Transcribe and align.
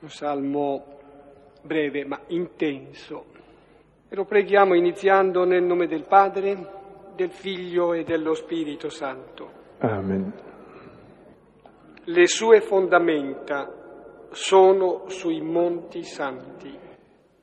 un 0.00 0.08
salmo 0.08 0.84
breve 1.62 2.04
ma 2.04 2.20
intenso. 2.28 3.24
E 4.08 4.14
lo 4.14 4.24
preghiamo 4.24 4.74
iniziando 4.74 5.44
nel 5.44 5.62
nome 5.62 5.86
del 5.86 6.06
Padre, 6.06 6.56
del 7.14 7.30
Figlio 7.30 7.92
e 7.92 8.04
dello 8.04 8.34
Spirito 8.34 8.88
Santo. 8.88 9.50
Amen. 9.78 10.32
Le 12.04 12.26
sue 12.26 12.60
fondamenta 12.60 14.26
sono 14.30 15.08
sui 15.08 15.40
monti 15.40 16.02
santi. 16.02 16.78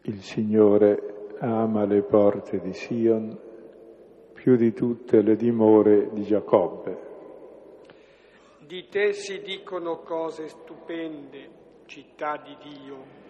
Il 0.03 0.21
Signore 0.21 1.27
ama 1.39 1.85
le 1.85 2.01
porte 2.03 2.59
di 2.59 2.73
Sion 2.73 3.37
più 4.33 4.55
di 4.55 4.73
tutte 4.73 5.21
le 5.21 5.35
dimore 5.35 6.09
di 6.13 6.23
Giacobbe. 6.23 7.13
Di 8.59 8.87
te 8.89 9.13
si 9.13 9.41
dicono 9.41 9.99
cose 9.99 10.47
stupende, 10.47 11.49
città 11.85 12.37
di 12.37 12.55
Dio. 12.61 13.23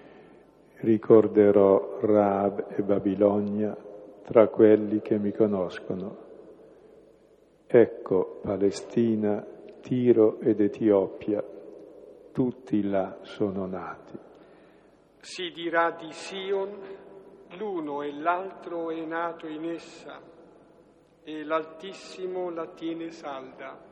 Ricorderò 0.77 1.99
Raab 2.01 2.67
e 2.75 2.81
Babilonia 2.81 3.75
tra 4.23 4.47
quelli 4.47 5.01
che 5.01 5.17
mi 5.17 5.31
conoscono. 5.31 6.23
Ecco 7.67 8.39
Palestina, 8.41 9.45
Tiro 9.81 10.39
ed 10.39 10.59
Etiopia, 10.59 11.43
tutti 12.31 12.81
là 12.83 13.19
sono 13.21 13.65
nati. 13.65 14.17
Si 15.19 15.51
dirà 15.51 15.91
di 15.91 16.11
Sion, 16.11 16.79
l'uno 17.57 18.01
e 18.01 18.11
l'altro 18.11 18.91
è 18.91 19.03
nato 19.05 19.47
in 19.47 19.65
essa, 19.65 20.21
e 21.23 21.43
l'Altissimo 21.43 22.49
la 22.49 22.67
tiene 22.67 23.11
salda. 23.11 23.84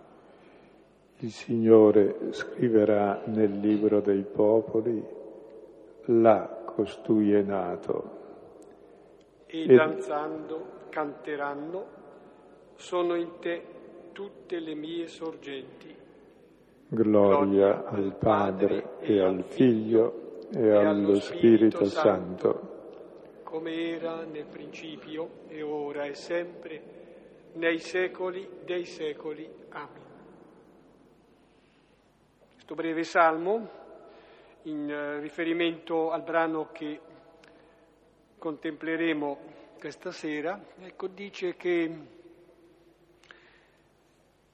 Il 1.23 1.31
Signore 1.31 2.33
scriverà 2.33 3.21
nel 3.27 3.57
libro 3.59 4.01
dei 4.01 4.23
popoli, 4.23 5.01
là 6.07 6.63
costui 6.65 7.31
è 7.31 7.41
nato. 7.41 8.09
E, 9.45 9.63
E- 9.63 9.73
danzando 9.73 10.81
canteranno, 10.89 11.85
sono 12.75 13.15
in 13.15 13.39
te 13.39 13.63
tutte 14.11 14.59
le 14.59 14.75
mie 14.75 15.07
sorgenti. 15.07 15.95
Gloria 16.89 17.85
al 17.85 18.17
Padre 18.17 18.97
e 18.99 19.21
al 19.21 19.43
Figlio 19.43 20.41
e 20.51 20.71
allo 20.71 21.21
Spirito 21.21 21.85
Santo, 21.85 23.39
come 23.43 23.95
era 23.95 24.25
nel 24.25 24.45
principio 24.47 25.29
e 25.47 25.61
ora 25.61 26.03
e 26.03 26.15
sempre, 26.15 26.81
nei 27.53 27.79
secoli 27.79 28.45
dei 28.65 28.83
secoli. 28.83 29.49
Amen. 29.69 30.02
Questo 32.73 32.89
breve 32.89 33.03
salmo, 33.03 33.69
in 34.63 34.89
eh, 34.89 35.19
riferimento 35.19 36.09
al 36.09 36.23
brano 36.23 36.71
che 36.71 36.99
contempleremo 38.39 39.37
questa 39.77 40.09
sera, 40.09 40.59
ecco, 40.79 41.05
dice 41.05 41.55
che 41.55 41.97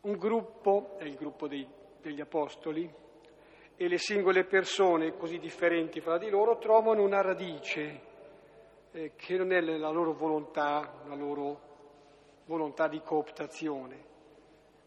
un 0.02 0.18
gruppo, 0.18 0.98
è 0.98 1.06
il 1.06 1.16
gruppo 1.16 1.48
dei- 1.48 1.66
degli 2.02 2.20
Apostoli, 2.20 2.94
e 3.78 3.88
le 3.88 3.98
singole 3.98 4.44
persone 4.44 5.16
così 5.16 5.40
differenti 5.40 6.02
fra 6.02 6.18
di 6.18 6.30
loro 6.30 6.58
trovano 6.58 7.02
una 7.02 7.22
radice 7.22 8.02
eh, 8.92 9.14
che 9.16 9.38
non 9.38 9.54
è 9.54 9.62
la 9.62 9.92
loro 9.92 10.12
volontà, 10.12 11.04
la 11.08 11.16
loro 11.16 11.62
volontà 12.48 12.90
di 12.90 13.00
cooptazione, 13.02 14.04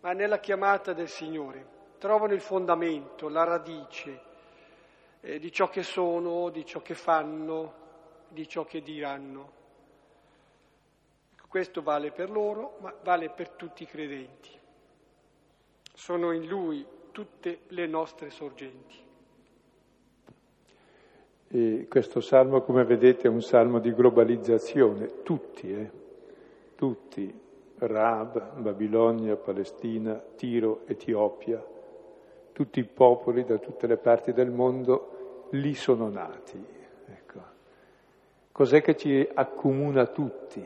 ma 0.00 0.12
nella 0.12 0.38
chiamata 0.38 0.92
del 0.92 1.08
Signore. 1.08 1.80
Trovano 2.02 2.32
il 2.32 2.40
fondamento, 2.40 3.28
la 3.28 3.44
radice 3.44 4.20
eh, 5.20 5.38
di 5.38 5.52
ciò 5.52 5.68
che 5.68 5.84
sono, 5.84 6.50
di 6.50 6.66
ciò 6.66 6.82
che 6.82 6.94
fanno, 6.94 7.74
di 8.26 8.48
ciò 8.48 8.64
che 8.64 8.82
diranno. 8.82 9.52
Questo 11.46 11.80
vale 11.80 12.10
per 12.10 12.28
loro, 12.28 12.78
ma 12.80 12.92
vale 13.04 13.30
per 13.30 13.50
tutti 13.50 13.84
i 13.84 13.86
credenti. 13.86 14.50
Sono 15.94 16.32
in 16.32 16.48
Lui 16.48 16.84
tutte 17.12 17.60
le 17.68 17.86
nostre 17.86 18.30
sorgenti. 18.30 18.96
E 21.50 21.86
questo 21.88 22.20
salmo, 22.20 22.62
come 22.62 22.82
vedete, 22.82 23.28
è 23.28 23.30
un 23.30 23.42
salmo 23.42 23.78
di 23.78 23.94
globalizzazione, 23.94 25.22
tutti, 25.22 25.72
eh? 25.72 25.90
tutti, 26.74 27.32
Raab, 27.76 28.58
Babilonia, 28.58 29.36
Palestina, 29.36 30.14
Tiro, 30.34 30.80
Etiopia, 30.86 31.70
tutti 32.52 32.80
i 32.80 32.84
popoli 32.84 33.44
da 33.44 33.58
tutte 33.58 33.86
le 33.86 33.96
parti 33.96 34.32
del 34.32 34.50
mondo 34.50 35.46
lì 35.50 35.74
sono 35.74 36.08
nati. 36.08 36.64
Ecco. 37.06 37.40
Cos'è 38.52 38.82
che 38.82 38.96
ci 38.96 39.28
accomuna 39.32 40.06
tutti 40.06 40.64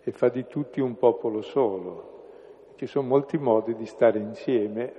e 0.00 0.12
fa 0.12 0.28
di 0.28 0.46
tutti 0.46 0.80
un 0.80 0.96
popolo 0.96 1.42
solo? 1.42 2.16
Ci 2.76 2.86
sono 2.86 3.08
molti 3.08 3.38
modi 3.38 3.74
di 3.74 3.86
stare 3.86 4.18
insieme, 4.18 4.92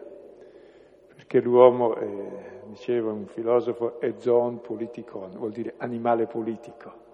perché 1.16 1.40
l'uomo, 1.40 1.96
eh, 1.96 2.60
diceva 2.66 3.12
un 3.12 3.26
filosofo, 3.26 4.00
è 4.00 4.14
zoon 4.18 4.62
politikon, 4.62 5.32
vuol 5.38 5.52
dire 5.52 5.76
animale 5.78 6.26
politico. 6.26 7.08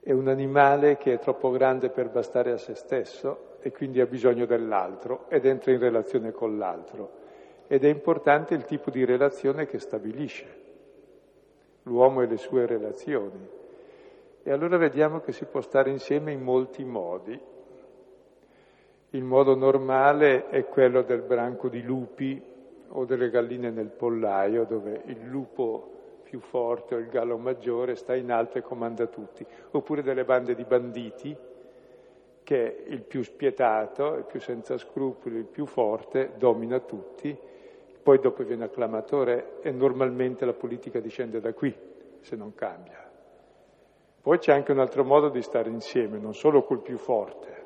È 0.00 0.12
un 0.12 0.28
animale 0.28 0.96
che 0.96 1.14
è 1.14 1.18
troppo 1.18 1.50
grande 1.50 1.88
per 1.88 2.10
bastare 2.10 2.52
a 2.52 2.56
se 2.56 2.74
stesso 2.74 3.56
e 3.60 3.72
quindi 3.72 4.00
ha 4.00 4.06
bisogno 4.06 4.44
dell'altro 4.44 5.24
ed 5.28 5.46
entra 5.46 5.72
in 5.72 5.78
relazione 5.78 6.32
con 6.32 6.58
l'altro. 6.58 7.22
Ed 7.66 7.84
è 7.84 7.88
importante 7.88 8.54
il 8.54 8.64
tipo 8.64 8.90
di 8.90 9.04
relazione 9.04 9.66
che 9.66 9.78
stabilisce 9.78 10.62
l'uomo 11.84 12.22
e 12.22 12.26
le 12.26 12.36
sue 12.36 12.66
relazioni. 12.66 13.48
E 14.42 14.50
allora 14.52 14.76
vediamo 14.76 15.20
che 15.20 15.32
si 15.32 15.46
può 15.46 15.60
stare 15.60 15.90
insieme 15.90 16.32
in 16.32 16.42
molti 16.42 16.84
modi. 16.84 17.40
Il 19.10 19.22
modo 19.24 19.54
normale 19.54 20.48
è 20.48 20.64
quello 20.66 21.02
del 21.02 21.22
branco 21.22 21.68
di 21.68 21.82
lupi 21.82 22.42
o 22.88 23.04
delle 23.04 23.30
galline 23.30 23.70
nel 23.70 23.88
pollaio, 23.88 24.64
dove 24.64 25.02
il 25.06 25.24
lupo 25.24 25.92
più 26.24 26.40
forte 26.40 26.94
o 26.94 26.98
il 26.98 27.08
gallo 27.08 27.38
maggiore 27.38 27.94
sta 27.94 28.14
in 28.14 28.30
alto 28.30 28.58
e 28.58 28.62
comanda 28.62 29.06
tutti, 29.06 29.46
oppure 29.70 30.02
delle 30.02 30.24
bande 30.24 30.54
di 30.54 30.64
banditi, 30.64 31.36
che 32.42 32.84
il 32.86 33.02
più 33.02 33.22
spietato, 33.22 34.14
il 34.16 34.24
più 34.24 34.40
senza 34.40 34.76
scrupoli, 34.76 35.36
il 35.36 35.44
più 35.44 35.64
forte 35.64 36.32
domina 36.36 36.78
tutti, 36.80 37.36
poi 38.04 38.18
dopo 38.18 38.44
viene 38.44 38.64
acclamatore 38.64 39.62
e 39.62 39.70
normalmente 39.70 40.44
la 40.44 40.52
politica 40.52 41.00
discende 41.00 41.40
da 41.40 41.54
qui, 41.54 41.74
se 42.20 42.36
non 42.36 42.54
cambia. 42.54 43.10
Poi 44.20 44.38
c'è 44.38 44.52
anche 44.52 44.72
un 44.72 44.78
altro 44.78 45.04
modo 45.04 45.30
di 45.30 45.40
stare 45.40 45.70
insieme, 45.70 46.18
non 46.18 46.34
solo 46.34 46.64
col 46.64 46.82
più 46.82 46.98
forte, 46.98 47.64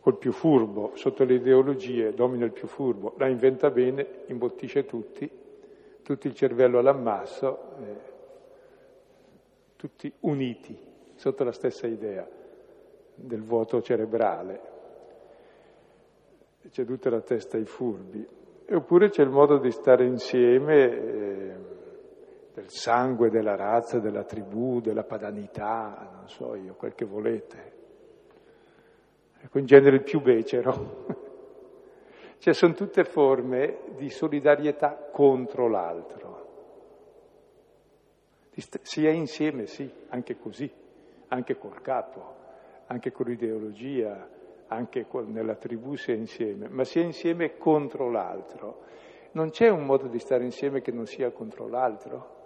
col 0.00 0.16
più 0.16 0.32
furbo, 0.32 0.92
sotto 0.94 1.24
le 1.24 1.34
ideologie 1.34 2.14
domina 2.14 2.46
il 2.46 2.52
più 2.52 2.66
furbo, 2.66 3.12
la 3.18 3.26
inventa 3.26 3.70
bene, 3.70 4.24
imbottisce 4.26 4.86
tutti, 4.86 5.30
tutto 6.02 6.26
il 6.26 6.34
cervello 6.34 6.78
all'ammasso, 6.78 7.76
eh, 7.78 7.96
tutti 9.76 10.10
uniti 10.20 10.76
sotto 11.14 11.44
la 11.44 11.52
stessa 11.52 11.86
idea 11.86 12.26
del 13.14 13.42
vuoto 13.42 13.82
cerebrale. 13.82 14.60
C'è 16.70 16.86
tutta 16.86 17.10
la 17.10 17.20
testa 17.20 17.58
ai 17.58 17.66
furbi. 17.66 18.38
Oppure 18.72 19.08
c'è 19.08 19.22
il 19.22 19.30
modo 19.30 19.58
di 19.58 19.72
stare 19.72 20.04
insieme 20.06 20.74
eh, 20.76 21.56
del 22.54 22.68
sangue, 22.70 23.28
della 23.28 23.56
razza, 23.56 23.98
della 23.98 24.22
tribù, 24.22 24.80
della 24.80 25.02
padanità, 25.02 26.08
non 26.14 26.28
so 26.28 26.54
io, 26.54 26.74
quel 26.74 26.94
che 26.94 27.04
volete. 27.04 27.72
Ecco, 29.40 29.58
in 29.58 29.66
genere 29.66 29.96
il 29.96 30.02
più 30.02 30.20
becero. 30.20 31.28
Cioè 32.40 32.54
sono 32.54 32.72
tutte 32.72 33.04
forme 33.04 33.80
di 33.98 34.08
solidarietà 34.08 35.10
contro 35.12 35.68
l'altro. 35.68 36.48
Si 38.80 39.04
è 39.04 39.10
insieme, 39.10 39.66
sì, 39.66 39.90
anche 40.08 40.38
così, 40.38 40.70
anche 41.28 41.58
col 41.58 41.82
capo, 41.82 42.34
anche 42.86 43.12
con 43.12 43.26
l'ideologia, 43.26 44.26
anche 44.70 45.06
nella 45.26 45.56
tribù 45.56 45.96
si 45.96 46.12
è 46.12 46.14
insieme, 46.14 46.68
ma 46.68 46.84
si 46.84 47.00
è 47.00 47.02
insieme 47.02 47.56
contro 47.56 48.08
l'altro. 48.08 48.82
Non 49.32 49.50
c'è 49.50 49.68
un 49.68 49.84
modo 49.84 50.06
di 50.06 50.18
stare 50.18 50.44
insieme 50.44 50.80
che 50.80 50.92
non 50.92 51.06
sia 51.06 51.30
contro 51.30 51.68
l'altro, 51.68 52.38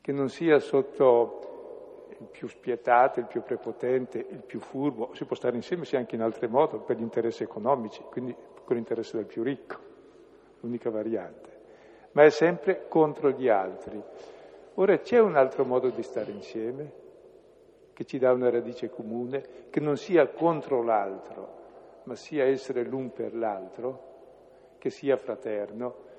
che 0.00 0.12
non 0.12 0.28
sia 0.28 0.58
sotto 0.60 2.06
il 2.10 2.26
più 2.28 2.46
spietato, 2.46 3.18
il 3.18 3.26
più 3.26 3.42
prepotente, 3.42 4.18
il 4.18 4.42
più 4.44 4.60
furbo, 4.60 5.14
si 5.14 5.24
può 5.24 5.34
stare 5.34 5.56
insieme 5.56 5.84
sì 5.84 5.96
anche 5.96 6.14
in 6.14 6.22
altro 6.22 6.48
modo, 6.48 6.78
per 6.78 6.96
gli 6.96 7.02
interessi 7.02 7.42
economici, 7.42 8.02
quindi 8.08 8.34
con 8.64 8.76
l'interesse 8.76 9.16
del 9.16 9.26
più 9.26 9.42
ricco, 9.42 9.76
l'unica 10.60 10.90
variante, 10.90 11.60
ma 12.12 12.22
è 12.22 12.30
sempre 12.30 12.86
contro 12.88 13.30
gli 13.30 13.48
altri. 13.48 14.00
Ora 14.74 14.96
c'è 14.98 15.18
un 15.18 15.36
altro 15.36 15.64
modo 15.64 15.90
di 15.90 16.02
stare 16.02 16.30
insieme, 16.30 17.00
che 17.92 18.04
ci 18.04 18.18
dà 18.18 18.32
una 18.32 18.50
radice 18.50 18.88
comune, 18.88 19.68
che 19.70 19.80
non 19.80 19.96
sia 19.96 20.28
contro 20.28 20.82
l'altro, 20.82 21.60
ma 22.04 22.14
sia 22.14 22.44
essere 22.44 22.84
l'un 22.84 23.12
per 23.12 23.34
l'altro, 23.34 24.10
che 24.78 24.90
sia 24.90 25.16
fraterno. 25.16 26.10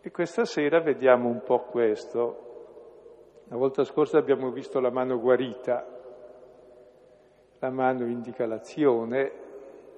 E 0.00 0.10
questa 0.10 0.44
sera 0.44 0.80
vediamo 0.80 1.28
un 1.28 1.42
po' 1.42 1.62
questo. 1.62 3.42
La 3.48 3.56
volta 3.56 3.84
scorsa 3.84 4.18
abbiamo 4.18 4.50
visto 4.50 4.80
la 4.80 4.90
mano 4.90 5.20
guarita, 5.20 5.86
la 7.58 7.70
mano 7.70 8.06
indica 8.06 8.46
l'azione, 8.46 9.32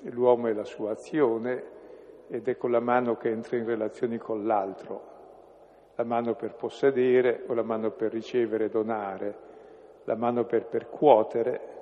l'uomo 0.02 0.48
è 0.48 0.52
la 0.52 0.64
sua 0.64 0.92
azione 0.92 1.74
ed 2.28 2.48
è 2.48 2.56
con 2.56 2.70
la 2.70 2.80
mano 2.80 3.16
che 3.16 3.30
entra 3.30 3.56
in 3.56 3.64
relazione 3.64 4.18
con 4.18 4.44
l'altro, 4.44 5.14
la 5.94 6.04
mano 6.04 6.34
per 6.34 6.54
possedere 6.54 7.44
o 7.46 7.54
la 7.54 7.62
mano 7.62 7.90
per 7.90 8.12
ricevere 8.12 8.68
donare, 8.68 9.38
la 10.06 10.14
mano 10.14 10.44
per 10.44 10.66
percuotere, 10.66 11.74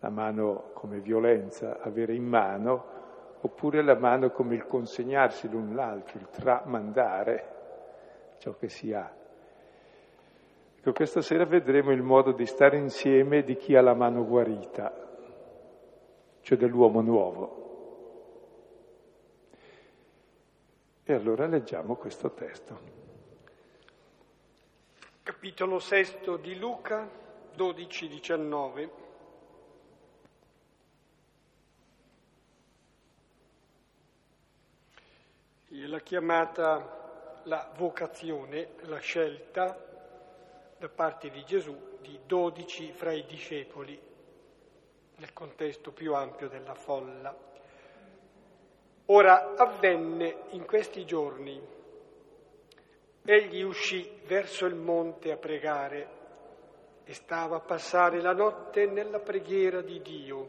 la 0.00 0.10
mano 0.10 0.70
come 0.74 1.00
violenza, 1.00 1.80
avere 1.80 2.14
in 2.14 2.24
mano, 2.24 2.96
oppure 3.40 3.82
la 3.82 3.96
mano 3.96 4.30
come 4.30 4.54
il 4.54 4.66
consegnarsi 4.66 5.48
l'un 5.48 5.74
l'altro, 5.74 6.18
il 6.18 6.28
tramandare 6.28 7.56
ciò 8.38 8.54
che 8.54 8.68
si 8.68 8.92
ha. 8.92 9.10
Ecco, 10.76 10.92
questa 10.92 11.22
sera 11.22 11.44
vedremo 11.44 11.90
il 11.90 12.02
modo 12.02 12.32
di 12.32 12.46
stare 12.46 12.76
insieme 12.76 13.42
di 13.42 13.56
chi 13.56 13.74
ha 13.74 13.80
la 13.80 13.94
mano 13.94 14.26
guarita, 14.26 14.92
cioè 16.42 16.58
dell'uomo 16.58 17.00
nuovo. 17.00 17.66
E 21.02 21.14
allora 21.14 21.46
leggiamo 21.46 21.96
questo 21.96 22.30
testo. 22.32 23.07
Capitolo 25.40 25.78
sesto 25.78 26.36
di 26.36 26.58
Luca 26.58 27.08
12-19. 27.56 28.88
la 35.86 36.00
chiamata, 36.00 37.38
la 37.44 37.70
vocazione, 37.76 38.70
la 38.86 38.98
scelta 38.98 39.78
da 40.76 40.88
parte 40.88 41.30
di 41.30 41.44
Gesù 41.44 41.98
di 42.00 42.18
dodici 42.26 42.90
fra 42.90 43.12
i 43.12 43.24
discepoli 43.24 43.96
nel 45.18 45.32
contesto 45.32 45.92
più 45.92 46.14
ampio 46.14 46.48
della 46.48 46.74
folla. 46.74 47.32
Ora 49.06 49.54
avvenne 49.54 50.46
in 50.50 50.64
questi 50.64 51.06
giorni, 51.06 51.76
egli 53.30 53.60
uscì 53.60 54.10
verso 54.24 54.64
il 54.64 54.74
monte 54.74 55.30
a 55.30 55.36
pregare 55.36 56.16
e 57.04 57.12
stava 57.12 57.56
a 57.56 57.60
passare 57.60 58.22
la 58.22 58.32
notte 58.32 58.86
nella 58.86 59.18
preghiera 59.18 59.82
di 59.82 60.00
Dio. 60.00 60.48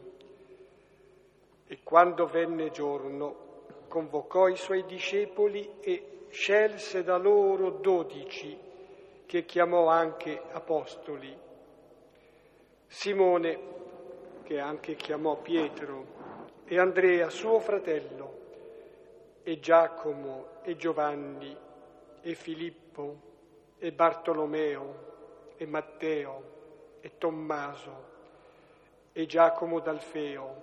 E 1.66 1.80
quando 1.82 2.24
venne 2.24 2.70
giorno, 2.70 3.66
convocò 3.86 4.48
i 4.48 4.56
suoi 4.56 4.86
discepoli 4.86 5.72
e 5.80 6.24
scelse 6.30 7.02
da 7.02 7.18
loro 7.18 7.68
dodici, 7.70 8.58
che 9.26 9.44
chiamò 9.44 9.88
anche 9.88 10.40
apostoli. 10.50 11.36
Simone, 12.86 13.58
che 14.42 14.58
anche 14.58 14.94
chiamò 14.94 15.36
Pietro, 15.36 16.06
e 16.64 16.78
Andrea, 16.78 17.28
suo 17.28 17.58
fratello, 17.58 18.38
e 19.42 19.58
Giacomo, 19.58 20.62
e 20.62 20.76
Giovanni, 20.76 21.68
e 22.22 22.34
Filippo, 22.34 23.28
e 23.78 23.92
Bartolomeo, 23.92 25.54
e 25.56 25.66
Matteo, 25.66 26.98
e 27.00 27.16
Tommaso, 27.18 28.08
e 29.12 29.26
Giacomo 29.26 29.80
d'Alfeo, 29.80 30.62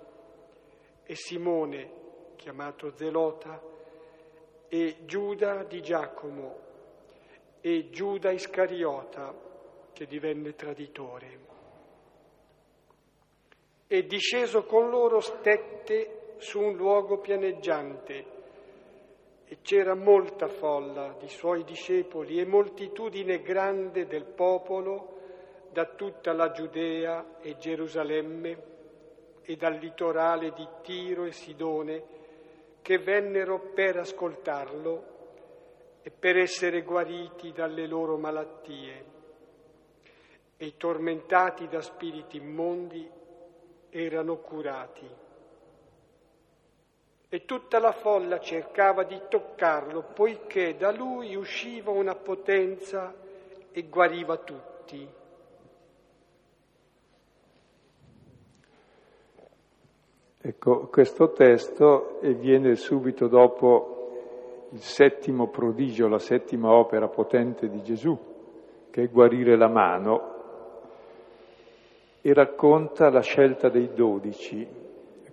e 1.04 1.14
Simone, 1.14 1.92
chiamato 2.36 2.94
Zelota, 2.96 3.60
e 4.68 4.96
Giuda 5.06 5.64
di 5.64 5.80
Giacomo 5.80 6.66
e 7.60 7.90
Giuda 7.90 8.30
Iscariota 8.30 9.34
che 9.92 10.06
divenne 10.06 10.54
traditore. 10.54 11.46
E 13.86 14.06
disceso 14.06 14.64
con 14.64 14.90
loro 14.90 15.20
stette 15.20 16.34
su 16.36 16.60
un 16.60 16.76
luogo 16.76 17.18
pianeggiante 17.18 18.36
e 19.48 19.58
c'era 19.62 19.94
molta 19.94 20.46
folla 20.46 21.16
di 21.18 21.28
suoi 21.28 21.64
discepoli 21.64 22.38
e 22.38 22.44
moltitudine 22.44 23.40
grande 23.40 24.06
del 24.06 24.26
popolo 24.26 25.16
da 25.72 25.86
tutta 25.86 26.34
la 26.34 26.50
Giudea 26.50 27.38
e 27.40 27.56
Gerusalemme 27.56 28.62
e 29.42 29.56
dal 29.56 29.78
litorale 29.78 30.52
di 30.52 30.68
Tiro 30.82 31.24
e 31.24 31.32
Sidone 31.32 32.02
che 32.82 32.98
vennero 32.98 33.72
per 33.72 33.96
ascoltarlo 33.96 35.16
e 36.02 36.10
per 36.10 36.36
essere 36.36 36.82
guariti 36.82 37.50
dalle 37.52 37.86
loro 37.86 38.18
malattie. 38.18 39.16
E 40.58 40.76
tormentati 40.76 41.68
da 41.68 41.80
spiriti 41.80 42.36
immondi 42.36 43.08
erano 43.88 44.36
curati. 44.38 45.08
E 47.30 47.44
tutta 47.44 47.78
la 47.78 47.92
folla 47.92 48.40
cercava 48.40 49.02
di 49.02 49.20
toccarlo, 49.28 50.02
poiché 50.14 50.76
da 50.78 50.90
lui 50.90 51.34
usciva 51.34 51.90
una 51.90 52.14
potenza 52.14 53.14
e 53.70 53.82
guariva 53.82 54.38
tutti. 54.38 55.08
Ecco, 60.40 60.86
questo 60.86 61.32
testo 61.32 62.18
viene 62.22 62.74
subito 62.76 63.28
dopo 63.28 64.68
il 64.70 64.80
settimo 64.80 65.48
prodigio, 65.48 66.08
la 66.08 66.18
settima 66.18 66.72
opera 66.72 67.08
potente 67.08 67.68
di 67.68 67.82
Gesù, 67.82 68.16
che 68.88 69.02
è 69.02 69.08
guarire 69.10 69.54
la 69.56 69.68
mano, 69.68 70.36
e 72.22 72.32
racconta 72.32 73.10
la 73.10 73.20
scelta 73.20 73.68
dei 73.68 73.92
dodici. 73.92 74.86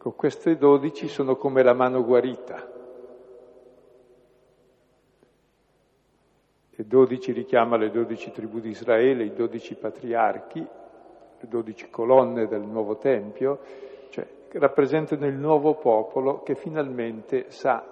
Ecco, 0.05 0.17
questi 0.17 0.55
dodici 0.55 1.07
sono 1.07 1.35
come 1.35 1.63
la 1.63 1.73
mano 1.73 2.05
guarita. 2.05 2.63
E 6.69 6.85
dodici 6.85 7.31
richiama 7.31 7.75
le 7.75 7.89
dodici 7.89 8.31
tribù 8.31 8.59
di 8.59 8.69
Israele, 8.69 9.23
i 9.23 9.33
dodici 9.33 9.73
patriarchi, 9.73 10.59
le 10.59 11.47
dodici 11.47 11.89
colonne 11.89 12.47
del 12.47 12.61
nuovo 12.61 12.97
Tempio, 12.97 13.59
cioè 14.09 14.27
rappresentano 14.51 15.25
il 15.25 15.33
nuovo 15.33 15.73
popolo 15.73 16.43
che 16.43 16.53
finalmente 16.53 17.49
sa 17.49 17.83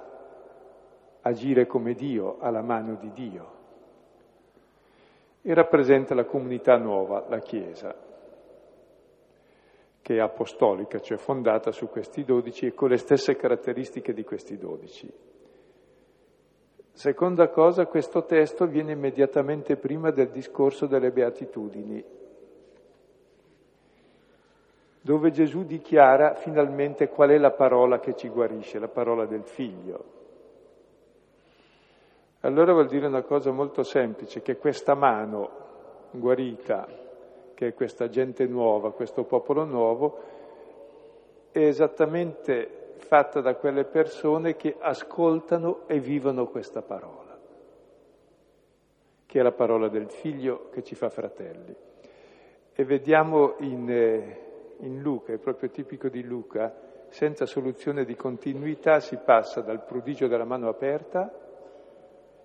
agire 1.21 1.65
come 1.65 1.95
Dio, 1.95 2.35
alla 2.41 2.61
mano 2.61 2.93
di 2.93 3.11
Dio. 3.11 3.51
E 5.41 5.51
rappresenta 5.55 6.13
la 6.13 6.25
comunità 6.25 6.77
nuova, 6.77 7.25
la 7.27 7.39
Chiesa, 7.39 8.12
che 10.03 10.17
è 10.17 10.19
apostolica, 10.19 10.99
cioè 10.99 11.17
fondata 11.17 11.71
su 11.71 11.87
questi 11.87 12.25
dodici 12.25 12.67
e 12.67 12.73
con 12.73 12.89
le 12.89 12.97
stesse 12.97 13.37
caratteristiche 13.37 14.13
di 14.13 14.25
questi 14.25 14.57
dodici. 14.57 15.11
Seconda 16.91 17.47
cosa, 17.47 17.87
questo 17.87 18.25
testo 18.25 18.67
viene 18.67 18.91
immediatamente 18.91 19.77
prima 19.77 20.11
del 20.11 20.29
discorso 20.29 20.87
delle 20.87 21.09
beatitudini, 21.11 22.03
dove 24.99 25.31
Gesù 25.31 25.63
dichiara 25.63 26.35
finalmente 26.35 27.07
qual 27.07 27.29
è 27.29 27.37
la 27.37 27.51
parola 27.51 27.99
che 27.99 28.13
ci 28.13 28.27
guarisce, 28.27 28.79
la 28.79 28.89
parola 28.89 29.25
del 29.25 29.43
figlio. 29.43 30.03
Allora 32.41 32.73
vuol 32.73 32.87
dire 32.87 33.07
una 33.07 33.23
cosa 33.23 33.51
molto 33.51 33.83
semplice, 33.83 34.41
che 34.41 34.57
questa 34.57 34.95
mano 34.95 35.61
guarita, 36.11 37.02
che 37.53 37.67
è 37.67 37.73
questa 37.73 38.09
gente 38.09 38.45
nuova, 38.45 38.91
questo 38.91 39.23
popolo 39.23 39.63
nuovo, 39.63 40.19
è 41.51 41.59
esattamente 41.59 42.95
fatta 42.97 43.41
da 43.41 43.55
quelle 43.55 43.85
persone 43.85 44.55
che 44.55 44.75
ascoltano 44.79 45.87
e 45.87 45.99
vivono 45.99 46.47
questa 46.47 46.81
parola, 46.81 47.37
che 49.25 49.39
è 49.39 49.41
la 49.43 49.51
parola 49.51 49.87
del 49.87 50.09
figlio 50.09 50.69
che 50.71 50.83
ci 50.83 50.95
fa 50.95 51.09
fratelli. 51.09 51.75
E 52.75 52.83
vediamo 52.85 53.55
in 53.59 53.89
eh, 53.89 54.43
in 54.83 55.01
Luca, 55.01 55.33
è 55.33 55.37
proprio 55.37 55.69
tipico 55.69 56.09
di 56.09 56.23
Luca, 56.23 56.73
senza 57.09 57.45
soluzione 57.45 58.05
di 58.05 58.15
continuità 58.15 58.99
si 58.99 59.17
passa 59.17 59.61
dal 59.61 59.83
prodigio 59.85 60.27
della 60.27 60.45
mano 60.45 60.67
aperta 60.67 61.31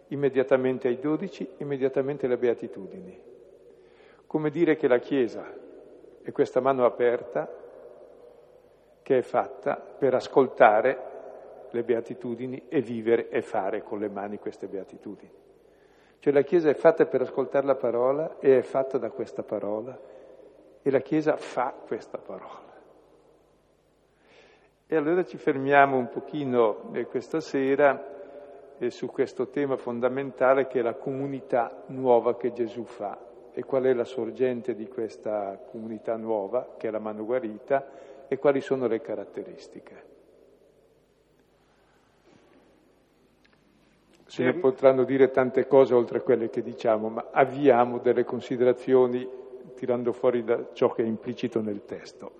immediatamente 0.09 0.88
ai 0.88 0.99
dodici, 0.99 1.49
immediatamente 1.59 2.27
alle 2.27 2.38
beatitudini. 2.38 3.27
Come 4.28 4.50
dire 4.50 4.76
che 4.76 4.88
la 4.88 4.99
Chiesa 4.99 5.42
è 6.20 6.32
questa 6.32 6.61
mano 6.61 6.85
aperta 6.85 7.50
che 9.00 9.16
è 9.16 9.23
fatta 9.23 9.76
per 9.76 10.12
ascoltare 10.12 11.06
le 11.70 11.82
beatitudini 11.82 12.64
e 12.68 12.82
vivere 12.82 13.30
e 13.30 13.40
fare 13.40 13.82
con 13.82 13.99
le 13.99 14.11
mani 14.11 14.38
queste 14.38 14.66
beatitudini. 14.66 15.32
Cioè 16.18 16.30
la 16.30 16.42
Chiesa 16.42 16.68
è 16.68 16.75
fatta 16.75 17.06
per 17.06 17.23
ascoltare 17.23 17.64
la 17.64 17.76
parola 17.76 18.37
e 18.38 18.58
è 18.58 18.61
fatta 18.61 18.99
da 18.99 19.08
questa 19.08 19.42
parola 19.42 19.99
e 20.82 20.90
la 20.90 21.00
Chiesa 21.00 21.38
fa 21.38 21.73
questa 21.87 22.18
parola. 22.18 22.76
E 24.87 24.94
allora 24.94 25.25
ci 25.25 25.38
fermiamo 25.38 25.97
un 25.97 26.11
pochino 26.11 26.90
eh, 26.92 27.06
questa 27.06 27.40
sera 27.40 28.76
eh, 28.76 28.90
su 28.90 29.06
questo 29.06 29.49
tema 29.49 29.78
fondamentale 29.78 30.66
che 30.66 30.80
è 30.80 30.82
la 30.82 30.97
comunità 30.97 31.85
nuova 31.87 32.37
che 32.37 32.52
Gesù 32.52 32.85
fa 32.85 33.25
e 33.52 33.64
qual 33.64 33.85
è 33.85 33.93
la 33.93 34.05
sorgente 34.05 34.75
di 34.75 34.88
questa 34.88 35.59
comunità 35.71 36.17
nuova, 36.17 36.75
che 36.76 36.88
è 36.88 36.90
la 36.90 36.99
mano 36.99 37.25
guarita, 37.25 37.87
e 38.28 38.38
quali 38.38 38.61
sono 38.61 38.87
le 38.87 39.00
caratteristiche. 39.00 40.17
Se 44.26 44.45
ne 44.45 44.52
potranno 44.55 45.05
dire 45.05 45.31
tante 45.31 45.67
cose 45.67 45.95
oltre 45.95 46.19
a 46.19 46.21
quelle 46.21 46.50
che 46.50 46.62
diciamo, 46.62 47.09
ma 47.09 47.28
avviamo 47.31 47.99
delle 47.99 48.25
considerazioni 48.25 49.26
tirando 49.75 50.12
fuori 50.12 50.45
da 50.45 50.69
ciò 50.75 50.93
che 50.93 51.02
è 51.02 51.07
implicito 51.07 51.62
nel 51.62 51.85
testo. 51.85 52.33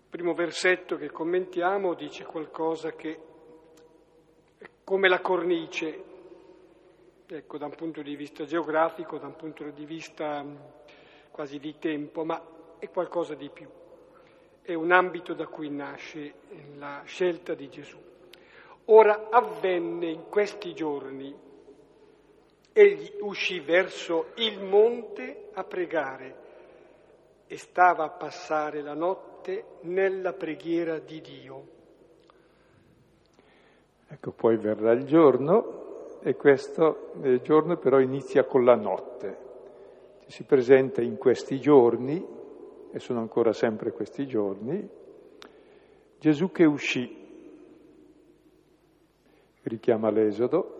Il 0.00 0.22
primo 0.22 0.32
versetto 0.32 0.96
che 0.96 1.10
commentiamo 1.10 1.92
dice 1.92 2.24
qualcosa 2.24 2.92
che 2.92 3.20
è 4.56 4.66
come 4.82 5.08
la 5.08 5.20
cornice, 5.20 6.05
ecco, 7.28 7.58
da 7.58 7.66
un 7.66 7.74
punto 7.74 8.02
di 8.02 8.14
vista 8.14 8.44
geografico, 8.44 9.18
da 9.18 9.26
un 9.26 9.36
punto 9.36 9.68
di 9.70 9.84
vista 9.84 10.44
quasi 11.30 11.58
di 11.58 11.76
tempo, 11.78 12.24
ma 12.24 12.40
è 12.78 12.88
qualcosa 12.90 13.34
di 13.34 13.50
più. 13.50 13.68
È 14.62 14.74
un 14.74 14.92
ambito 14.92 15.34
da 15.34 15.46
cui 15.46 15.70
nasce 15.70 16.34
la 16.76 17.02
scelta 17.04 17.54
di 17.54 17.68
Gesù. 17.68 17.98
Ora 18.86 19.28
avvenne 19.30 20.10
in 20.10 20.28
questi 20.28 20.72
giorni 20.74 21.44
Egli 22.72 23.10
uscì 23.20 23.60
verso 23.60 24.32
il 24.34 24.60
monte 24.60 25.48
a 25.54 25.64
pregare 25.64 26.44
e 27.46 27.56
stava 27.56 28.04
a 28.04 28.10
passare 28.10 28.82
la 28.82 28.92
notte 28.92 29.78
nella 29.82 30.34
preghiera 30.34 30.98
di 30.98 31.22
Dio. 31.22 31.66
Ecco, 34.08 34.30
poi 34.32 34.58
verrà 34.58 34.92
il 34.92 35.06
giorno 35.06 35.85
e 36.26 36.34
questo 36.34 37.12
eh, 37.22 37.40
giorno 37.40 37.76
però 37.76 38.00
inizia 38.00 38.42
con 38.42 38.64
la 38.64 38.74
notte. 38.74 39.36
Ci 40.24 40.32
si 40.32 40.42
presenta 40.42 41.00
in 41.00 41.18
questi 41.18 41.60
giorni, 41.60 42.20
e 42.90 42.98
sono 42.98 43.20
ancora 43.20 43.52
sempre 43.52 43.92
questi 43.92 44.26
giorni, 44.26 44.88
Gesù 46.18 46.50
che 46.50 46.64
uscì, 46.64 47.16
richiama 49.62 50.10
l'Esodo, 50.10 50.74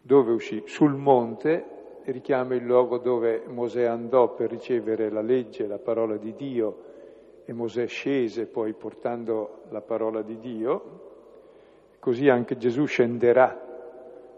dove 0.00 0.32
uscì? 0.32 0.62
Sul 0.64 0.94
monte, 0.94 2.00
richiama 2.04 2.54
il 2.54 2.64
luogo 2.64 2.96
dove 2.96 3.42
Mosè 3.46 3.84
andò 3.84 4.32
per 4.32 4.48
ricevere 4.48 5.10
la 5.10 5.20
legge, 5.20 5.66
la 5.66 5.78
parola 5.78 6.16
di 6.16 6.32
Dio, 6.32 6.84
e 7.44 7.52
Mosè 7.52 7.86
scese 7.88 8.46
poi 8.46 8.72
portando 8.72 9.64
la 9.68 9.82
parola 9.82 10.22
di 10.22 10.38
Dio, 10.38 11.10
così 12.02 12.28
anche 12.28 12.56
Gesù 12.56 12.84
scenderà 12.86 13.56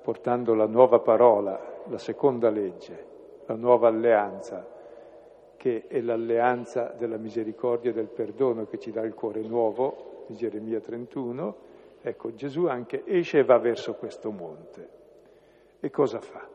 portando 0.02 0.52
la 0.52 0.66
nuova 0.66 0.98
parola, 0.98 1.82
la 1.86 1.96
seconda 1.96 2.50
legge, 2.50 3.06
la 3.46 3.54
nuova 3.54 3.88
alleanza, 3.88 4.68
che 5.56 5.86
è 5.86 6.02
l'alleanza 6.02 6.92
della 6.94 7.16
misericordia 7.16 7.88
e 7.88 7.94
del 7.94 8.08
perdono 8.08 8.66
che 8.66 8.78
ci 8.78 8.90
dà 8.90 9.00
il 9.00 9.14
cuore 9.14 9.40
nuovo, 9.40 10.26
di 10.26 10.34
Geremia 10.34 10.78
31. 10.78 11.56
Ecco, 12.02 12.34
Gesù 12.34 12.66
anche 12.66 13.02
esce 13.06 13.38
e 13.38 13.44
va 13.44 13.56
verso 13.56 13.94
questo 13.94 14.30
monte. 14.30 14.88
E 15.80 15.88
cosa 15.88 16.20
fa? 16.20 16.46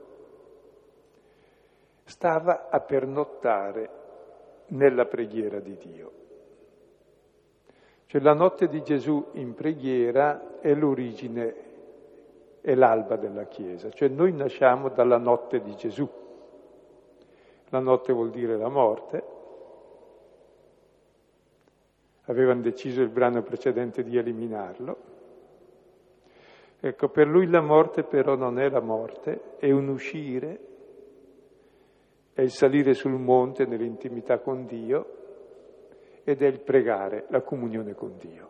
Stava 2.04 2.70
a 2.70 2.80
pernottare 2.82 3.89
nella 4.68 5.08
preghiera 5.08 5.60
di 5.60 5.75
Dio. 5.75 6.19
Cioè 8.10 8.22
la 8.22 8.34
notte 8.34 8.68
di 8.68 8.82
Gesù 8.82 9.24
in 9.34 9.54
preghiera 9.54 10.60
è 10.62 10.74
l'origine, 10.74 11.56
è 12.60 12.74
l'alba 12.74 13.18
della 13.18 13.46
Chiesa, 13.46 13.92
cioè 13.92 14.08
noi 14.08 14.34
nasciamo 14.34 14.89
dalla 14.89 15.20
notte 15.20 15.62
di 15.62 15.75
Gesù. 15.75 16.10
La 17.68 17.78
notte 17.78 18.12
vuol 18.12 18.32
dire 18.32 18.58
la 18.58 18.68
morte. 18.68 19.24
Avevano 22.24 22.62
deciso 22.62 23.04
il 23.04 23.10
brano 23.10 23.44
precedente 23.44 24.01
di 24.01 24.18
eliminarlo. 24.18 24.98
Ecco, 26.80 27.10
per 27.10 27.28
lui 27.28 27.48
la 27.48 27.62
morte 27.62 28.01
però 28.01 28.34
non 28.34 28.58
è 28.58 28.70
la 28.70 28.82
morte, 28.82 29.56
è 29.60 29.70
un 29.70 29.88
uscire, 29.88 30.60
è 32.34 32.42
il 32.42 32.50
salire 32.50 32.96
sul 32.96 33.20
monte 33.20 33.68
nell'intimità 33.68 34.39
con 34.39 34.66
Dio 34.66 35.18
ed 36.29 36.43
è 36.43 36.45
il 36.45 36.59
pregare, 36.59 37.25
la 37.29 37.41
comunione 37.41 37.95
con 37.95 38.15
Dio. 38.19 38.50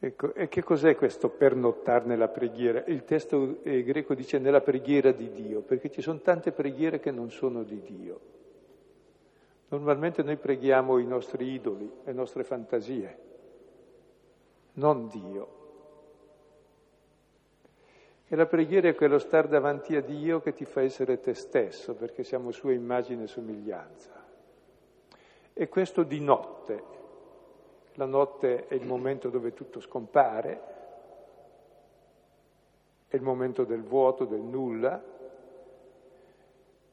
Ecco, 0.00 0.34
e 0.34 0.48
che 0.48 0.64
cos'è 0.64 0.96
questo 0.96 1.28
pernottare 1.28 2.06
nella 2.06 2.26
preghiera? 2.26 2.82
Il 2.86 3.04
testo 3.04 3.62
eh, 3.62 3.84
greco 3.84 4.16
dice 4.16 4.40
nella 4.40 4.60
preghiera 4.60 5.12
di 5.12 5.30
Dio, 5.30 5.60
perché 5.60 5.88
ci 5.88 6.02
sono 6.02 6.18
tante 6.18 6.50
preghiere 6.50 6.98
che 6.98 7.12
non 7.12 7.30
sono 7.30 7.62
di 7.62 7.80
Dio. 7.80 8.20
Normalmente 9.68 10.24
noi 10.24 10.36
preghiamo 10.36 10.98
i 10.98 11.06
nostri 11.06 11.52
idoli, 11.52 11.88
le 12.02 12.12
nostre 12.12 12.42
fantasie 12.42 13.18
non 14.74 15.06
Dio. 15.06 15.60
E 18.26 18.34
la 18.34 18.46
preghiera 18.46 18.88
è 18.88 18.94
quello 18.96 19.18
star 19.18 19.46
davanti 19.46 19.94
a 19.94 20.00
Dio 20.00 20.40
che 20.40 20.54
ti 20.54 20.64
fa 20.64 20.80
essere 20.80 21.20
te 21.20 21.34
stesso, 21.34 21.94
perché 21.94 22.24
siamo 22.24 22.50
sua 22.50 22.72
immagine 22.72 23.24
e 23.24 23.26
somiglianza. 23.28 24.21
E 25.52 25.68
questo 25.68 26.02
di 26.02 26.20
notte. 26.20 27.00
La 27.94 28.06
notte 28.06 28.66
è 28.68 28.74
il 28.74 28.86
momento 28.86 29.28
dove 29.28 29.52
tutto 29.52 29.80
scompare, 29.80 30.60
è 33.06 33.16
il 33.16 33.22
momento 33.22 33.64
del 33.64 33.82
vuoto, 33.82 34.24
del 34.24 34.40
nulla, 34.40 35.02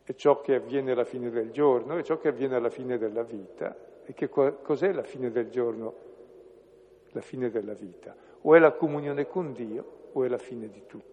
è 0.03 0.13
ciò 0.15 0.41
che 0.41 0.55
avviene 0.55 0.91
alla 0.91 1.05
fine 1.05 1.29
del 1.29 1.51
giorno, 1.51 1.97
è 1.97 2.03
ciò 2.03 2.17
che 2.17 2.27
avviene 2.27 2.55
alla 2.55 2.69
fine 2.69 2.97
della 2.97 3.23
vita. 3.23 3.75
E 4.03 4.13
che 4.13 4.27
cos'è 4.27 4.91
la 4.91 5.03
fine 5.03 5.31
del 5.31 5.49
giorno? 5.49 6.07
la 7.11 7.21
fine 7.21 7.49
della 7.49 7.73
vita. 7.73 8.15
O 8.41 8.55
è 8.55 8.59
la 8.59 8.71
comunione 8.71 9.27
con 9.27 9.53
Dio 9.53 10.09
o 10.13 10.23
è 10.23 10.27
la 10.27 10.37
fine 10.37 10.69
di 10.69 10.83
tutto. 10.85 11.07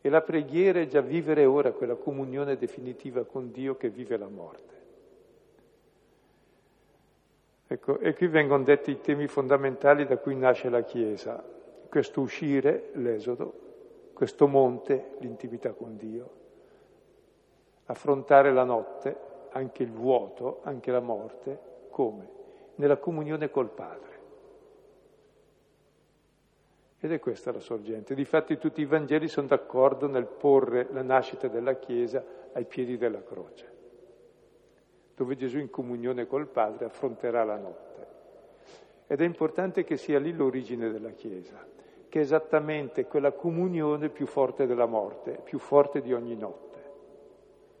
E 0.00 0.08
la 0.08 0.22
preghiera 0.22 0.80
è 0.80 0.86
già 0.86 1.00
vivere 1.00 1.44
ora 1.44 1.72
quella 1.72 1.96
comunione 1.96 2.56
definitiva 2.56 3.24
con 3.24 3.50
Dio 3.50 3.76
che 3.76 3.88
vive 3.88 4.16
la 4.16 4.28
morte. 4.28 4.75
Ecco, 7.68 7.98
e 7.98 8.14
qui 8.14 8.28
vengono 8.28 8.62
detti 8.62 8.92
i 8.92 9.00
temi 9.00 9.26
fondamentali 9.26 10.06
da 10.06 10.18
cui 10.18 10.36
nasce 10.36 10.68
la 10.68 10.82
Chiesa. 10.82 11.42
Questo 11.88 12.20
uscire, 12.20 12.90
l'esodo, 12.94 13.64
questo 14.12 14.46
monte, 14.46 15.16
l'intimità 15.18 15.72
con 15.72 15.96
Dio, 15.96 16.30
affrontare 17.86 18.52
la 18.52 18.64
notte, 18.64 19.16
anche 19.50 19.82
il 19.82 19.90
vuoto, 19.90 20.60
anche 20.62 20.90
la 20.90 21.00
morte, 21.00 21.58
come? 21.90 22.28
Nella 22.76 22.98
comunione 22.98 23.50
col 23.50 23.70
Padre. 23.70 24.14
Ed 27.00 27.12
è 27.12 27.18
questa 27.18 27.52
la 27.52 27.60
sorgente. 27.60 28.14
Difatti 28.14 28.58
tutti 28.58 28.80
i 28.80 28.86
Vangeli 28.86 29.28
sono 29.28 29.48
d'accordo 29.48 30.06
nel 30.08 30.26
porre 30.26 30.88
la 30.92 31.02
nascita 31.02 31.48
della 31.48 31.74
Chiesa 31.74 32.24
ai 32.52 32.64
piedi 32.64 32.96
della 32.96 33.22
croce, 33.22 33.70
dove 35.16 35.34
Gesù 35.34 35.58
in 35.58 35.70
comunione 35.70 36.26
col 36.26 36.46
Padre 36.46 36.84
affronterà 36.84 37.42
la 37.42 37.56
notte. 37.56 38.06
Ed 39.06 39.20
è 39.20 39.24
importante 39.24 39.82
che 39.82 39.96
sia 39.96 40.18
lì 40.18 40.32
l'origine 40.32 40.90
della 40.90 41.10
Chiesa, 41.10 41.64
che 42.08 42.18
è 42.18 42.22
esattamente 42.22 43.06
quella 43.06 43.32
comunione 43.32 44.10
più 44.10 44.26
forte 44.26 44.66
della 44.66 44.86
morte, 44.86 45.40
più 45.42 45.58
forte 45.58 46.02
di 46.02 46.12
ogni 46.12 46.36
notte, 46.36 46.78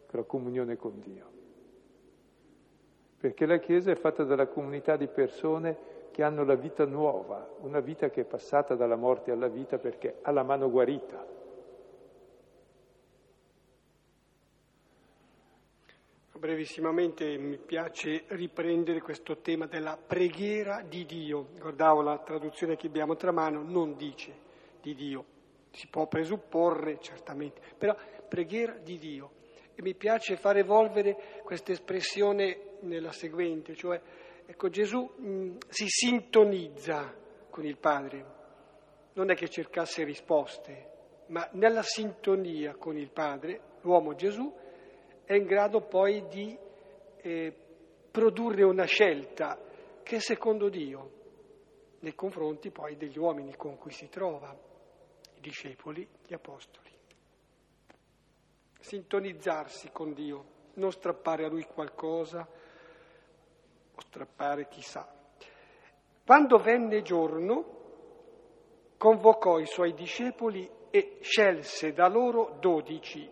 quella 0.08 0.24
comunione 0.24 0.76
con 0.76 0.98
Dio. 0.98 1.34
Perché 3.18 3.44
la 3.44 3.58
Chiesa 3.58 3.90
è 3.90 3.96
fatta 3.96 4.24
dalla 4.24 4.46
comunità 4.46 4.96
di 4.96 5.06
persone 5.06 5.94
che 6.12 6.22
hanno 6.22 6.44
la 6.44 6.54
vita 6.54 6.86
nuova, 6.86 7.46
una 7.60 7.80
vita 7.80 8.08
che 8.08 8.22
è 8.22 8.24
passata 8.24 8.74
dalla 8.74 8.96
morte 8.96 9.30
alla 9.30 9.48
vita 9.48 9.76
perché 9.76 10.20
ha 10.22 10.30
la 10.30 10.42
mano 10.42 10.70
guarita. 10.70 11.35
Brevissimamente 16.38 17.38
mi 17.38 17.56
piace 17.56 18.24
riprendere 18.28 19.00
questo 19.00 19.38
tema 19.38 19.66
della 19.66 19.96
preghiera 19.96 20.82
di 20.82 21.04
Dio. 21.06 21.48
Guardavo 21.58 22.02
la 22.02 22.18
traduzione 22.18 22.76
che 22.76 22.88
abbiamo 22.88 23.16
tra 23.16 23.32
mano, 23.32 23.62
non 23.62 23.96
dice 23.96 24.34
di 24.80 24.94
Dio, 24.94 25.24
si 25.70 25.88
può 25.88 26.06
presupporre 26.06 26.98
certamente, 27.00 27.60
però 27.78 27.96
preghiera 28.28 28.76
di 28.76 28.98
Dio. 28.98 29.30
E 29.74 29.82
mi 29.82 29.94
piace 29.94 30.36
far 30.36 30.56
evolvere 30.58 31.40
questa 31.42 31.72
espressione 31.72 32.76
nella 32.80 33.12
seguente, 33.12 33.74
cioè 33.74 34.00
Ecco, 34.48 34.68
Gesù 34.68 35.02
mh, 35.16 35.28
mm, 35.28 35.56
si 35.68 35.86
sintonizza 35.88 37.12
con 37.50 37.64
il 37.64 37.78
Padre, 37.78 38.24
non 39.14 39.30
è 39.30 39.34
che 39.34 39.48
cercasse 39.48 40.04
risposte, 40.04 40.90
ma 41.28 41.48
nella 41.54 41.82
sintonia 41.82 42.76
con 42.76 42.96
il 42.96 43.10
Padre, 43.10 43.60
l'uomo 43.80 44.14
Gesù 44.14 44.54
è 45.26 45.34
in 45.34 45.44
grado 45.44 45.80
poi 45.82 46.26
di 46.28 46.56
eh, 47.16 47.52
produrre 48.10 48.62
una 48.62 48.84
scelta 48.84 49.58
che 50.02 50.16
è 50.16 50.20
secondo 50.20 50.68
Dio, 50.68 51.10
nei 51.98 52.14
confronti 52.14 52.70
poi 52.70 52.96
degli 52.96 53.18
uomini 53.18 53.56
con 53.56 53.76
cui 53.76 53.90
si 53.90 54.08
trova, 54.08 54.56
i 55.34 55.40
discepoli, 55.40 56.08
gli 56.24 56.32
apostoli. 56.32 56.90
Sintonizzarsi 58.78 59.90
con 59.90 60.14
Dio, 60.14 60.44
non 60.74 60.92
strappare 60.92 61.44
a 61.44 61.48
Lui 61.48 61.64
qualcosa 61.64 62.46
o 63.94 64.00
strappare 64.00 64.68
chissà. 64.68 65.12
Quando 66.24 66.58
venne 66.58 67.02
giorno, 67.02 67.74
convocò 68.96 69.58
i 69.58 69.66
suoi 69.66 69.92
discepoli 69.92 70.70
e 70.90 71.18
scelse 71.20 71.92
da 71.92 72.06
loro 72.06 72.56
dodici, 72.60 73.28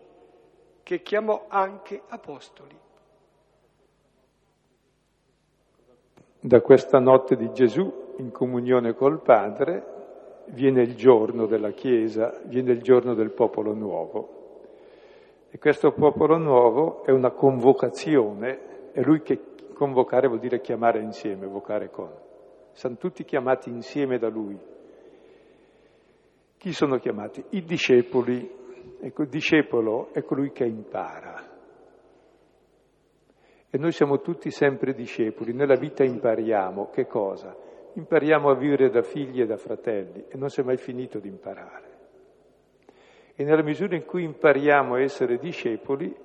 che 0.85 1.01
chiamò 1.01 1.45
anche 1.47 1.99
apostoli. 2.09 2.77
Da 6.39 6.61
questa 6.61 6.99
notte 6.99 7.35
di 7.35 7.51
Gesù, 7.53 8.13
in 8.17 8.29
comunione 8.29 8.93
col 8.93 9.19
Padre, 9.19 10.43
viene 10.49 10.83
il 10.83 10.93
giorno 10.93 11.47
della 11.47 11.71
Chiesa, 11.71 12.39
viene 12.45 12.73
il 12.73 12.83
giorno 12.83 13.15
del 13.15 13.31
popolo 13.31 13.73
nuovo. 13.73 14.59
E 15.49 15.57
questo 15.57 15.91
popolo 15.91 16.37
nuovo 16.37 17.03
è 17.03 17.09
una 17.09 17.31
convocazione, 17.31 18.91
è 18.91 19.01
lui 19.01 19.23
che 19.23 19.41
convocare 19.73 20.27
vuol 20.27 20.39
dire 20.39 20.61
chiamare 20.61 21.01
insieme, 21.01 21.45
evocare 21.45 21.89
con. 21.89 22.13
Sono 22.73 22.95
tutti 22.97 23.25
chiamati 23.25 23.71
insieme 23.71 24.19
da 24.19 24.29
lui. 24.29 24.55
Chi 26.57 26.73
sono 26.73 26.99
chiamati? 26.99 27.43
I 27.49 27.63
discepoli. 27.63 28.64
Ecco, 29.01 29.23
il 29.23 29.29
discepolo 29.29 30.13
è 30.13 30.23
colui 30.23 30.51
che 30.51 30.65
impara. 30.65 31.53
E 33.69 33.77
noi 33.77 33.91
siamo 33.91 34.21
tutti 34.21 34.51
sempre 34.51 34.93
discepoli, 34.93 35.53
nella 35.53 35.75
vita 35.75 36.03
impariamo 36.03 36.89
che 36.91 37.07
cosa? 37.07 37.55
Impariamo 37.93 38.49
a 38.49 38.55
vivere 38.55 38.89
da 38.89 39.01
figli 39.01 39.41
e 39.41 39.45
da 39.45 39.57
fratelli 39.57 40.25
e 40.29 40.37
non 40.37 40.49
si 40.49 40.61
è 40.61 40.63
mai 40.63 40.77
finito 40.77 41.19
di 41.19 41.27
imparare. 41.27 41.93
E 43.35 43.43
nella 43.43 43.63
misura 43.63 43.95
in 43.95 44.05
cui 44.05 44.23
impariamo 44.23 44.95
a 44.95 45.01
essere 45.01 45.37
discepoli, 45.37 46.15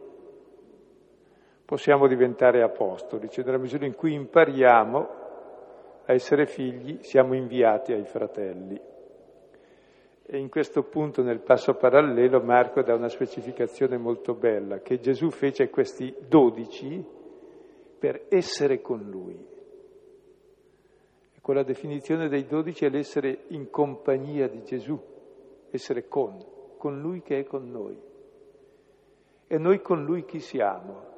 possiamo 1.65 2.07
diventare 2.07 2.63
apostoli, 2.63 3.29
cioè 3.29 3.45
nella 3.45 3.59
misura 3.59 3.85
in 3.85 3.95
cui 3.95 4.15
impariamo 4.15 5.09
a 6.07 6.13
essere 6.13 6.47
figli, 6.47 6.99
siamo 7.03 7.35
inviati 7.35 7.93
ai 7.93 8.05
fratelli. 8.05 8.81
E 10.33 10.39
in 10.39 10.49
questo 10.49 10.85
punto, 10.85 11.25
nel 11.25 11.41
passo 11.41 11.75
parallelo, 11.75 12.41
Marco 12.41 12.83
dà 12.83 12.95
una 12.95 13.09
specificazione 13.09 13.99
molto 13.99 14.33
bella, 14.35 14.79
che 14.79 15.01
Gesù 15.01 15.31
fece 15.31 15.71
questi 15.71 16.15
dodici 16.29 17.05
per 17.99 18.27
essere 18.29 18.81
con 18.81 19.01
Lui. 19.11 19.35
E 21.35 21.41
quella 21.41 21.65
definizione 21.65 22.29
dei 22.29 22.47
dodici 22.47 22.85
è 22.85 22.91
l'essere 22.91 23.47
in 23.49 23.71
compagnia 23.71 24.47
di 24.47 24.63
Gesù, 24.63 24.97
essere 25.69 26.07
con, 26.07 26.39
con 26.77 27.01
Lui 27.01 27.23
che 27.23 27.41
è 27.41 27.45
con 27.45 27.69
noi. 27.69 28.01
E 29.49 29.59
noi 29.59 29.83
con 29.83 30.05
Lui 30.05 30.25
chi 30.27 30.39
siamo? 30.39 31.09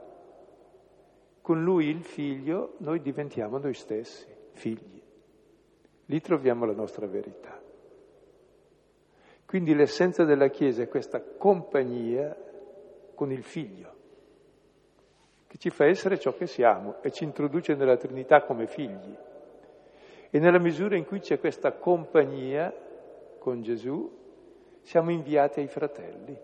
Con 1.43 1.63
Lui 1.63 1.89
il 1.89 2.03
figlio 2.03 2.77
noi 2.79 3.03
diventiamo 3.03 3.59
noi 3.59 3.75
stessi, 3.75 4.27
figli. 4.53 5.03
Lì 6.07 6.21
troviamo 6.23 6.65
la 6.65 6.73
nostra 6.73 7.07
verità. 7.07 7.62
Quindi 9.53 9.75
l'essenza 9.75 10.25
della 10.25 10.49
Chiesa 10.49 10.81
è 10.81 10.89
questa 10.89 11.21
compagnia 11.21 12.35
con 13.15 13.31
il 13.31 13.43
figlio 13.43 13.95
che 15.47 15.59
ci 15.59 15.69
fa 15.69 15.85
essere 15.85 16.19
ciò 16.19 16.33
che 16.33 16.47
siamo 16.47 17.03
e 17.03 17.11
ci 17.11 17.25
introduce 17.25 17.75
nella 17.75 17.99
Trinità 17.99 18.45
come 18.45 18.67
figli. 18.67 19.15
E 20.31 20.39
nella 20.39 20.59
misura 20.59 20.97
in 20.97 21.05
cui 21.05 21.21
c'è 21.21 21.39
questa 21.39 21.73
compagnia 21.73 22.75
con 23.39 23.61
Gesù, 23.61 24.11
siamo 24.81 25.11
inviati 25.11 25.61
ai 25.61 25.69
fratelli. 25.69 26.35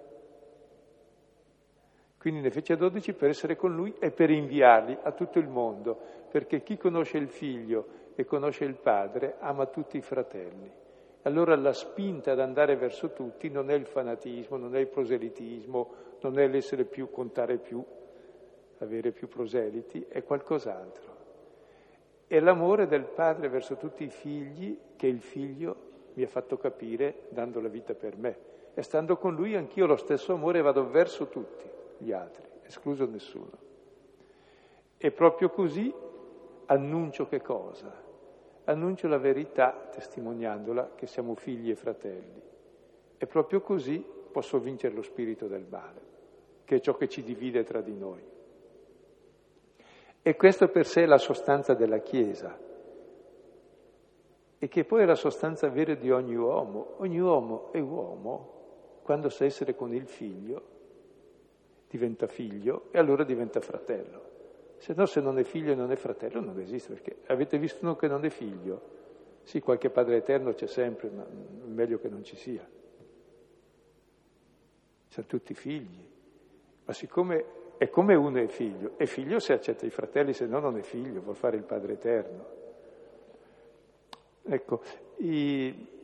Quindi 2.19 2.41
ne 2.41 2.51
fece 2.51 2.77
12 2.77 3.15
per 3.15 3.31
essere 3.31 3.57
con 3.57 3.75
lui 3.75 3.95
e 3.99 4.11
per 4.11 4.29
inviarli 4.29 4.99
a 5.01 5.13
tutto 5.13 5.39
il 5.39 5.49
mondo, 5.49 5.99
perché 6.31 6.63
chi 6.63 6.77
conosce 6.77 7.17
il 7.17 7.31
figlio 7.31 7.87
e 8.15 8.27
conosce 8.27 8.67
il 8.67 8.75
padre 8.75 9.37
ama 9.39 9.65
tutti 9.65 9.97
i 9.97 10.03
fratelli. 10.03 10.87
Allora 11.29 11.55
la 11.57 11.75
spinta 11.75 12.33
ad 12.33 12.41
andare 12.41 12.75
verso 12.77 13.13
tutti 13.13 13.51
non 13.51 13.71
è 13.71 13.75
il 13.75 13.85
fanatismo, 13.85 14.57
non 14.57 14.75
è 14.75 14.79
il 14.79 14.87
proselitismo, 14.87 15.93
non 16.23 16.39
è 16.39 16.49
l'essere 16.49 16.87
più, 16.87 17.11
contare 17.11 17.59
più, 17.59 17.85
avere 18.79 19.13
più 19.13 19.29
proseliti, 19.29 20.07
è 20.09 20.25
qualcos'altro. 20.25 21.17
È 22.27 22.41
l'amore 22.41 22.87
del 22.87 23.05
padre 23.05 23.51
verso 23.51 23.77
tutti 23.77 24.05
i 24.05 24.09
figli 24.09 24.79
che 24.97 25.07
il 25.07 25.21
figlio 25.21 25.77
mi 26.15 26.23
ha 26.23 26.29
fatto 26.29 26.57
capire 26.57 27.27
dando 27.29 27.61
la 27.61 27.69
vita 27.69 27.93
per 27.93 28.17
me. 28.17 28.39
E 28.73 28.81
stando 28.81 29.19
con 29.19 29.35
lui 29.35 29.55
anch'io 29.55 29.85
lo 29.85 29.97
stesso 29.97 30.33
amore 30.33 30.63
vado 30.63 30.89
verso 30.89 31.29
tutti 31.29 31.69
gli 31.99 32.11
altri, 32.11 32.45
escluso 32.63 33.05
nessuno. 33.05 33.53
E 34.97 35.11
proprio 35.11 35.51
così 35.51 35.93
annuncio 36.65 37.29
che 37.29 37.43
cosa? 37.43 38.08
Annuncio 38.69 39.09
la 39.09 39.17
verità 39.17 39.89
testimoniandola 39.91 40.93
che 40.95 41.07
siamo 41.07 41.35
figli 41.35 41.71
e 41.71 41.75
fratelli. 41.75 42.43
E 43.17 43.27
proprio 43.27 43.63
così 43.63 44.05
posso 44.31 44.59
vincere 44.61 44.95
lo 44.95 45.01
spirito 45.01 45.47
del 45.47 45.65
male, 45.67 46.01
che 46.65 46.77
è 46.77 46.81
ciò 46.81 46.95
che 46.95 47.09
ci 47.09 47.23
divide 47.23 47.65
tra 47.65 47.81
di 47.81 47.97
noi. 47.97 48.23
E 50.21 50.37
questo 50.37 50.69
per 50.69 50.85
sé 50.85 51.05
è 51.05 51.07
la 51.07 51.17
sostanza 51.17 51.73
della 51.73 52.01
Chiesa 52.01 52.59
e 54.59 54.69
che 54.69 54.85
poi 54.85 55.03
è 55.03 55.07
la 55.07 55.15
sostanza 55.15 55.71
vera 55.71 55.95
di 55.95 56.11
ogni 56.11 56.35
uomo. 56.35 56.97
Ogni 56.99 57.21
uomo 57.21 57.73
è 57.73 57.81
uomo 57.81 59.01
quando 59.03 59.31
sa 59.31 59.47
essere 59.47 59.75
con 59.75 59.95
il 59.95 60.07
figlio, 60.07 60.63
diventa 61.89 62.27
figlio 62.27 62.89
e 62.91 62.99
allora 62.99 63.25
diventa 63.25 63.61
fratello. 63.61 64.28
Se 64.79 64.95
no, 64.95 65.07
se 65.07 65.21
non 65.21 65.39
è 65.39 65.43
figlio 65.43 65.73
e 65.73 65.75
non 65.75 65.91
è 65.91 65.97
fratello, 65.97 66.41
non 66.41 66.59
esiste, 66.61 66.93
perché 66.93 67.19
avete 67.27 67.59
visto 67.59 67.85
uno 67.85 67.97
che 67.97 68.09
non 68.09 68.25
è 68.25 68.31
figlio? 68.31 68.97
Sì, 69.43 69.61
qualche 69.61 69.91
Padre 69.91 70.17
Eterno 70.17 70.53
c'è 70.53 70.67
sempre, 70.67 71.11
ma 71.11 71.27
meglio 71.67 71.99
che 71.99 72.09
non 72.09 72.23
ci 72.23 72.37
sia. 72.37 72.67
Siamo 75.09 75.29
tutti 75.29 75.55
figli, 75.55 76.07
ma 76.85 76.93
siccome 76.93 77.45
è 77.79 77.89
come 77.91 78.15
uno 78.15 78.39
è 78.39 78.47
figlio. 78.47 78.93
È 78.97 79.07
figlio 79.07 79.39
se 79.39 79.53
accetta 79.53 79.87
i 79.87 79.91
fratelli, 79.91 80.33
se 80.33 80.47
no 80.47 80.59
non 80.59 80.77
è 80.77 80.83
figlio, 80.83 81.21
vuol 81.21 81.37
fare 81.37 81.57
il 81.57 81.63
Padre 81.63 81.93
Eterno. 81.95 82.47
Ecco, 84.43 84.83
i... 85.19 85.97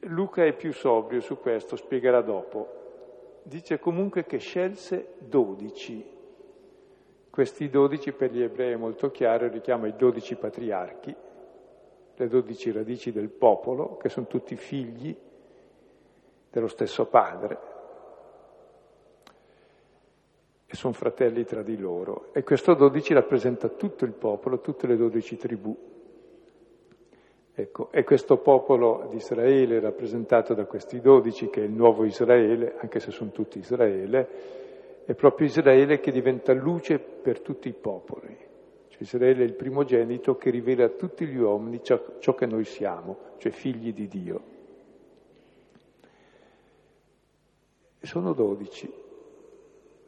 Luca 0.00 0.44
è 0.44 0.52
più 0.52 0.72
sobrio 0.72 1.20
su 1.20 1.38
questo, 1.38 1.76
spiegherà 1.76 2.20
dopo. 2.20 3.40
Dice 3.42 3.78
comunque 3.78 4.24
che 4.24 4.38
scelse 4.38 5.14
dodici. 5.18 6.14
Questi 7.36 7.68
dodici 7.68 8.12
per 8.12 8.32
gli 8.32 8.40
ebrei 8.40 8.72
è 8.72 8.76
molto 8.76 9.10
chiaro, 9.10 9.48
richiama 9.48 9.86
i 9.86 9.94
dodici 9.94 10.36
patriarchi, 10.36 11.14
le 12.14 12.28
dodici 12.28 12.72
radici 12.72 13.12
del 13.12 13.28
popolo, 13.28 13.98
che 13.98 14.08
sono 14.08 14.26
tutti 14.26 14.56
figli 14.56 15.14
dello 16.50 16.66
stesso 16.66 17.04
padre, 17.04 17.58
e 20.64 20.74
sono 20.74 20.94
fratelli 20.94 21.44
tra 21.44 21.60
di 21.60 21.76
loro. 21.76 22.30
E 22.32 22.42
questo 22.42 22.72
12 22.72 23.12
rappresenta 23.12 23.68
tutto 23.68 24.06
il 24.06 24.12
popolo, 24.12 24.60
tutte 24.60 24.86
le 24.86 24.96
dodici 24.96 25.36
tribù. 25.36 25.76
Ecco, 27.52 27.88
e 27.92 28.02
questo 28.02 28.38
popolo 28.38 29.08
di 29.10 29.16
Israele 29.16 29.78
rappresentato 29.78 30.54
da 30.54 30.64
questi 30.64 31.02
dodici, 31.02 31.50
che 31.50 31.60
è 31.60 31.64
il 31.64 31.72
nuovo 31.72 32.04
Israele, 32.04 32.76
anche 32.78 32.98
se 32.98 33.10
sono 33.10 33.30
tutti 33.30 33.58
Israele, 33.58 34.64
è 35.06 35.14
proprio 35.14 35.46
Israele 35.46 36.00
che 36.00 36.10
diventa 36.10 36.52
luce 36.52 36.98
per 36.98 37.40
tutti 37.40 37.68
i 37.68 37.72
popoli. 37.72 38.36
Cioè 38.88 39.02
Israele 39.02 39.44
è 39.44 39.46
il 39.46 39.54
primogenito 39.54 40.36
che 40.36 40.50
rivela 40.50 40.86
a 40.86 40.88
tutti 40.88 41.24
gli 41.26 41.36
uomini 41.36 41.80
ciò, 41.80 42.18
ciò 42.18 42.34
che 42.34 42.46
noi 42.46 42.64
siamo, 42.64 43.34
cioè 43.38 43.52
figli 43.52 43.92
di 43.92 44.08
Dio. 44.08 44.42
Sono 48.00 48.32
dodici. 48.32 48.92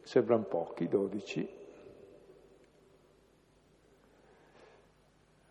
Sembrano 0.03 0.45
pochi, 0.45 0.89
12. 0.89 1.49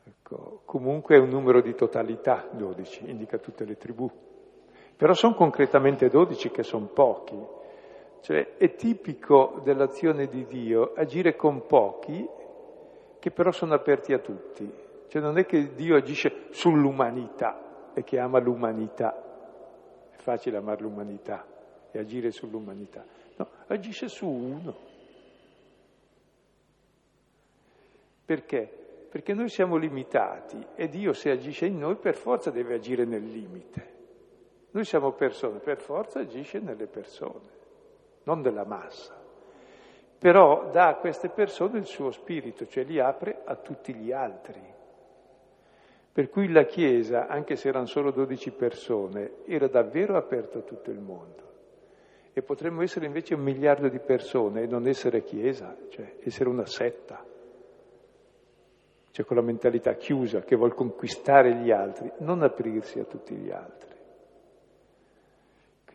Ecco, 0.03 0.61
comunque 0.65 1.15
è 1.15 1.19
un 1.19 1.29
numero 1.29 1.61
di 1.61 1.73
totalità, 1.73 2.49
12, 2.51 3.09
indica 3.09 3.37
tutte 3.37 3.63
le 3.63 3.77
tribù. 3.77 4.11
Però 4.97 5.13
sono 5.13 5.35
concretamente 5.35 6.09
12 6.09 6.51
che 6.51 6.63
sono 6.63 6.87
pochi. 6.87 7.56
Cioè 8.21 8.57
è 8.57 8.75
tipico 8.75 9.61
dell'azione 9.63 10.27
di 10.27 10.45
Dio 10.45 10.93
agire 10.95 11.35
con 11.35 11.65
pochi 11.65 12.27
che 13.19 13.31
però 13.31 13.51
sono 13.51 13.73
aperti 13.73 14.13
a 14.13 14.19
tutti. 14.19 14.69
Cioè 15.07 15.21
non 15.21 15.37
è 15.37 15.45
che 15.45 15.73
Dio 15.73 15.95
agisce 15.95 16.47
sull'umanità 16.49 17.91
e 17.93 18.03
che 18.03 18.19
ama 18.19 18.39
l'umanità. 18.39 20.09
È 20.11 20.17
facile 20.17 20.57
amare 20.57 20.81
l'umanità 20.81 21.45
e 21.91 21.99
agire 21.99 22.31
sull'umanità. 22.31 23.05
No, 23.37 23.47
agisce 23.67 24.07
su 24.07 24.27
uno. 24.27 24.75
Perché? 28.25 28.85
perché 29.09 29.33
noi 29.33 29.49
siamo 29.49 29.77
limitati 29.77 30.63
e 30.75 30.89
Dio 30.89 31.13
se 31.13 31.31
agisce 31.31 31.65
in 31.65 31.79
noi 31.79 31.95
per 31.95 32.15
forza 32.15 32.51
deve 32.51 32.75
agire 32.75 33.05
nel 33.05 33.23
limite. 33.23 33.95
Noi 34.71 34.83
siamo 34.83 35.13
persone, 35.13 35.59
per 35.59 35.79
forza 35.79 36.19
agisce 36.19 36.59
nelle 36.59 36.87
persone, 36.87 37.49
non 38.27 38.41
nella 38.41 38.65
massa. 38.65 39.15
Però 40.19 40.69
dà 40.69 40.89
a 40.89 40.95
queste 40.95 41.29
persone 41.29 41.79
il 41.79 41.85
suo 41.85 42.11
spirito, 42.11 42.67
cioè 42.67 42.83
li 42.83 42.99
apre 42.99 43.41
a 43.45 43.55
tutti 43.55 43.93
gli 43.93 44.11
altri. 44.11 44.61
Per 46.11 46.29
cui 46.29 46.51
la 46.51 46.65
Chiesa, 46.65 47.27
anche 47.27 47.55
se 47.55 47.69
erano 47.69 47.85
solo 47.85 48.11
12 48.11 48.51
persone, 48.51 49.31
era 49.45 49.67
davvero 49.67 50.17
aperta 50.17 50.59
a 50.59 50.63
tutto 50.63 50.91
il 50.91 50.99
mondo. 50.99 51.45
E 52.33 52.41
potremmo 52.41 52.81
essere 52.81 53.05
invece 53.05 53.35
un 53.35 53.41
miliardo 53.41 53.87
di 53.87 53.99
persone 53.99 54.63
e 54.63 54.67
non 54.67 54.87
essere 54.87 55.23
Chiesa, 55.23 55.75
cioè 55.89 56.17
essere 56.23 56.49
una 56.49 56.65
setta 56.65 57.23
cioè 59.17 59.25
con 59.25 59.37
la 59.37 59.41
mentalità 59.41 59.95
chiusa 59.95 60.41
che 60.41 60.55
vuole 60.55 60.75
conquistare 60.75 61.55
gli 61.55 61.71
altri, 61.71 62.11
non 62.19 62.43
aprirsi 62.43 62.99
a 62.99 63.03
tutti 63.03 63.33
gli 63.33 63.49
altri. 63.49 63.96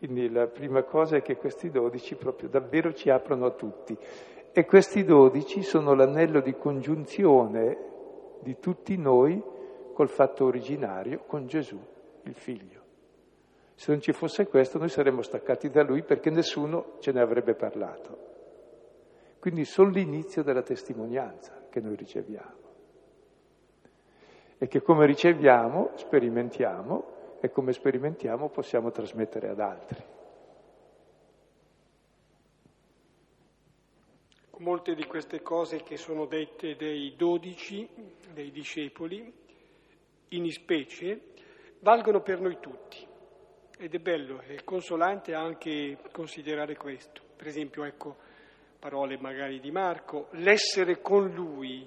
Quindi 0.03 0.29
la 0.29 0.47
prima 0.47 0.83
cosa 0.83 1.15
è 1.15 1.21
che 1.21 1.37
questi 1.37 1.69
dodici 1.69 2.15
proprio 2.15 2.49
davvero 2.49 2.91
ci 2.91 3.09
aprono 3.09 3.45
a 3.45 3.51
tutti 3.51 3.97
e 4.51 4.65
questi 4.65 5.05
dodici 5.05 5.61
sono 5.61 5.93
l'anello 5.93 6.41
di 6.41 6.57
congiunzione 6.57 7.77
di 8.41 8.59
tutti 8.59 8.97
noi 8.97 9.41
col 9.93 10.09
fatto 10.09 10.43
originario, 10.43 11.23
con 11.25 11.47
Gesù, 11.47 11.79
il 12.23 12.33
figlio. 12.33 12.81
Se 13.75 13.93
non 13.93 14.01
ci 14.01 14.11
fosse 14.11 14.45
questo 14.47 14.77
noi 14.77 14.89
saremmo 14.89 15.21
staccati 15.21 15.69
da 15.69 15.83
lui 15.83 16.03
perché 16.03 16.29
nessuno 16.29 16.97
ce 16.99 17.13
ne 17.13 17.21
avrebbe 17.21 17.55
parlato. 17.55 18.17
Quindi 19.39 19.63
sono 19.63 19.89
l'inizio 19.89 20.43
della 20.43 20.63
testimonianza 20.63 21.67
che 21.69 21.79
noi 21.79 21.95
riceviamo 21.95 22.61
e 24.57 24.67
che 24.67 24.81
come 24.81 25.05
riceviamo 25.05 25.91
sperimentiamo 25.95 27.12
e 27.43 27.51
come 27.51 27.73
sperimentiamo 27.73 28.47
possiamo 28.47 28.89
trasmettere 28.89 29.49
ad 29.49 29.59
altri. 29.59 30.01
Molte 34.59 34.95
di 34.95 35.03
queste 35.03 35.41
cose 35.41 35.83
che 35.83 35.97
sono 35.97 36.25
dette 36.25 36.77
dai 36.77 37.15
dodici, 37.17 37.85
dei 38.33 38.49
discepoli, 38.49 39.29
in 40.29 40.49
specie, 40.51 41.33
valgono 41.79 42.21
per 42.21 42.39
noi 42.39 42.59
tutti. 42.61 43.05
Ed 43.77 43.93
è 43.93 43.99
bello, 43.99 44.39
è 44.39 44.63
consolante 44.63 45.33
anche 45.33 45.97
considerare 46.13 46.77
questo. 46.77 47.21
Per 47.35 47.47
esempio, 47.47 47.83
ecco, 47.83 48.15
parole 48.79 49.17
magari 49.17 49.59
di 49.59 49.69
Marco, 49.69 50.27
l'essere 50.31 51.01
con 51.01 51.29
lui 51.29 51.85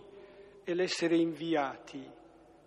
e 0.62 0.74
l'essere 0.74 1.16
inviati 1.16 2.06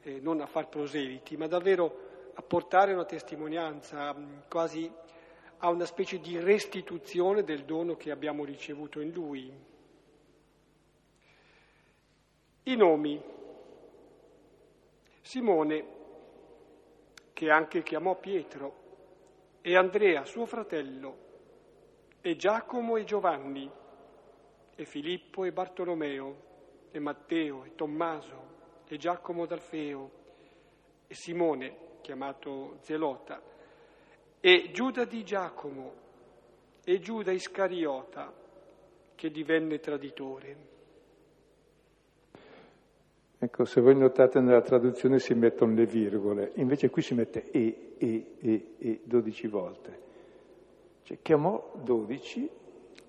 eh, 0.02 0.20
non 0.22 0.42
a 0.42 0.48
far 0.48 0.70
proseliti, 0.70 1.38
ma 1.38 1.46
davvero 1.46 2.08
a 2.34 2.42
portare 2.42 2.94
una 2.94 3.06
testimonianza 3.06 4.14
mm, 4.14 4.38
quasi 4.50 4.92
a 5.58 5.70
una 5.70 5.86
specie 5.86 6.20
di 6.20 6.40
restituzione 6.40 7.44
del 7.44 7.66
dono 7.66 7.96
che 7.96 8.12
abbiamo 8.12 8.46
ricevuto 8.46 9.02
in 9.02 9.12
Lui. 9.12 9.52
I 12.64 12.76
nomi. 12.76 13.38
Simone, 15.22 15.86
che 17.34 17.50
anche 17.50 17.84
chiamò 17.84 18.16
Pietro, 18.16 18.88
e 19.62 19.76
Andrea, 19.76 20.26
suo 20.26 20.46
fratello, 20.46 21.28
e 22.22 22.36
Giacomo 22.36 22.98
e 22.98 23.04
Giovanni, 23.04 23.70
e 24.76 24.86
Filippo 24.86 25.44
e 25.44 25.52
Bartolomeo, 25.52 26.48
e 26.92 27.00
Matteo 27.00 27.64
e 27.66 27.76
Tommaso, 27.76 28.58
e 28.88 28.98
Giacomo 28.98 29.46
d'Alfeo 29.46 30.12
e 31.06 31.14
Simone, 31.14 31.89
chiamato 32.02 32.78
Zelota, 32.82 33.42
e 34.40 34.70
Giuda 34.72 35.06
di 35.06 35.24
Giacomo 35.24 35.94
e 36.84 37.00
Giuda 37.00 37.32
Iscariota, 37.32 38.34
che 39.16 39.32
divenne 39.32 39.80
traditore. 39.80 40.68
Ecco, 43.38 43.64
se 43.66 43.80
voi 43.80 43.96
notate 43.96 44.40
nella 44.40 44.62
traduzione 44.62 45.20
si 45.20 45.34
mettono 45.34 45.74
le 45.74 45.86
virgole, 45.86 46.52
invece 46.56 46.90
qui 46.90 47.02
si 47.02 47.14
mette 47.14 47.52
e, 47.52 47.96
e, 47.98 48.36
e, 48.40 48.76
e 48.78 49.02
dodici 49.04 49.48
volte. 49.48 50.08
Cioè 51.04 51.20
chiamò 51.22 51.72
dodici, 51.76 52.50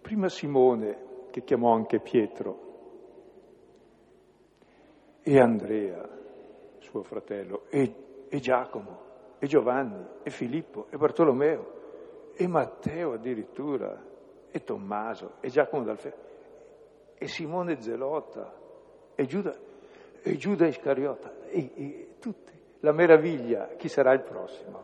prima 0.00 0.28
Simone, 0.28 1.28
che 1.30 1.42
chiamò 1.42 1.72
anche 1.72 2.00
Pietro, 2.00 2.68
e 5.22 5.38
Andrea, 5.38 6.08
suo 6.78 7.02
fratello, 7.02 7.66
e, 7.68 7.94
e 8.30 8.38
Giacomo, 8.38 9.08
e 9.40 9.46
Giovanni, 9.48 10.06
e 10.22 10.30
Filippo, 10.30 10.86
e 10.88 10.96
Bartolomeo, 10.96 11.78
e 12.34 12.46
Matteo 12.46 13.14
addirittura, 13.14 14.00
e 14.50 14.64
Tommaso, 14.64 15.32
e 15.40 15.48
Giacomo 15.48 15.82
d'Alfeo, 15.82 16.14
e 17.18 17.26
Simone 17.26 17.82
Zelota, 17.82 18.54
e 19.16 19.26
Giuda, 19.26 19.54
e 20.22 20.36
Giuda 20.36 20.66
Iscariota, 20.66 21.32
e, 21.48 21.72
e 21.74 22.08
tutti. 22.20 22.52
La 22.80 22.92
meraviglia, 22.92 23.70
chi 23.76 23.88
sarà 23.88 24.12
il 24.12 24.22
prossimo? 24.22 24.82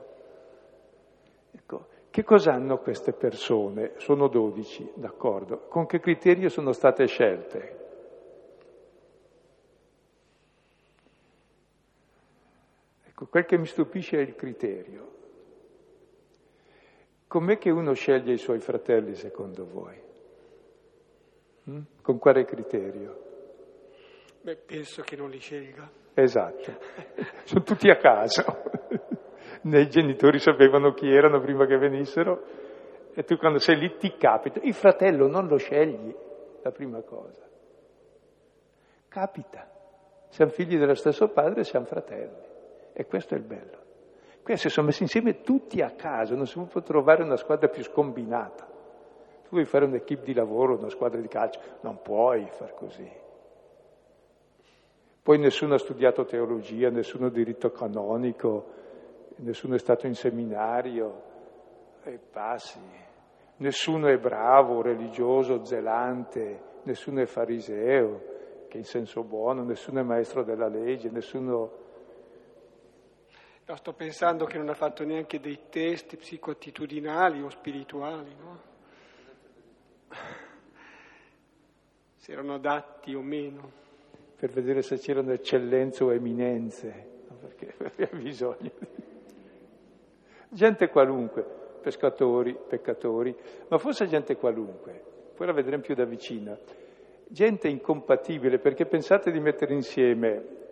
Ecco, 1.52 1.86
che 2.10 2.24
cosa 2.24 2.52
hanno 2.52 2.78
queste 2.78 3.12
persone? 3.12 3.92
Sono 3.98 4.26
dodici, 4.26 4.90
d'accordo. 4.96 5.66
Con 5.68 5.86
che 5.86 6.00
criterio 6.00 6.48
sono 6.48 6.72
state 6.72 7.06
scelte? 7.06 7.85
Ecco, 13.18 13.28
quel 13.28 13.46
che 13.46 13.56
mi 13.56 13.64
stupisce 13.64 14.18
è 14.18 14.20
il 14.20 14.34
criterio. 14.34 15.14
Com'è 17.26 17.56
che 17.56 17.70
uno 17.70 17.94
sceglie 17.94 18.34
i 18.34 18.36
suoi 18.36 18.58
fratelli 18.58 19.14
secondo 19.14 19.64
voi? 19.64 19.98
Mm? 21.70 21.80
Con 22.02 22.18
quale 22.18 22.44
criterio? 22.44 23.22
Beh, 24.42 24.56
penso 24.56 25.00
che 25.00 25.16
non 25.16 25.30
li 25.30 25.38
scelga. 25.38 25.90
Esatto, 26.12 26.76
sono 27.44 27.62
tutti 27.62 27.88
a 27.88 27.96
caso. 27.96 28.44
I 29.64 29.88
genitori 29.88 30.38
sapevano 30.38 30.92
chi 30.92 31.08
erano 31.08 31.40
prima 31.40 31.64
che 31.64 31.78
venissero 31.78 32.44
e 33.14 33.24
tu 33.24 33.38
quando 33.38 33.58
sei 33.60 33.78
lì 33.78 33.96
ti 33.96 34.14
capita. 34.18 34.60
Il 34.62 34.74
fratello 34.74 35.26
non 35.26 35.46
lo 35.46 35.56
scegli, 35.56 36.14
la 36.60 36.70
prima 36.70 37.00
cosa. 37.00 37.48
Capita. 39.08 39.70
Siamo 40.28 40.50
figli 40.50 40.76
dello 40.76 40.94
stesso 40.94 41.28
padre 41.28 41.60
e 41.60 41.64
siamo 41.64 41.86
fratelli. 41.86 42.55
E 42.98 43.04
questo 43.04 43.34
è 43.34 43.36
il 43.36 43.42
bello. 43.42 43.84
Questi 44.42 44.70
sono 44.70 44.86
messi 44.86 45.02
insieme 45.02 45.42
tutti 45.42 45.82
a 45.82 45.90
caso, 45.90 46.34
non 46.34 46.46
si 46.46 46.58
può 46.58 46.80
trovare 46.80 47.22
una 47.22 47.36
squadra 47.36 47.68
più 47.68 47.82
scombinata. 47.82 48.64
Tu 48.64 49.50
vuoi 49.50 49.66
fare 49.66 49.84
un'equipe 49.84 50.24
di 50.24 50.32
lavoro, 50.32 50.78
una 50.78 50.88
squadra 50.88 51.20
di 51.20 51.28
calcio, 51.28 51.60
non 51.82 52.00
puoi 52.00 52.48
far 52.52 52.72
così. 52.72 53.06
Poi 55.22 55.38
nessuno 55.38 55.74
ha 55.74 55.78
studiato 55.78 56.24
teologia, 56.24 56.88
nessuno 56.88 57.28
diritto 57.28 57.70
canonico, 57.70 58.72
nessuno 59.36 59.74
è 59.74 59.78
stato 59.78 60.06
in 60.06 60.14
seminario, 60.14 61.22
e 62.02 62.18
passi. 62.18 62.80
Nessuno 63.58 64.08
è 64.08 64.16
bravo, 64.16 64.80
religioso, 64.80 65.66
zelante, 65.66 66.60
nessuno 66.84 67.20
è 67.20 67.26
fariseo, 67.26 68.22
che 68.68 68.78
in 68.78 68.84
senso 68.84 69.22
buono, 69.22 69.64
nessuno 69.64 70.00
è 70.00 70.02
maestro 70.02 70.44
della 70.44 70.68
legge, 70.68 71.10
nessuno 71.10 71.84
No, 73.68 73.74
sto 73.74 73.94
pensando 73.94 74.44
che 74.44 74.58
non 74.58 74.68
ha 74.68 74.74
fatto 74.74 75.04
neanche 75.04 75.40
dei 75.40 75.62
test 75.68 76.16
psicoattitudinali 76.16 77.42
o 77.42 77.48
spirituali, 77.48 78.32
no? 78.38 78.60
Se 82.14 82.30
erano 82.30 82.54
adatti 82.54 83.12
o 83.12 83.22
meno. 83.22 83.72
Per 84.36 84.50
vedere 84.52 84.82
se 84.82 84.98
c'erano 84.98 85.32
eccellenze 85.32 86.04
o 86.04 86.12
eminenze, 86.12 87.08
perché 87.40 87.74
aveva 87.82 88.16
bisogno 88.16 88.70
di... 88.78 89.02
Gente 90.50 90.88
qualunque, 90.88 91.42
pescatori, 91.82 92.56
peccatori, 92.68 93.34
ma 93.66 93.78
forse 93.78 94.06
gente 94.06 94.36
qualunque, 94.36 95.02
poi 95.34 95.44
la 95.44 95.52
vedremo 95.52 95.82
più 95.82 95.96
da 95.96 96.04
vicino. 96.04 96.56
Gente 97.26 97.66
incompatibile, 97.66 98.60
perché 98.60 98.86
pensate 98.86 99.32
di 99.32 99.40
mettere 99.40 99.74
insieme 99.74 100.65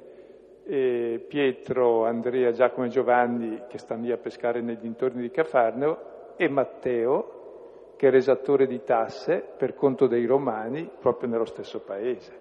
e 0.67 1.25
Pietro, 1.29 2.07
Andrea, 2.07 2.51
Giacomo 2.51 2.87
e 2.87 2.91
Giovanni 2.91 3.63
che 3.69 3.79
stanno 3.79 4.05
lì 4.05 4.13
a 4.13 4.17
pescare 4.17 4.61
nei 4.61 4.79
dintorni 4.79 5.21
di 5.21 5.31
Cafarneo 5.31 6.35
e 6.37 6.49
Matteo 6.49 7.95
che 7.97 8.07
era 8.07 8.17
esattore 8.17 8.67
di 8.67 8.83
tasse 8.83 9.41
per 9.57 9.75
conto 9.75 10.07
dei 10.07 10.27
romani 10.27 10.91
proprio 10.99 11.29
nello 11.29 11.45
stesso 11.45 11.81
paese, 11.81 12.41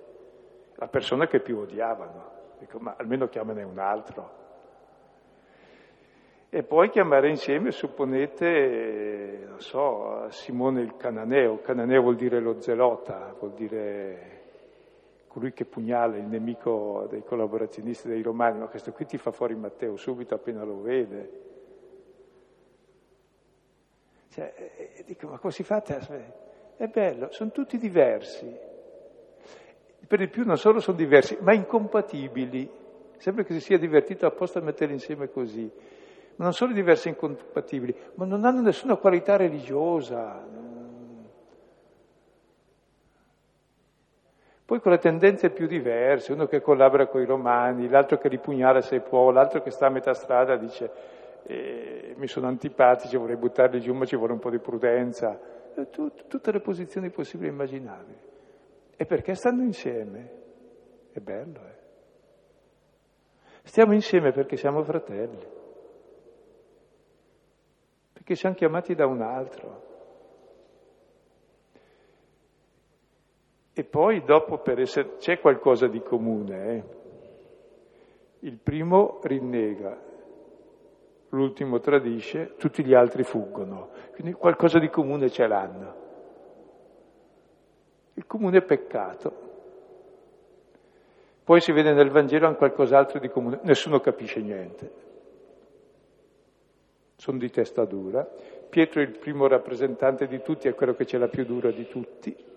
la 0.75 0.88
persona 0.88 1.27
che 1.27 1.41
più 1.41 1.59
odiavano. 1.59 2.31
Dico, 2.59 2.79
ma 2.79 2.95
almeno 2.97 3.27
chiamane 3.27 3.63
un 3.63 3.77
altro. 3.77 4.41
E 6.49 6.63
poi 6.63 6.89
chiamare 6.89 7.29
insieme, 7.29 7.71
supponete, 7.71 9.45
non 9.47 9.59
so, 9.59 10.27
Simone 10.29 10.81
il 10.81 10.95
Cananeo. 10.95 11.62
Cananeo 11.62 12.01
vuol 12.01 12.15
dire 12.15 12.39
lo 12.39 12.62
zelota, 12.62 13.36
vuol 13.39 13.53
dire 13.53 14.42
colui 15.33 15.51
che 15.51 15.65
pugnala 15.65 16.15
il 16.15 16.27
nemico 16.27 17.07
dei 17.09 17.23
collaborazionisti 17.23 18.07
dei 18.07 18.21
romani, 18.21 18.59
ma 18.59 18.67
questo 18.67 18.91
qui 18.91 19.07
ti 19.07 19.17
fa 19.17 19.31
fuori 19.31 19.55
Matteo 19.55 19.97
subito 19.97 20.35
appena 20.35 20.63
lo 20.63 20.79
vede. 20.79 21.41
Cioè, 24.29 25.03
dico, 25.07 25.27
ma 25.27 25.39
come 25.39 25.51
si 25.51 25.63
fa? 25.63 25.81
È 25.81 26.87
bello, 26.87 27.31
sono 27.31 27.49
tutti 27.49 27.79
diversi. 27.79 28.55
Per 30.07 30.19
di 30.19 30.27
più 30.27 30.45
non 30.45 30.57
solo 30.57 30.79
sono 30.79 30.97
diversi, 30.97 31.35
ma 31.41 31.53
incompatibili. 31.53 32.69
Sembra 33.17 33.43
che 33.43 33.53
si 33.53 33.59
sia 33.59 33.79
divertito 33.79 34.27
apposta 34.27 34.59
a 34.59 34.61
metterli 34.61 34.93
insieme 34.93 35.31
così. 35.31 35.67
Ma 36.35 36.43
non 36.43 36.53
solo 36.53 36.73
diversi 36.73 37.07
e 37.07 37.11
incompatibili, 37.11 37.95
ma 38.15 38.25
non 38.25 38.45
hanno 38.45 38.61
nessuna 38.61 38.97
qualità 38.97 39.35
religiosa, 39.35 40.47
Poi 44.73 44.81
con 44.81 44.91
le 44.93 44.97
tendenze 44.97 45.51
più 45.51 45.67
diverse, 45.67 46.33
uno 46.33 46.47
che 46.47 46.59
collabora 46.59 47.05
con 47.05 47.21
i 47.21 47.25
romani, 47.25 47.88
l'altro 47.88 48.17
che 48.17 48.27
ripugnala 48.27 48.81
se 48.81 49.01
può, 49.01 49.29
l'altro 49.29 49.62
che 49.62 49.69
sta 49.69 49.86
a 49.86 49.91
metà 49.91 50.15
strada 50.15 50.57
dice 50.57 50.89
eh, 51.43 52.15
mi 52.17 52.25
sono 52.25 52.47
antipatici, 52.47 53.15
vorrei 53.15 53.38
buttarli 53.38 53.79
giù, 53.79 53.93
ma 53.93 54.05
ci 54.05 54.15
vuole 54.15 54.33
un 54.33 54.39
po' 54.39 54.49
di 54.49 54.57
prudenza. 54.57 55.39
Tut, 55.91 56.25
tutte 56.25 56.51
le 56.51 56.59
posizioni 56.59 57.12
possibili 57.12 57.49
e 57.49 57.51
immaginabili. 57.51 58.17
E 58.95 59.05
perché 59.05 59.36
stanno 59.36 59.62
insieme? 59.62 60.31
È 61.12 61.19
bello, 61.19 61.59
eh? 61.59 61.77
Stiamo 63.62 63.93
insieme 63.93 64.31
perché 64.31 64.55
siamo 64.55 64.81
fratelli, 64.81 65.47
perché 68.12 68.33
siamo 68.33 68.55
chiamati 68.55 68.95
da 68.95 69.05
un 69.05 69.21
altro. 69.21 69.92
E 73.75 73.83
poi 73.83 74.23
dopo 74.23 74.59
per 74.59 74.79
essere, 74.79 75.15
c'è 75.17 75.39
qualcosa 75.39 75.88
di 75.88 75.99
comune. 76.01 76.75
Eh? 76.75 76.83
Il 78.41 78.57
primo 78.57 79.19
rinnega, 79.23 79.99
l'ultimo 81.29 81.79
tradisce, 81.79 82.53
tutti 82.57 82.86
gli 82.86 82.93
altri 82.93 83.23
fuggono. 83.23 83.89
Quindi 84.13 84.33
qualcosa 84.33 84.77
di 84.77 84.89
comune 84.89 85.29
ce 85.31 85.47
l'hanno. 85.47 86.01
Il 88.13 88.27
comune 88.27 88.62
peccato. 88.62 89.51
Poi 91.43 91.59
si 91.59 91.71
vede 91.71 91.93
nel 91.93 92.12
Vangelo 92.12 92.45
anche 92.45 92.59
qualcos'altro 92.59 93.19
di 93.19 93.27
comune, 93.27 93.59
nessuno 93.63 93.99
capisce 93.99 94.39
niente. 94.39 94.91
Sono 97.15 97.39
di 97.39 97.49
testa 97.49 97.86
dura. 97.86 98.23
Pietro 98.69 99.01
è 99.01 99.03
il 99.03 99.17
primo 99.17 99.47
rappresentante 99.47 100.27
di 100.27 100.41
tutti, 100.43 100.67
è 100.67 100.75
quello 100.75 100.93
che 100.93 101.05
ce 101.05 101.17
l'ha 101.17 101.27
più 101.27 101.43
dura 101.43 101.71
di 101.71 101.88
tutti 101.88 102.51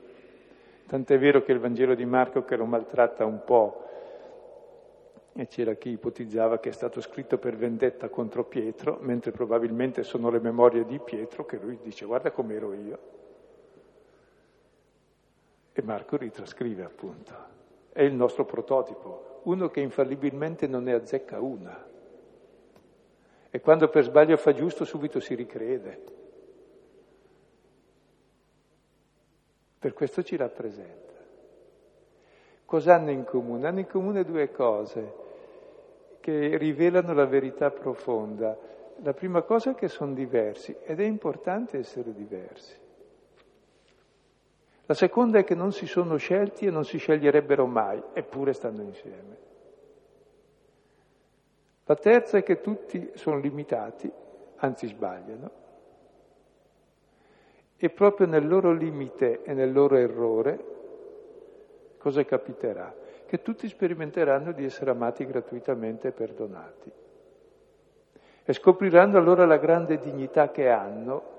Tant'è 0.87 1.19
vero 1.19 1.43
che 1.43 1.53
il 1.53 1.59
Vangelo 1.59 1.95
di 1.95 2.05
Marco, 2.05 2.45
che 2.45 2.57
lo 2.57 2.65
maltratta 2.65 3.25
un 3.25 3.43
po', 3.45 3.85
e 5.33 5.47
c'era 5.49 5.75
chi 5.75 5.91
ipotizzava 5.91 6.59
che 6.59 6.71
è 6.71 6.73
stato 6.73 7.01
scritto 7.01 7.37
per 7.37 7.57
vendetta 7.57 8.09
contro 8.09 8.45
Pietro, 8.45 8.99
mentre 9.03 9.33
probabilmente 9.33 10.03
sono 10.03 10.31
le 10.31 10.41
memorie 10.41 10.87
di 10.87 10.99
Pietro 10.99 11.45
che 11.45 11.59
lui 11.59 11.79
dice 11.83 12.07
guarda 12.07 12.31
com'ero 12.31 12.73
io. 12.73 12.99
E 15.73 15.83
Marco 15.83 16.17
ritrascrive 16.17 16.85
appunto. 16.85 17.35
È 17.93 18.01
il 18.03 18.15
nostro 18.15 18.47
prototipo, 18.47 19.41
uno 19.43 19.69
che 19.69 19.81
infallibilmente 19.81 20.67
non 20.67 20.85
ne 20.85 20.95
azzecca 20.95 21.39
una. 21.41 21.87
E 23.51 23.61
quando 23.61 23.89
per 23.89 24.05
sbaglio 24.05 24.39
fa 24.39 24.55
giusto 24.55 24.85
subito 24.85 25.21
si 25.21 25.35
ricrede. 25.35 26.16
Per 29.79 29.93
questo 29.93 30.23
ci 30.23 30.37
rappresenta. 30.37 31.13
Cosa 32.65 32.95
hanno 32.95 33.11
in 33.11 33.25
comune? 33.25 33.67
Hanno 33.67 33.81
in 33.81 33.87
comune 33.87 34.25
due 34.25 34.51
cose 34.51 35.25
che 36.21 36.57
rivelano 36.57 37.15
la 37.15 37.27
verità 37.27 37.71
profonda. 37.71 38.59
La 39.03 39.13
prima 39.13 39.43
cosa 39.43 39.71
è 39.71 39.75
che 39.75 39.89
sono 39.89 40.15
diversi 40.15 40.75
ed 40.83 41.01
è 41.01 41.05
importante 41.05 41.79
essere 41.79 42.13
diversi. 42.13 42.75
La 44.87 44.95
seconda 44.95 45.39
è 45.39 45.45
che 45.45 45.55
non 45.55 45.73
si 45.73 45.87
sono 45.87 46.17
scelti 46.17 46.67
e 46.67 46.71
non 46.71 46.85
si 46.85 46.99
sceglierebbero 46.99 47.67
mai, 47.67 48.03
eppure 48.13 48.53
stanno 48.53 48.83
insieme. 48.83 49.37
La 51.85 51.97
terza 51.97 52.39
è 52.39 52.43
che 52.43 52.61
tutti 52.61 53.11
sono 53.15 53.39
limitati, 53.39 54.11
anzi 54.57 54.87
sbagliano, 54.89 55.51
e 57.79 57.91
proprio 57.91 58.27
nel 58.27 58.47
loro 58.47 58.73
limite 58.73 59.43
e 59.43 59.53
nel 59.53 59.73
loro 59.73 59.97
errore, 59.97 60.65
cosa 61.99 62.25
capiterà? 62.25 62.95
Che 63.27 63.43
tutti 63.43 63.69
sperimenteranno 63.69 64.53
di 64.53 64.65
essere 64.65 64.91
amati 64.91 65.27
gratuitamente 65.27 66.09
e 66.09 66.13
perdonati. 66.13 66.93
E 68.45 68.53
scopriranno 68.53 69.19
allora 69.19 69.45
la 69.45 69.59
grande 69.59 69.99
dignità 69.99 70.51
che 70.51 70.69
hanno, 70.69 71.35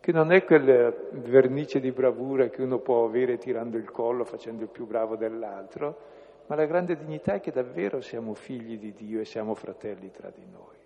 che 0.00 0.12
non 0.12 0.32
è 0.32 0.44
quel 0.44 1.08
vernice 1.12 1.78
di 1.78 1.92
bravura 1.92 2.48
che 2.48 2.62
uno 2.62 2.78
può 2.78 3.04
avere 3.04 3.38
tirando 3.38 3.76
il 3.76 3.90
collo, 3.90 4.24
facendo 4.24 4.64
il 4.64 4.68
più 4.68 4.86
bravo 4.86 5.16
dell'altro, 5.16 6.08
ma 6.46 6.56
la 6.56 6.64
grande 6.66 6.96
dignità 6.96 7.34
è 7.34 7.40
che 7.40 7.52
davvero 7.52 8.00
siamo 8.00 8.34
figli 8.34 8.76
di 8.76 8.92
Dio 8.92 9.20
e 9.20 9.24
siamo 9.24 9.54
fratelli 9.54 10.10
tra 10.10 10.30
di 10.34 10.44
noi. 10.50 10.79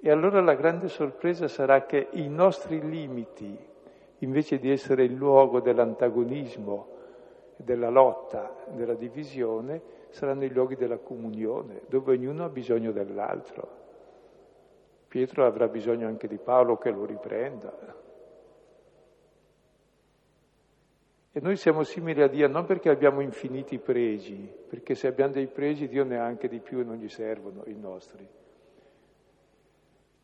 E 0.00 0.10
allora 0.10 0.40
la 0.40 0.54
grande 0.54 0.88
sorpresa 0.88 1.48
sarà 1.48 1.84
che 1.84 2.08
i 2.12 2.28
nostri 2.28 2.80
limiti, 2.88 3.58
invece 4.18 4.58
di 4.60 4.70
essere 4.70 5.02
il 5.02 5.14
luogo 5.14 5.60
dell'antagonismo, 5.60 6.96
della 7.56 7.90
lotta, 7.90 8.54
della 8.68 8.94
divisione, 8.94 9.96
saranno 10.10 10.44
i 10.44 10.50
luoghi 10.50 10.76
della 10.76 10.98
comunione, 10.98 11.82
dove 11.88 12.12
ognuno 12.12 12.44
ha 12.44 12.48
bisogno 12.48 12.92
dell'altro. 12.92 13.86
Pietro 15.08 15.44
avrà 15.44 15.66
bisogno 15.66 16.06
anche 16.06 16.28
di 16.28 16.38
Paolo 16.38 16.76
che 16.76 16.90
lo 16.90 17.04
riprenda. 17.04 17.96
E 21.32 21.40
noi 21.40 21.56
siamo 21.56 21.82
simili 21.82 22.22
a 22.22 22.28
Dio 22.28 22.46
non 22.46 22.66
perché 22.66 22.88
abbiamo 22.88 23.20
infiniti 23.20 23.78
pregi, 23.78 24.48
perché 24.68 24.94
se 24.94 25.08
abbiamo 25.08 25.32
dei 25.32 25.48
pregi 25.48 25.88
Dio 25.88 26.04
ne 26.04 26.18
ha 26.18 26.24
anche 26.24 26.46
di 26.46 26.60
più 26.60 26.78
e 26.78 26.84
non 26.84 26.96
gli 26.96 27.08
servono 27.08 27.62
i 27.66 27.74
nostri 27.74 28.46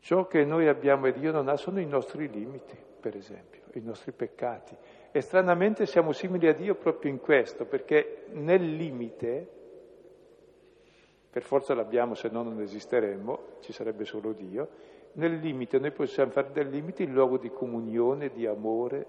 Ciò 0.05 0.27
che 0.27 0.45
noi 0.45 0.67
abbiamo 0.67 1.07
e 1.07 1.13
Dio 1.13 1.31
non 1.31 1.47
ha 1.47 1.57
sono 1.57 1.79
i 1.79 1.85
nostri 1.87 2.29
limiti, 2.29 2.77
per 2.99 3.15
esempio, 3.15 3.61
i 3.73 3.81
nostri 3.81 4.11
peccati. 4.11 4.75
E 5.11 5.19
stranamente 5.19 5.87
siamo 5.87 6.11
simili 6.11 6.47
a 6.47 6.53
Dio 6.53 6.75
proprio 6.75 7.09
in 7.09 7.19
questo, 7.19 7.65
perché 7.65 8.25
nel 8.33 8.75
limite, 8.75 9.49
per 11.27 11.41
forza 11.41 11.73
l'abbiamo 11.73 12.13
se 12.13 12.29
no 12.29 12.43
non 12.43 12.61
esisteremmo, 12.61 13.55
ci 13.61 13.73
sarebbe 13.73 14.05
solo 14.05 14.33
Dio, 14.33 14.69
nel 15.13 15.39
limite 15.39 15.79
noi 15.79 15.89
possiamo 15.89 16.29
fare 16.29 16.51
del 16.51 16.69
limite 16.69 17.01
il 17.01 17.11
luogo 17.11 17.39
di 17.39 17.49
comunione, 17.49 18.29
di 18.29 18.45
amore, 18.45 19.07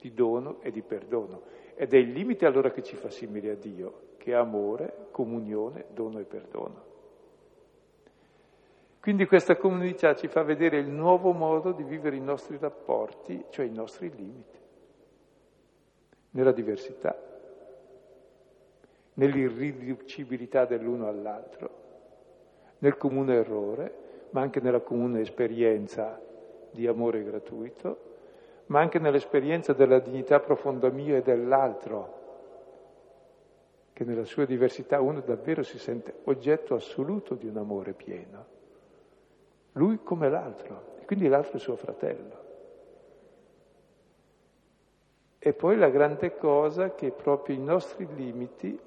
di 0.00 0.12
dono 0.12 0.60
e 0.60 0.72
di 0.72 0.82
perdono. 0.82 1.42
Ed 1.76 1.94
è 1.94 1.98
il 1.98 2.10
limite 2.10 2.46
allora 2.46 2.72
che 2.72 2.82
ci 2.82 2.96
fa 2.96 3.10
simili 3.10 3.48
a 3.48 3.54
Dio, 3.54 4.08
che 4.16 4.32
è 4.32 4.34
amore, 4.34 5.06
comunione, 5.12 5.84
dono 5.94 6.18
e 6.18 6.24
perdono. 6.24 6.87
Quindi 9.00 9.26
questa 9.26 9.56
comunità 9.56 10.14
ci 10.16 10.26
fa 10.26 10.42
vedere 10.42 10.78
il 10.78 10.88
nuovo 10.88 11.32
modo 11.32 11.72
di 11.72 11.84
vivere 11.84 12.16
i 12.16 12.20
nostri 12.20 12.58
rapporti, 12.58 13.44
cioè 13.50 13.64
i 13.64 13.72
nostri 13.72 14.10
limiti, 14.14 14.58
nella 16.30 16.52
diversità, 16.52 17.16
nell'irriducibilità 19.14 20.64
dell'uno 20.64 21.06
all'altro, 21.06 21.70
nel 22.78 22.96
comune 22.96 23.34
errore, 23.34 24.06
ma 24.30 24.40
anche 24.40 24.60
nella 24.60 24.80
comune 24.80 25.20
esperienza 25.20 26.20
di 26.72 26.86
amore 26.86 27.22
gratuito, 27.22 28.06
ma 28.66 28.80
anche 28.80 28.98
nell'esperienza 28.98 29.72
della 29.72 30.00
dignità 30.00 30.40
profonda 30.40 30.90
mia 30.90 31.16
e 31.16 31.22
dell'altro, 31.22 32.16
che 33.92 34.04
nella 34.04 34.24
sua 34.24 34.44
diversità 34.44 35.00
uno 35.00 35.20
davvero 35.20 35.62
si 35.62 35.78
sente 35.78 36.20
oggetto 36.24 36.74
assoluto 36.74 37.34
di 37.34 37.46
un 37.46 37.56
amore 37.56 37.94
pieno 37.94 38.56
lui 39.78 40.00
come 40.02 40.28
l'altro, 40.28 40.96
e 41.00 41.04
quindi 41.04 41.28
l'altro 41.28 41.56
è 41.56 41.60
suo 41.60 41.76
fratello. 41.76 42.46
E 45.38 45.52
poi 45.52 45.76
la 45.78 45.88
grande 45.88 46.36
cosa 46.36 46.94
che 46.94 47.12
proprio 47.12 47.56
i 47.56 47.60
nostri 47.60 48.06
limiti 48.14 48.78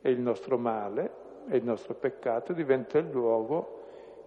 e 0.00 0.10
il 0.10 0.20
nostro 0.20 0.56
male 0.56 1.20
e 1.48 1.56
il 1.56 1.64
nostro 1.64 1.94
peccato 1.94 2.52
diventa 2.52 2.98
il 2.98 3.10
luogo 3.10 3.80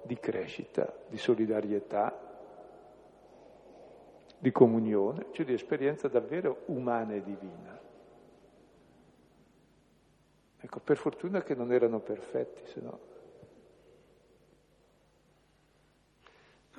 di 0.04 0.20
crescita, 0.20 0.94
di 1.08 1.18
solidarietà, 1.18 2.24
di 4.38 4.52
comunione, 4.52 5.28
cioè 5.32 5.46
di 5.46 5.54
esperienza 5.54 6.10
davvero 6.10 6.64
umana 6.66 7.14
e 7.14 7.24
divina. 7.24 7.80
Ecco, 10.60 10.80
per 10.80 10.98
fortuna 10.98 11.42
che 11.42 11.56
non 11.56 11.72
erano 11.72 12.00
perfetti, 12.00 12.66
se 12.66 12.82
no 12.82 13.14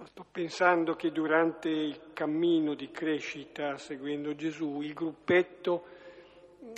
Sto 0.05 0.27
pensando 0.31 0.95
che 0.95 1.11
durante 1.11 1.71
il 1.71 2.13
cammino 2.13 2.75
di 2.75 2.91
crescita 2.91 3.79
seguendo 3.79 4.35
Gesù, 4.35 4.83
il 4.83 4.93
gruppetto 4.93 5.85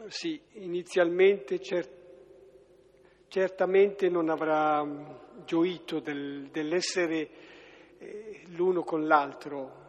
sì, 0.06 0.40
inizialmente 0.52 1.60
cer- 1.60 1.90
certamente 3.26 4.08
non 4.08 4.28
avrà 4.28 4.84
mm, 4.84 5.04
gioito 5.44 5.98
del, 5.98 6.48
dell'essere 6.52 7.28
eh, 7.98 8.42
l'uno 8.50 8.84
con 8.84 9.08
l'altro, 9.08 9.86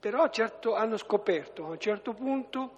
però 0.00 0.28
certo 0.30 0.74
hanno 0.74 0.96
scoperto, 0.96 1.66
a 1.66 1.70
un 1.70 1.78
certo 1.78 2.14
punto 2.14 2.76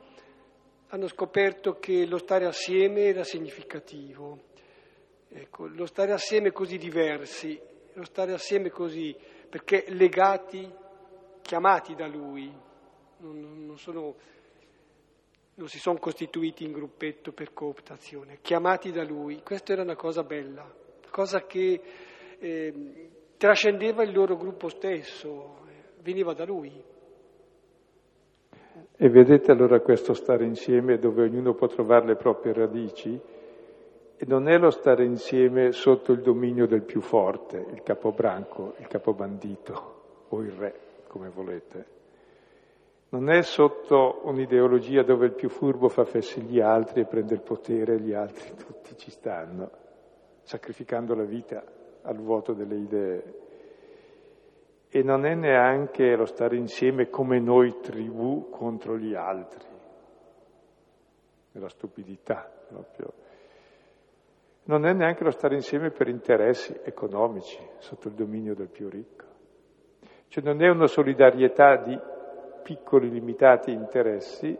hanno 0.88 1.06
scoperto 1.06 1.78
che 1.78 2.04
lo 2.04 2.18
stare 2.18 2.46
assieme 2.46 3.02
era 3.02 3.22
significativo. 3.22 4.54
Ecco, 5.28 5.66
lo 5.66 5.87
stare 5.87 6.12
assieme 6.12 6.50
così 6.50 6.78
diversi, 6.78 7.61
lo 7.92 8.04
stare 8.04 8.32
assieme 8.32 8.70
così, 8.70 9.16
perché 9.48 9.85
legati, 9.88 10.70
chiamati 11.42 11.94
da 11.94 12.06
lui, 12.06 12.52
non, 13.18 13.66
non, 13.66 13.78
sono, 13.78 14.14
non 15.54 15.68
si 15.68 15.78
sono 15.78 15.98
costituiti 15.98 16.64
in 16.64 16.72
gruppetto 16.72 17.32
per 17.32 17.52
cooptazione, 17.52 18.38
chiamati 18.42 18.92
da 18.92 19.04
lui, 19.04 19.42
questa 19.42 19.72
era 19.72 19.82
una 19.82 19.96
cosa 19.96 20.22
bella, 20.22 20.70
cosa 21.11 21.46
che 21.46 21.80
eh, 22.38 23.11
trascendeva 23.37 24.02
il 24.02 24.12
loro 24.12 24.37
gruppo 24.37 24.68
stesso, 24.68 25.64
veniva 26.02 26.35
da 26.35 26.44
lui. 26.44 26.94
E 28.98 29.09
vedete 29.09 29.50
allora 29.50 29.80
questo 29.80 30.14
stare 30.14 30.44
insieme 30.44 30.98
dove 30.98 31.22
ognuno 31.22 31.54
può 31.54 31.66
trovare 31.66 32.06
le 32.06 32.16
proprie 32.16 32.52
radici? 32.52 33.20
Non 34.18 34.48
è 34.48 34.57
lo 34.57 34.70
stare 34.70 35.05
insieme 35.05 35.72
sotto 35.72 36.12
il 36.12 36.22
dominio 36.22 36.66
del 36.66 36.83
più 36.83 37.02
forte, 37.02 37.59
il 37.59 37.83
capobranco, 37.83 38.74
il 38.79 38.87
capobandito 38.87 40.26
o 40.29 40.40
il 40.40 40.52
re, 40.52 40.81
come 41.07 41.29
volete. 41.29 41.94
Non 43.11 43.29
è 43.29 43.42
sotto 43.42 44.22
un'ideologia 44.24 45.02
dove 45.02 45.26
il 45.26 45.33
più 45.33 45.50
furbo 45.50 45.88
fa 45.88 46.05
fessi 46.05 46.40
gli 46.40 46.61
altri 46.61 47.02
e 47.02 47.05
prende 47.05 47.35
il 47.35 47.42
potere 47.42 47.94
e 47.94 48.00
gli 48.00 48.14
altri 48.14 48.55
tutti 48.57 48.96
ci 48.96 49.11
stanno, 49.11 49.70
sacrificando 50.42 51.14
la 51.14 51.24
vita 51.24 51.62
al 52.02 52.16
vuoto 52.16 52.55
delle 52.55 52.76
idee. 52.76 53.35
E 54.88 55.02
non 55.02 55.26
è 55.26 55.35
neanche 55.35 56.16
lo 56.16 56.24
stare 56.24 56.57
insieme 56.57 57.11
come 57.11 57.38
noi 57.38 57.81
tribù 57.81 58.48
contro 58.48 58.96
gli 58.96 59.14
altri, 59.14 59.66
nella 61.52 61.68
stupidità 61.68 62.50
proprio. 62.66 63.24
Non 64.66 64.85
è 64.85 64.92
neanche 64.92 65.22
lo 65.22 65.31
stare 65.31 65.55
insieme 65.55 65.90
per 65.90 66.09
interessi 66.09 66.76
economici, 66.83 67.59
sotto 67.79 68.09
il 68.09 68.14
dominio 68.14 68.55
del 68.55 68.68
più 68.68 68.88
ricco. 68.88 69.24
Cioè 70.26 70.42
non 70.42 70.61
è 70.61 70.68
una 70.68 70.88
solidarietà 70.88 71.76
di 71.76 71.96
piccoli 72.64 73.09
limitati 73.09 73.70
interessi, 73.70 74.59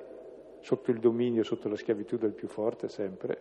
sotto 0.61 0.90
il 0.92 1.01
dominio, 1.01 1.42
sotto 1.42 1.69
la 1.69 1.75
schiavitù 1.75 2.16
del 2.19 2.35
più 2.35 2.47
forte 2.47 2.88
sempre, 2.88 3.40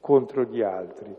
contro 0.00 0.44
gli 0.44 0.62
altri, 0.62 1.14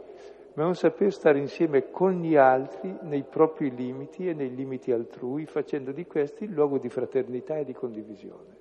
ma 0.53 0.63
è 0.63 0.65
un 0.65 0.75
saper 0.75 1.11
stare 1.11 1.39
insieme 1.39 1.91
con 1.91 2.21
gli 2.21 2.37
altri 2.37 2.97
nei 3.01 3.23
propri 3.23 3.75
limiti 3.75 4.29
e 4.29 4.33
nei 4.33 4.55
limiti 4.55 4.93
altrui, 4.93 5.45
facendo 5.45 5.91
di 5.91 6.05
questi 6.05 6.45
il 6.45 6.51
luogo 6.51 6.77
di 6.77 6.87
fraternità 6.87 7.57
e 7.57 7.65
di 7.65 7.73
condivisione. 7.73 8.55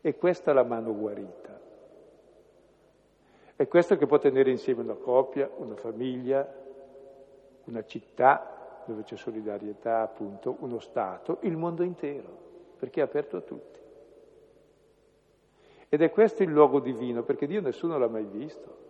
E 0.00 0.16
questa 0.16 0.50
è 0.50 0.54
la 0.54 0.64
mano 0.64 0.94
guarita. 0.94 1.55
È 3.56 3.66
questo 3.68 3.96
che 3.96 4.06
può 4.06 4.18
tenere 4.18 4.50
insieme 4.50 4.82
una 4.82 4.94
coppia, 4.94 5.50
una 5.56 5.76
famiglia, 5.76 6.46
una 7.64 7.84
città 7.86 8.82
dove 8.84 9.02
c'è 9.02 9.16
solidarietà, 9.16 10.02
appunto, 10.02 10.56
uno 10.60 10.78
Stato, 10.78 11.38
il 11.40 11.56
mondo 11.56 11.82
intero, 11.82 12.28
perché 12.78 13.00
è 13.00 13.04
aperto 13.04 13.38
a 13.38 13.40
tutti. 13.40 13.80
Ed 15.88 16.02
è 16.02 16.10
questo 16.10 16.42
il 16.42 16.50
luogo 16.50 16.80
divino, 16.80 17.22
perché 17.22 17.46
Dio 17.46 17.62
nessuno 17.62 17.96
l'ha 17.98 18.08
mai 18.08 18.24
visto. 18.24 18.84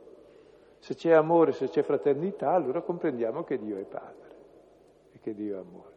Se 0.81 0.94
c'è 0.94 1.12
amore, 1.12 1.52
se 1.52 1.68
c'è 1.68 1.83
fraternità, 1.83 2.50
allora 2.50 2.81
comprendiamo 2.81 3.44
che 3.44 3.59
Dio 3.59 3.79
è 3.79 3.85
Padre 3.85 4.35
e 5.12 5.18
che 5.20 5.35
Dio 5.35 5.57
è 5.57 5.61
amore. 5.61 5.95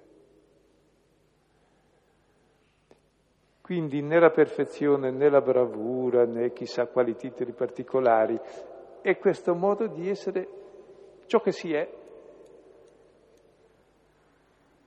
Quindi 3.70 4.02
né 4.02 4.20
la 4.20 4.32
perfezione, 4.32 5.12
né 5.12 5.30
la 5.30 5.42
bravura, 5.42 6.26
né 6.26 6.52
chissà 6.54 6.88
quali 6.88 7.16
titoli 7.16 7.52
particolari, 7.52 8.36
è 9.00 9.16
questo 9.20 9.54
modo 9.54 9.86
di 9.86 10.10
essere 10.10 10.50
ciò 11.28 11.40
che 11.40 11.52
si 11.52 11.72
è, 11.72 11.88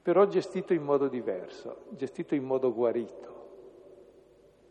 però 0.02 0.26
gestito 0.26 0.72
in 0.72 0.82
modo 0.82 1.06
diverso, 1.06 1.84
gestito 1.90 2.34
in 2.34 2.42
modo 2.42 2.74
guarito, 2.74 3.46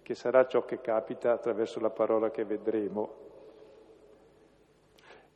che 0.02 0.14
sarà 0.14 0.46
ciò 0.46 0.66
che 0.66 0.82
capita 0.82 1.32
attraverso 1.32 1.80
la 1.80 1.92
parola 1.92 2.32
che 2.32 2.44
vedremo 2.44 3.14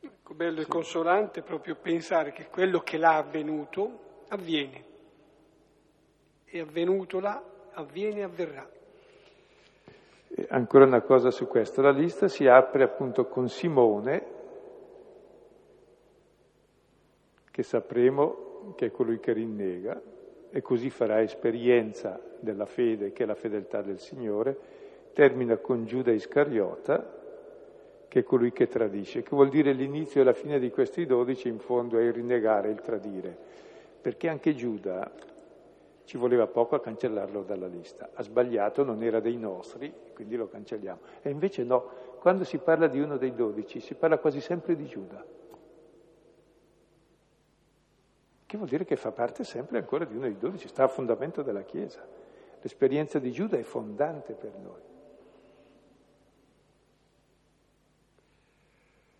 Ecco, 0.00 0.34
bello 0.34 0.60
e 0.60 0.66
consolante 0.66 1.40
proprio 1.40 1.76
pensare 1.76 2.30
che 2.30 2.48
quello 2.48 2.80
che 2.80 2.98
l'ha 2.98 3.16
avvenuto 3.16 4.24
avviene. 4.28 4.84
È 6.44 6.58
avvenuto 6.58 7.20
là, 7.20 7.54
avviene 7.76 8.20
e 8.20 8.22
avverrà. 8.22 8.68
Ancora 10.48 10.84
una 10.84 11.00
cosa 11.00 11.30
su 11.30 11.46
questo, 11.46 11.80
la 11.80 11.90
lista 11.90 12.28
si 12.28 12.46
apre 12.46 12.82
appunto 12.82 13.26
con 13.26 13.48
Simone, 13.48 14.34
che 17.50 17.62
sapremo 17.62 18.74
che 18.76 18.86
è 18.86 18.90
colui 18.90 19.18
che 19.18 19.32
rinnega, 19.32 20.00
e 20.50 20.62
così 20.62 20.90
farà 20.90 21.22
esperienza 21.22 22.20
della 22.40 22.66
fede, 22.66 23.12
che 23.12 23.22
è 23.22 23.26
la 23.26 23.34
fedeltà 23.34 23.82
del 23.82 23.98
Signore, 23.98 24.58
termina 25.12 25.56
con 25.56 25.84
Giuda 25.84 26.12
Iscariota, 26.12 27.14
che 28.08 28.20
è 28.20 28.22
colui 28.22 28.52
che 28.52 28.66
tradisce, 28.66 29.22
che 29.22 29.30
vuol 29.30 29.48
dire 29.48 29.72
l'inizio 29.72 30.20
e 30.20 30.24
la 30.24 30.32
fine 30.32 30.58
di 30.58 30.70
questi 30.70 31.06
dodici 31.06 31.48
in 31.48 31.58
fondo 31.58 31.98
è 31.98 32.02
il 32.02 32.12
rinnegare, 32.12 32.70
il 32.70 32.80
tradire, 32.80 33.36
perché 34.00 34.28
anche 34.28 34.54
Giuda 34.54 35.10
ci 36.06 36.16
voleva 36.16 36.46
poco 36.46 36.76
a 36.76 36.80
cancellarlo 36.80 37.42
dalla 37.42 37.66
lista, 37.66 38.10
ha 38.14 38.22
sbagliato, 38.22 38.84
non 38.84 39.02
era 39.02 39.18
dei 39.18 39.36
nostri, 39.36 39.92
quindi 40.14 40.36
lo 40.36 40.48
cancelliamo. 40.48 41.00
E 41.20 41.30
invece 41.30 41.64
no, 41.64 41.90
quando 42.20 42.44
si 42.44 42.58
parla 42.58 42.86
di 42.86 43.00
uno 43.00 43.16
dei 43.16 43.34
dodici 43.34 43.80
si 43.80 43.94
parla 43.94 44.18
quasi 44.18 44.40
sempre 44.40 44.76
di 44.76 44.86
Giuda, 44.86 45.24
che 48.46 48.56
vuol 48.56 48.68
dire 48.68 48.84
che 48.84 48.94
fa 48.94 49.10
parte 49.10 49.42
sempre 49.42 49.78
ancora 49.78 50.04
di 50.04 50.14
uno 50.14 50.26
dei 50.26 50.38
dodici, 50.38 50.68
sta 50.68 50.84
a 50.84 50.88
fondamento 50.88 51.42
della 51.42 51.62
Chiesa. 51.62 52.06
L'esperienza 52.60 53.18
di 53.18 53.32
Giuda 53.32 53.58
è 53.58 53.62
fondante 53.62 54.32
per 54.32 54.56
noi. 54.56 54.84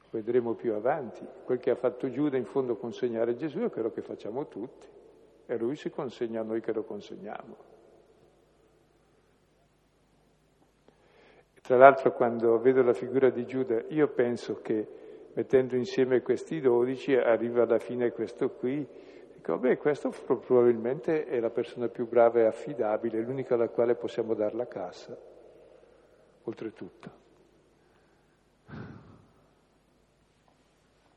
vedremo 0.09 0.55
più 0.55 0.73
avanti. 0.73 1.27
Quel 1.45 1.59
che 1.59 1.69
ha 1.69 1.75
fatto 1.75 2.09
Giuda 2.09 2.39
in 2.39 2.47
fondo 2.47 2.77
consegnare 2.77 3.37
Gesù 3.37 3.59
è 3.59 3.71
quello 3.71 3.91
che 3.91 4.01
facciamo 4.01 4.49
tutti 4.49 4.96
e 5.47 5.57
lui 5.57 5.77
si 5.77 5.91
consegna 5.91 6.41
a 6.41 6.45
noi 6.45 6.61
che 6.61 6.73
lo 6.73 6.85
consegniamo. 6.85 7.75
Tra 11.63 11.77
l'altro 11.77 12.13
quando 12.13 12.61
vedo 12.61 12.83
la 12.83 12.93
figura 12.93 13.29
di 13.31 13.45
Giuda 13.45 13.83
io 13.89 14.09
penso 14.09 14.61
che 14.61 14.87
mettendo 15.33 15.75
insieme 15.75 16.23
questi 16.23 16.61
dodici 16.61 17.15
arriva 17.15 17.65
alla 17.65 17.79
fine 17.79 18.13
questo 18.13 18.51
qui, 18.51 18.87
dico 19.35 19.59
beh 19.59 19.77
questo 19.77 20.11
probabilmente 20.11 21.25
è 21.25 21.41
la 21.41 21.51
persona 21.51 21.89
più 21.89 22.07
brava 22.07 22.39
e 22.39 22.45
affidabile, 22.45 23.21
l'unica 23.21 23.55
alla 23.55 23.69
quale 23.69 23.97
possiamo 23.97 24.35
dare 24.35 24.55
la 24.55 24.69
cassa, 24.69 25.19
oltretutto. 26.45 27.25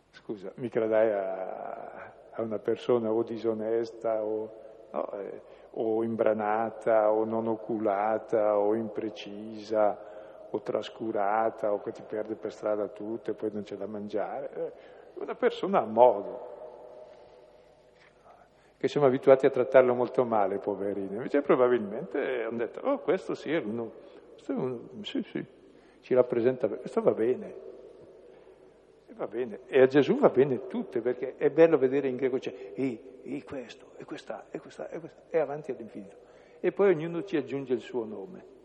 Scusa, 0.10 0.52
mica 0.56 0.80
la 0.80 0.88
dai 0.88 2.18
a, 2.39 2.41
una 2.41 2.60
persona 2.60 3.12
o 3.12 3.23
disonesta 3.23 4.23
o, 4.23 4.52
no, 4.91 5.12
eh, 5.13 5.41
o 5.71 6.04
imbranata 6.04 7.12
o 7.12 7.25
non 7.25 7.47
oculata 7.47 8.58
o 8.58 8.73
imprecisa 8.75 10.08
o 10.49 10.61
trascurata 10.61 11.74
o 11.74 11.82
che 11.82 11.91
ti 11.91 12.01
perde 12.01 12.36
per 12.36 12.51
strada 12.51 12.88
tutto 12.88 13.32
e 13.32 13.34
poi 13.34 13.51
non 13.51 13.64
c'è 13.64 13.76
da 13.76 13.86
mangiare. 13.86 14.49
Eh, 14.53 14.97
una 15.22 15.36
persona 15.36 15.80
a 15.80 15.86
modo, 15.86 16.47
che 18.78 18.88
siamo 18.88 19.05
abituati 19.05 19.45
a 19.45 19.49
trattarlo 19.49 19.93
molto 19.93 20.24
male, 20.24 20.57
poverino. 20.57 21.16
Invece 21.18 21.41
probabilmente 21.41 22.43
hanno 22.43 22.57
detto, 22.57 22.80
oh 22.82 22.99
questo 22.99 23.36
sì, 23.36 23.53
è 23.53 23.57
uno, 23.57 23.91
questo 24.34 24.53
è 24.53 24.55
uno 24.55 24.80
sì, 25.01 25.22
sì, 25.24 25.45
ci 25.99 26.14
rappresenta, 26.14 26.68
questo 26.70 27.01
va 27.01 27.11
bene 27.11 27.68
va 29.14 29.28
bene, 29.28 29.62
e 29.68 29.82
a 29.82 29.88
Gesù 29.88 30.18
va 30.18 30.30
bene 30.30 30.68
tutte, 30.68 31.01
perché 31.01 31.36
è 31.38 31.49
bello 31.49 31.78
vedere 31.78 32.07
in 32.07 32.16
greco 32.16 32.38
c'è 32.38 32.74
e, 32.74 33.20
e 33.24 33.43
questo, 33.43 33.93
e 33.97 34.05
questa, 34.05 34.47
e 34.51 34.60
questa, 34.60 34.89
e 34.89 34.99
questa, 34.99 35.24
e 35.30 35.39
avanti 35.39 35.72
all'infinito. 35.72 36.18
E 36.60 36.72
poi 36.72 36.89
ognuno 36.93 37.24
ci 37.24 37.38
aggiunge 37.38 37.74
il 37.74 37.82
suo 37.82 38.05
nome. 38.05 38.57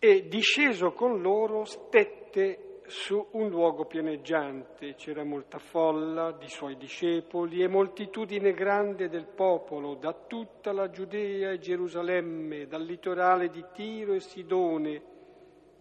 E 0.00 0.28
disceso 0.28 0.92
con 0.92 1.20
loro 1.20 1.64
stette 1.64 2.67
su 2.88 3.28
un 3.32 3.48
luogo 3.50 3.84
pianeggiante, 3.84 4.94
c'era 4.94 5.22
molta 5.22 5.58
folla 5.58 6.32
di 6.32 6.48
suoi 6.48 6.76
discepoli 6.76 7.62
e 7.62 7.68
moltitudine 7.68 8.52
grande 8.52 9.08
del 9.08 9.26
popolo 9.26 9.94
da 9.94 10.14
tutta 10.26 10.72
la 10.72 10.88
Giudea 10.88 11.50
e 11.50 11.58
Gerusalemme, 11.58 12.66
dal 12.66 12.82
litorale 12.82 13.48
di 13.48 13.64
Tiro 13.72 14.14
e 14.14 14.20
Sidone, 14.20 15.02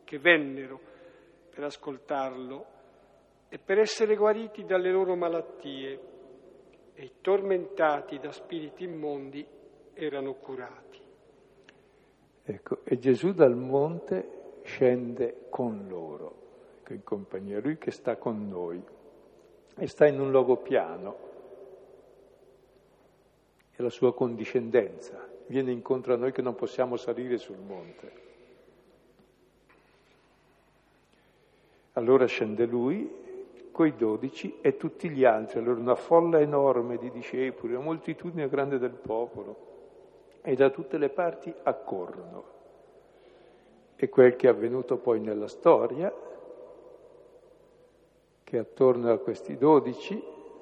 che 0.03 0.19
vennero 0.19 0.79
per 1.49 1.63
ascoltarlo 1.63 2.65
e 3.49 3.57
per 3.57 3.79
essere 3.79 4.15
guariti 4.15 4.65
dalle 4.65 4.91
loro 4.91 5.15
malattie 5.15 5.99
e 6.93 7.11
tormentati 7.21 8.19
da 8.19 8.31
spiriti 8.31 8.83
immondi 8.83 9.45
erano 9.93 10.33
curati. 10.33 10.99
Ecco, 12.43 12.79
e 12.83 12.97
Gesù 12.97 13.31
dal 13.31 13.55
monte 13.55 14.59
scende 14.63 15.47
con 15.49 15.85
loro 15.87 16.46
in 16.93 17.03
compagnia, 17.03 17.59
lui 17.59 17.77
che 17.77 17.91
sta 17.91 18.15
con 18.17 18.47
noi 18.47 18.81
e 19.75 19.87
sta 19.87 20.05
in 20.07 20.19
un 20.19 20.31
luogo 20.31 20.57
piano. 20.57 21.25
È 23.71 23.81
la 23.81 23.89
sua 23.89 24.13
condiscendenza, 24.13 25.27
viene 25.47 25.71
incontro 25.71 26.13
a 26.13 26.17
noi 26.17 26.31
che 26.31 26.41
non 26.41 26.55
possiamo 26.55 26.97
salire 26.97 27.37
sul 27.37 27.59
monte. 27.59 28.25
Allora 31.93 32.25
scende 32.25 32.65
lui 32.65 33.25
coi 33.71 33.95
dodici 33.95 34.57
e 34.61 34.77
tutti 34.77 35.09
gli 35.09 35.23
altri, 35.23 35.59
allora 35.59 35.79
una 35.79 35.95
folla 35.95 36.39
enorme 36.39 36.97
di 36.97 37.11
discepoli, 37.11 37.73
una 37.73 37.83
moltitudine 37.83 38.49
grande 38.49 38.79
del 38.79 38.91
popolo 38.91 39.65
e 40.41 40.55
da 40.55 40.69
tutte 40.69 40.97
le 40.97 41.09
parti 41.09 41.53
accorrono. 41.63 42.55
E 43.95 44.09
quel 44.09 44.35
che 44.35 44.47
è 44.47 44.49
avvenuto 44.49 44.97
poi 44.97 45.19
nella 45.19 45.47
storia 45.47 46.11
che 48.47 48.59
attorno 48.59 49.11
a 49.11 49.17
questi 49.17 49.57
dodici, 49.57 50.13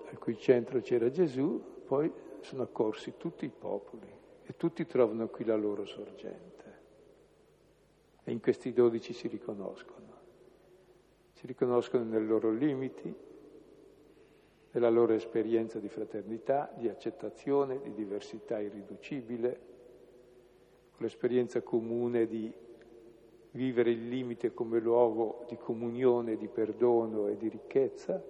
al 0.10 0.18
cui 0.18 0.40
centro 0.40 0.82
c'era 0.82 1.12
Gesù, 1.12 1.84
poi 1.86 2.12
sono 2.40 2.64
accorsi 2.64 3.14
tutti 3.16 3.46
i 3.46 3.52
popoli 3.56 4.12
e 4.44 4.58
tutti 4.58 4.88
trovano 4.88 5.28
qui 5.28 5.46
la 5.46 5.56
loro 5.56 5.86
sorgente. 5.86 6.64
E 8.24 8.32
in 8.32 8.42
questi 8.42 8.74
dodici 8.74 9.14
si 9.14 9.28
riconoscono. 9.28 10.14
Si 11.34 11.46
riconoscono 11.46 12.04
nei 12.06 12.26
loro 12.26 12.50
limiti, 12.50 13.14
nella 14.72 14.90
loro 14.90 15.14
esperienza 15.14 15.78
di 15.78 15.88
fraternità, 15.88 16.74
di 16.76 16.90
accettazione, 16.90 17.80
di 17.82 17.94
diversità 17.94 18.60
irriducibile, 18.60 19.60
l'esperienza 20.98 21.62
comune 21.62 22.26
di 22.26 22.52
vivere 23.56 23.90
il 23.90 24.08
limite 24.08 24.54
come 24.54 24.80
luogo 24.80 25.46
di 25.48 25.58
comunione, 25.58 26.36
di 26.36 26.48
perdono 26.48 27.28
e 27.28 27.38
di 27.38 27.48
ricchezza, 27.48 28.22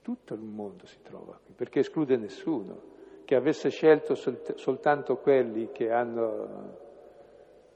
tutto 0.00 0.34
il 0.34 0.40
mondo 0.40 0.86
si 0.86 1.00
trova 1.02 1.38
qui, 1.44 1.54
perché 1.54 1.80
esclude 1.80 2.16
nessuno. 2.16 2.90
Che 3.24 3.34
avesse 3.34 3.68
scelto 3.68 4.14
sol- 4.14 4.54
soltanto 4.56 5.16
quelli 5.18 5.70
che 5.70 5.90
hanno 5.92 6.80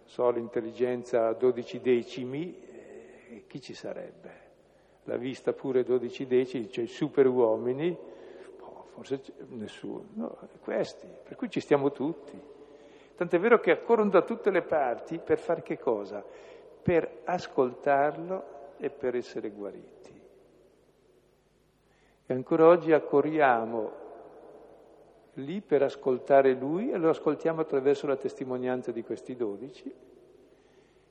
so, 0.04 0.30
l'intelligenza 0.30 1.28
a 1.28 1.34
12 1.34 1.80
decimi, 1.80 2.56
eh, 3.28 3.44
chi 3.46 3.60
ci 3.60 3.74
sarebbe? 3.74 4.44
La 5.04 5.16
vista 5.16 5.52
pure 5.52 5.84
12 5.84 6.26
decimi, 6.26 6.70
cioè 6.70 6.84
i 6.84 6.88
super 6.88 7.28
uomini, 7.28 7.96
oh, 8.60 8.86
forse 8.88 9.20
nessuno, 9.50 10.06
no, 10.14 10.38
questi, 10.60 11.06
per 11.22 11.36
cui 11.36 11.48
ci 11.48 11.60
stiamo 11.60 11.92
tutti. 11.92 12.54
Tant'è 13.16 13.38
vero 13.38 13.58
che 13.60 13.70
accorrono 13.70 14.10
da 14.10 14.22
tutte 14.22 14.50
le 14.50 14.62
parti 14.62 15.18
per 15.18 15.38
fare 15.38 15.62
che 15.62 15.78
cosa? 15.78 16.22
Per 16.82 17.22
ascoltarlo 17.24 18.54
e 18.76 18.90
per 18.90 19.16
essere 19.16 19.50
guariti. 19.50 20.20
E 22.26 22.34
ancora 22.34 22.66
oggi 22.66 22.92
accorriamo 22.92 24.04
lì 25.34 25.60
per 25.62 25.82
ascoltare 25.82 26.52
lui 26.52 26.90
e 26.90 26.98
lo 26.98 27.08
ascoltiamo 27.08 27.62
attraverso 27.62 28.06
la 28.06 28.16
testimonianza 28.16 28.92
di 28.92 29.02
questi 29.02 29.34
dodici, 29.34 29.92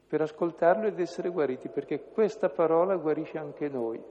per 0.07 0.21
ascoltarlo 0.21 0.85
ed 0.85 0.99
essere 0.99 1.29
guariti, 1.29 1.69
perché 1.69 2.03
questa 2.11 2.49
parola 2.49 2.95
guarisce 2.97 3.39
anche 3.39 3.67
noi 3.67 4.01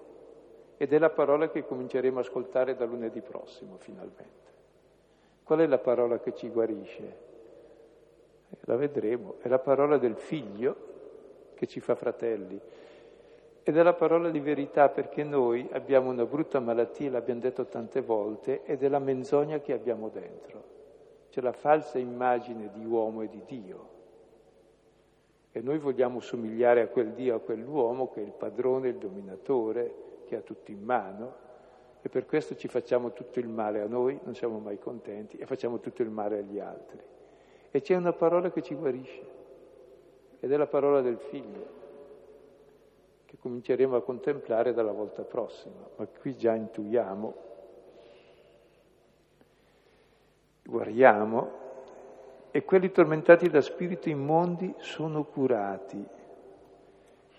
ed 0.76 0.92
è 0.92 0.98
la 0.98 1.10
parola 1.10 1.48
che 1.48 1.64
cominceremo 1.64 2.18
a 2.18 2.22
ascoltare 2.22 2.74
da 2.74 2.84
lunedì 2.84 3.20
prossimo, 3.20 3.76
finalmente. 3.76 4.52
Qual 5.44 5.60
è 5.60 5.66
la 5.66 5.78
parola 5.78 6.18
che 6.18 6.34
ci 6.34 6.48
guarisce? 6.48 7.32
La 8.62 8.76
vedremo, 8.76 9.36
è 9.40 9.48
la 9.48 9.58
parola 9.58 9.98
del 9.98 10.16
figlio 10.16 10.92
che 11.54 11.66
ci 11.66 11.80
fa 11.80 11.94
fratelli 11.94 12.60
ed 13.66 13.78
è 13.78 13.82
la 13.82 13.94
parola 13.94 14.28
di 14.28 14.40
verità 14.40 14.90
perché 14.90 15.24
noi 15.24 15.66
abbiamo 15.72 16.10
una 16.10 16.26
brutta 16.26 16.60
malattia, 16.60 17.10
l'abbiamo 17.10 17.40
detto 17.40 17.64
tante 17.64 18.02
volte, 18.02 18.62
ed 18.64 18.82
è 18.82 18.88
la 18.88 18.98
menzogna 18.98 19.58
che 19.60 19.72
abbiamo 19.72 20.10
dentro, 20.10 20.62
c'è 21.30 21.40
la 21.40 21.52
falsa 21.52 21.98
immagine 21.98 22.70
di 22.74 22.84
uomo 22.84 23.22
e 23.22 23.28
di 23.30 23.40
Dio. 23.46 23.92
E 25.50 25.62
noi 25.62 25.78
vogliamo 25.78 26.20
somigliare 26.20 26.82
a 26.82 26.88
quel 26.88 27.12
Dio, 27.12 27.36
a 27.36 27.40
quell'uomo 27.40 28.10
che 28.10 28.20
è 28.20 28.24
il 28.24 28.32
padrone, 28.32 28.88
il 28.88 28.96
dominatore, 28.96 29.94
che 30.26 30.36
ha 30.36 30.40
tutto 30.40 30.70
in 30.70 30.82
mano, 30.82 31.34
e 32.02 32.10
per 32.10 32.26
questo 32.26 32.56
ci 32.56 32.68
facciamo 32.68 33.14
tutto 33.14 33.38
il 33.38 33.48
male 33.48 33.80
a 33.80 33.86
noi, 33.86 34.20
non 34.24 34.34
siamo 34.34 34.58
mai 34.58 34.78
contenti, 34.78 35.38
e 35.38 35.46
facciamo 35.46 35.80
tutto 35.80 36.02
il 36.02 36.10
male 36.10 36.40
agli 36.40 36.58
altri. 36.58 37.00
E 37.76 37.80
c'è 37.80 37.96
una 37.96 38.12
parola 38.12 38.52
che 38.52 38.62
ci 38.62 38.76
guarisce, 38.76 39.26
ed 40.38 40.52
è 40.52 40.56
la 40.56 40.68
parola 40.68 41.00
del 41.00 41.18
figlio, 41.18 41.66
che 43.24 43.36
cominceremo 43.36 43.96
a 43.96 44.00
contemplare 44.00 44.72
dalla 44.72 44.92
volta 44.92 45.24
prossima, 45.24 45.84
ma 45.96 46.06
qui 46.06 46.36
già 46.36 46.54
intuiamo, 46.54 47.34
guariamo, 50.66 51.50
e 52.52 52.64
quelli 52.64 52.92
tormentati 52.92 53.48
da 53.48 53.60
spiriti 53.60 54.10
immondi 54.10 54.72
sono 54.78 55.24
curati. 55.24 55.96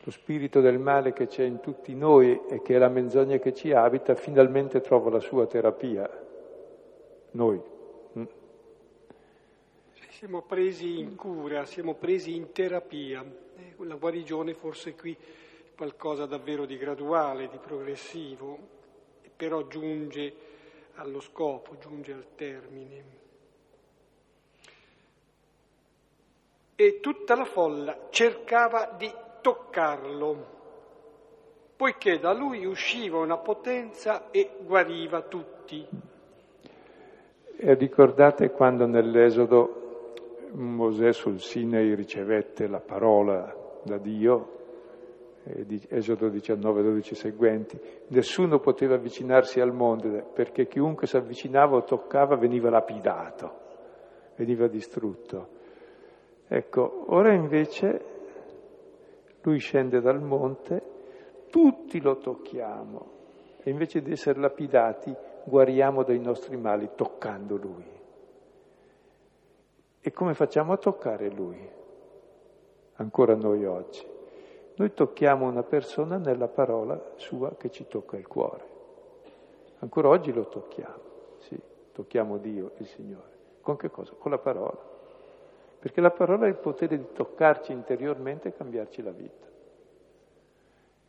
Lo 0.03 0.11
spirito 0.11 0.59
del 0.59 0.79
male 0.79 1.13
che 1.13 1.27
c'è 1.27 1.45
in 1.45 1.61
tutti 1.61 1.95
noi 1.95 2.41
e 2.49 2.61
che 2.61 2.75
è 2.75 2.77
la 2.77 2.89
menzogna 2.89 3.37
che 3.37 3.53
ci 3.53 3.71
abita, 3.71 4.15
finalmente 4.15 4.81
trova 4.81 5.11
la 5.11 5.21
sua 5.21 5.45
terapia. 5.45 6.09
Noi. 7.31 7.73
Siamo 10.25 10.41
presi 10.41 10.97
in 10.97 11.15
cura, 11.15 11.65
siamo 11.65 11.93
presi 11.93 12.35
in 12.35 12.51
terapia. 12.51 13.23
Eh, 13.57 13.75
la 13.85 13.93
guarigione 13.93 14.55
forse 14.55 14.95
qui 14.95 15.13
è 15.13 15.75
qualcosa 15.75 16.25
davvero 16.25 16.65
di 16.65 16.79
graduale, 16.79 17.47
di 17.47 17.59
progressivo, 17.59 18.57
però 19.35 19.67
giunge 19.67 20.33
allo 20.95 21.19
scopo, 21.19 21.77
giunge 21.77 22.11
al 22.13 22.25
termine. 22.33 23.03
E 26.75 26.99
tutta 27.01 27.35
la 27.35 27.45
folla 27.45 28.07
cercava 28.09 28.95
di 28.97 29.13
toccarlo, 29.41 30.45
poiché 31.75 32.17
da 32.17 32.33
lui 32.33 32.65
usciva 32.65 33.19
una 33.19 33.37
potenza 33.37 34.31
e 34.31 34.49
guariva 34.59 35.21
tutti. 35.21 35.87
E 37.57 37.73
ricordate 37.75 38.49
quando 38.49 38.87
nell'Esodo 38.87 39.83
Mosè 40.55 41.11
sul 41.11 41.39
Sinai 41.39 41.93
ricevette 41.95 42.67
la 42.67 42.79
parola 42.79 43.53
da 43.83 43.97
Dio, 43.97 44.53
eh, 45.43 45.65
Esodo 45.89 46.29
19, 46.29 46.81
12 46.81 47.15
seguenti, 47.15 47.79
nessuno 48.07 48.59
poteva 48.59 48.95
avvicinarsi 48.95 49.59
al 49.59 49.73
monte 49.73 50.23
perché 50.33 50.67
chiunque 50.67 51.07
si 51.07 51.17
avvicinava 51.17 51.75
o 51.75 51.83
toccava 51.83 52.37
veniva 52.37 52.69
lapidato, 52.69 53.53
veniva 54.35 54.67
distrutto. 54.67 55.49
Ecco, 56.47 57.05
ora 57.07 57.33
invece 57.33 58.13
lui 59.41 59.59
scende 59.59 59.99
dal 59.99 60.21
monte, 60.21 60.81
tutti 61.49 61.99
lo 61.99 62.17
tocchiamo 62.17 63.13
e 63.61 63.69
invece 63.69 64.01
di 64.01 64.11
essere 64.11 64.39
lapidati 64.39 65.13
guariamo 65.43 66.03
dai 66.03 66.19
nostri 66.19 66.55
mali 66.55 66.91
toccando 66.95 67.57
lui. 67.57 67.94
E 70.07 70.11
come 70.11 70.35
facciamo 70.35 70.71
a 70.71 70.77
toccare 70.77 71.31
Lui? 71.31 71.67
Ancora 72.97 73.33
noi 73.33 73.65
oggi. 73.65 74.05
Noi 74.75 74.93
tocchiamo 74.93 75.47
una 75.47 75.63
persona 75.63 76.17
nella 76.17 76.47
parola 76.47 77.13
sua 77.15 77.55
che 77.55 77.71
ci 77.71 77.87
tocca 77.87 78.15
il 78.15 78.27
cuore. 78.27 78.63
Ancora 79.79 80.09
oggi 80.09 80.31
lo 80.31 80.47
tocchiamo, 80.47 81.01
sì, 81.39 81.59
tocchiamo 81.91 82.37
Dio, 82.37 82.73
il 82.77 82.85
Signore. 82.85 83.31
Con 83.61 83.77
che 83.77 83.89
cosa? 83.89 84.13
Con 84.13 84.29
la 84.29 84.37
parola. 84.37 84.77
Perché 85.79 86.01
la 86.01 86.11
parola 86.11 86.45
ha 86.45 86.49
il 86.49 86.57
potere 86.57 86.99
di 86.99 87.11
toccarci 87.11 87.71
interiormente 87.71 88.49
e 88.49 88.53
cambiarci 88.53 89.01
la 89.01 89.11
vita. 89.11 89.47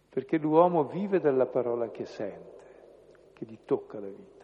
Perché 0.08 0.38
l'uomo 0.38 0.84
vive 0.84 1.20
dalla 1.20 1.44
parola 1.44 1.90
che 1.90 2.06
sente, 2.06 2.64
che 3.34 3.44
gli 3.44 3.58
tocca 3.62 4.00
la 4.00 4.08
vita. 4.08 4.35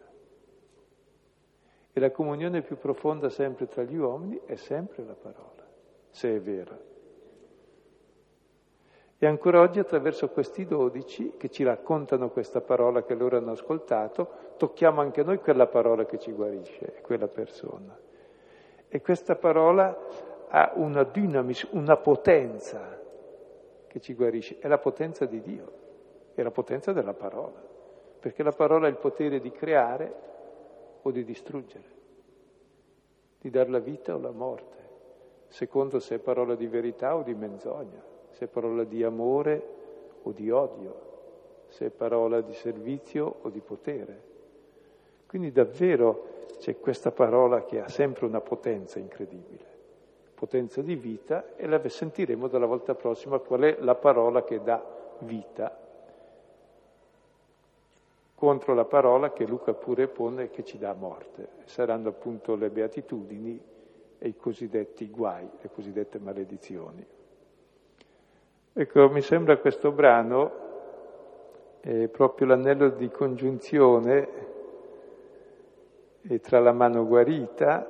E 1.92 2.00
la 2.00 2.10
comunione 2.10 2.62
più 2.62 2.78
profonda 2.78 3.28
sempre 3.28 3.66
tra 3.66 3.82
gli 3.82 3.96
uomini 3.96 4.40
è 4.46 4.54
sempre 4.56 5.04
la 5.04 5.14
parola, 5.14 5.66
se 6.08 6.34
è 6.34 6.40
vera. 6.40 6.90
E 9.18 9.26
ancora 9.26 9.60
oggi 9.60 9.78
attraverso 9.78 10.30
questi 10.30 10.64
dodici 10.64 11.34
che 11.36 11.48
ci 11.48 11.62
raccontano 11.62 12.30
questa 12.30 12.60
parola 12.60 13.04
che 13.04 13.14
loro 13.14 13.36
hanno 13.36 13.52
ascoltato, 13.52 14.54
tocchiamo 14.56 15.00
anche 15.00 15.22
noi 15.22 15.38
quella 15.38 15.68
parola 15.68 16.06
che 16.06 16.18
ci 16.18 16.32
guarisce, 16.32 17.00
quella 17.02 17.28
persona. 17.28 17.96
E 18.88 19.00
questa 19.00 19.36
parola 19.36 19.96
ha 20.48 20.72
una 20.74 21.04
dynamis, 21.04 21.68
una 21.70 21.96
potenza 21.98 23.00
che 23.86 24.00
ci 24.00 24.14
guarisce, 24.14 24.58
è 24.58 24.66
la 24.66 24.78
potenza 24.78 25.24
di 25.24 25.40
Dio, 25.40 25.72
è 26.34 26.42
la 26.42 26.50
potenza 26.50 26.92
della 26.92 27.14
parola, 27.14 27.62
perché 28.18 28.42
la 28.42 28.50
parola 28.50 28.86
ha 28.86 28.90
il 28.90 28.96
potere 28.96 29.38
di 29.38 29.52
creare 29.52 30.31
o 31.02 31.10
di 31.10 31.24
distruggere, 31.24 32.00
di 33.40 33.50
dar 33.50 33.68
la 33.68 33.80
vita 33.80 34.14
o 34.14 34.18
la 34.18 34.30
morte, 34.30 34.76
secondo 35.48 35.98
se 35.98 36.16
è 36.16 36.18
parola 36.18 36.54
di 36.54 36.66
verità 36.66 37.16
o 37.16 37.22
di 37.22 37.34
menzogna 37.34 38.10
se 38.32 38.46
è 38.46 38.48
parola 38.48 38.84
di 38.84 39.04
amore 39.04 39.62
o 40.22 40.32
di 40.32 40.50
odio, 40.50 41.10
se 41.68 41.86
è 41.86 41.90
parola 41.90 42.40
di 42.40 42.54
servizio 42.54 43.36
o 43.42 43.48
di 43.50 43.60
potere. 43.60 44.30
Quindi 45.26 45.52
davvero 45.52 46.40
c'è 46.58 46.78
questa 46.78 47.10
parola 47.10 47.64
che 47.64 47.80
ha 47.80 47.88
sempre 47.88 48.26
una 48.26 48.40
potenza 48.40 48.98
incredibile, 48.98 49.64
potenza 50.34 50.82
di 50.82 50.94
vita 50.94 51.54
e 51.56 51.66
la 51.66 51.86
sentiremo 51.86 52.48
dalla 52.48 52.66
volta 52.66 52.94
prossima 52.94 53.38
qual 53.38 53.60
è 53.62 53.76
la 53.80 53.94
parola 53.94 54.44
che 54.44 54.62
dà 54.62 54.82
vita 55.20 55.78
contro 58.42 58.74
la 58.74 58.84
parola 58.84 59.32
che 59.32 59.46
Luca 59.46 59.72
pure 59.72 60.08
pone 60.08 60.50
che 60.50 60.64
ci 60.64 60.76
dà 60.76 60.94
morte. 60.94 61.50
Saranno 61.62 62.08
appunto 62.08 62.56
le 62.56 62.70
beatitudini 62.70 63.62
e 64.18 64.28
i 64.28 64.34
cosiddetti 64.34 65.08
guai, 65.08 65.48
le 65.60 65.70
cosiddette 65.72 66.18
maledizioni. 66.18 67.06
Ecco, 68.72 69.08
mi 69.10 69.20
sembra 69.20 69.58
questo 69.58 69.92
brano 69.92 70.50
è 71.78 72.08
proprio 72.08 72.48
l'anello 72.48 72.88
di 72.88 73.08
congiunzione 73.10 74.28
tra 76.40 76.58
la 76.58 76.72
mano 76.72 77.06
guarita 77.06 77.88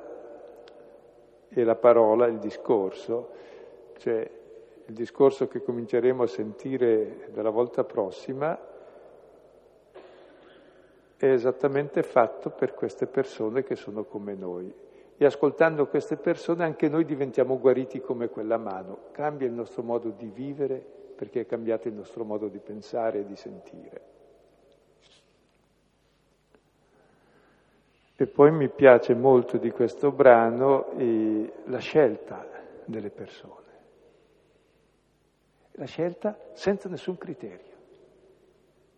e 1.49 1.63
la 1.63 1.75
parola, 1.75 2.27
il 2.27 2.37
discorso, 2.37 3.29
cioè 3.97 4.29
il 4.85 4.93
discorso 4.93 5.47
che 5.47 5.63
cominceremo 5.63 6.21
a 6.21 6.27
sentire 6.27 7.29
dalla 7.33 7.49
volta 7.49 7.83
prossima 7.83 8.69
è 11.23 11.31
esattamente 11.31 12.03
fatto 12.03 12.49
per 12.49 12.73
queste 12.73 13.07
persone 13.07 13.63
che 13.63 13.77
sono 13.77 14.03
come 14.03 14.33
noi 14.33 14.73
e 15.15 15.23
ascoltando 15.23 15.87
queste 15.87 16.17
persone 16.17 16.65
anche 16.65 16.89
noi 16.89 17.05
diventiamo 17.05 17.57
guariti 17.59 18.01
come 18.01 18.27
quella 18.27 18.57
mano. 18.57 19.05
Cambia 19.13 19.47
il 19.47 19.53
nostro 19.53 19.83
modo 19.83 20.09
di 20.09 20.27
vivere 20.27 20.85
perché 21.15 21.41
è 21.41 21.45
cambiato 21.45 21.87
il 21.87 21.93
nostro 21.93 22.25
modo 22.25 22.49
di 22.49 22.59
pensare 22.59 23.19
e 23.19 23.25
di 23.25 23.37
sentire. 23.37 24.01
E 28.17 28.27
poi 28.27 28.51
mi 28.51 28.67
piace 28.67 29.13
molto 29.15 29.55
di 29.55 29.71
questo 29.71 30.11
brano 30.11 30.91
eh, 30.97 31.53
la 31.67 31.79
scelta 31.79 32.45
delle 32.83 33.11
persone. 33.11 33.71
La 35.71 35.85
scelta 35.85 36.37
senza 36.51 36.89
nessun 36.89 37.17
criterio. 37.17 37.72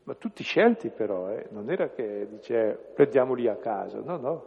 Ma 0.05 0.13
tutti 0.13 0.43
scelti 0.43 0.89
però, 0.89 1.29
eh? 1.29 1.47
non 1.49 1.71
era 1.71 1.89
che 1.89 2.27
dice 2.29 2.77
prendiamoli 2.93 3.47
a 3.47 3.55
caso, 3.55 4.03
no, 4.03 4.17
no, 4.17 4.45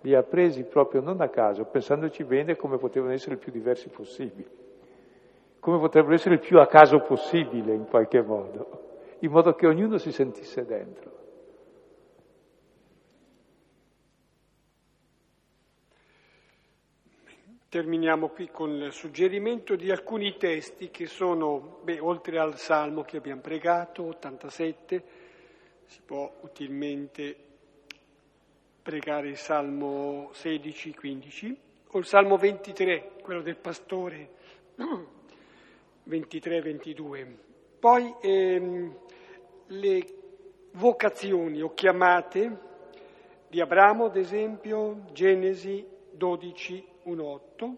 li 0.00 0.14
ha 0.14 0.22
presi 0.24 0.64
proprio 0.64 1.00
non 1.00 1.20
a 1.20 1.28
caso, 1.28 1.64
pensandoci 1.64 2.24
bene 2.24 2.56
come 2.56 2.76
potevano 2.76 3.12
essere 3.12 3.34
il 3.34 3.38
più 3.38 3.52
diversi 3.52 3.88
possibili, 3.88 4.48
come 5.60 5.78
potrebbero 5.78 6.14
essere 6.14 6.34
il 6.34 6.40
più 6.40 6.58
a 6.58 6.66
caso 6.66 7.00
possibile 7.00 7.72
in 7.72 7.86
qualche 7.86 8.20
modo, 8.20 8.80
in 9.20 9.30
modo 9.30 9.54
che 9.54 9.68
ognuno 9.68 9.96
si 9.98 10.10
sentisse 10.10 10.64
dentro. 10.64 11.25
Terminiamo 17.76 18.28
qui 18.28 18.48
con 18.50 18.70
il 18.70 18.90
suggerimento 18.90 19.76
di 19.76 19.90
alcuni 19.90 20.38
testi 20.38 20.90
che 20.90 21.04
sono, 21.04 21.80
beh, 21.82 22.00
oltre 22.00 22.38
al 22.38 22.56
Salmo 22.56 23.02
che 23.02 23.18
abbiamo 23.18 23.42
pregato, 23.42 24.04
87, 24.04 25.04
si 25.84 26.00
può 26.00 26.38
utilmente 26.40 27.36
pregare 28.80 29.28
il 29.28 29.36
Salmo 29.36 30.30
16, 30.32 30.94
15, 30.94 31.56
o 31.88 31.98
il 31.98 32.06
Salmo 32.06 32.38
23, 32.38 33.10
quello 33.22 33.42
del 33.42 33.58
pastore, 33.58 34.30
23, 36.04 36.62
22. 36.62 37.38
Poi 37.78 38.14
ehm, 38.22 38.96
le 39.66 40.06
vocazioni 40.72 41.60
o 41.60 41.74
chiamate 41.74 42.58
di 43.48 43.60
Abramo, 43.60 44.06
ad 44.06 44.16
esempio, 44.16 45.04
Genesi 45.12 45.86
12, 46.12 46.94
1, 47.06 47.24
8, 47.24 47.76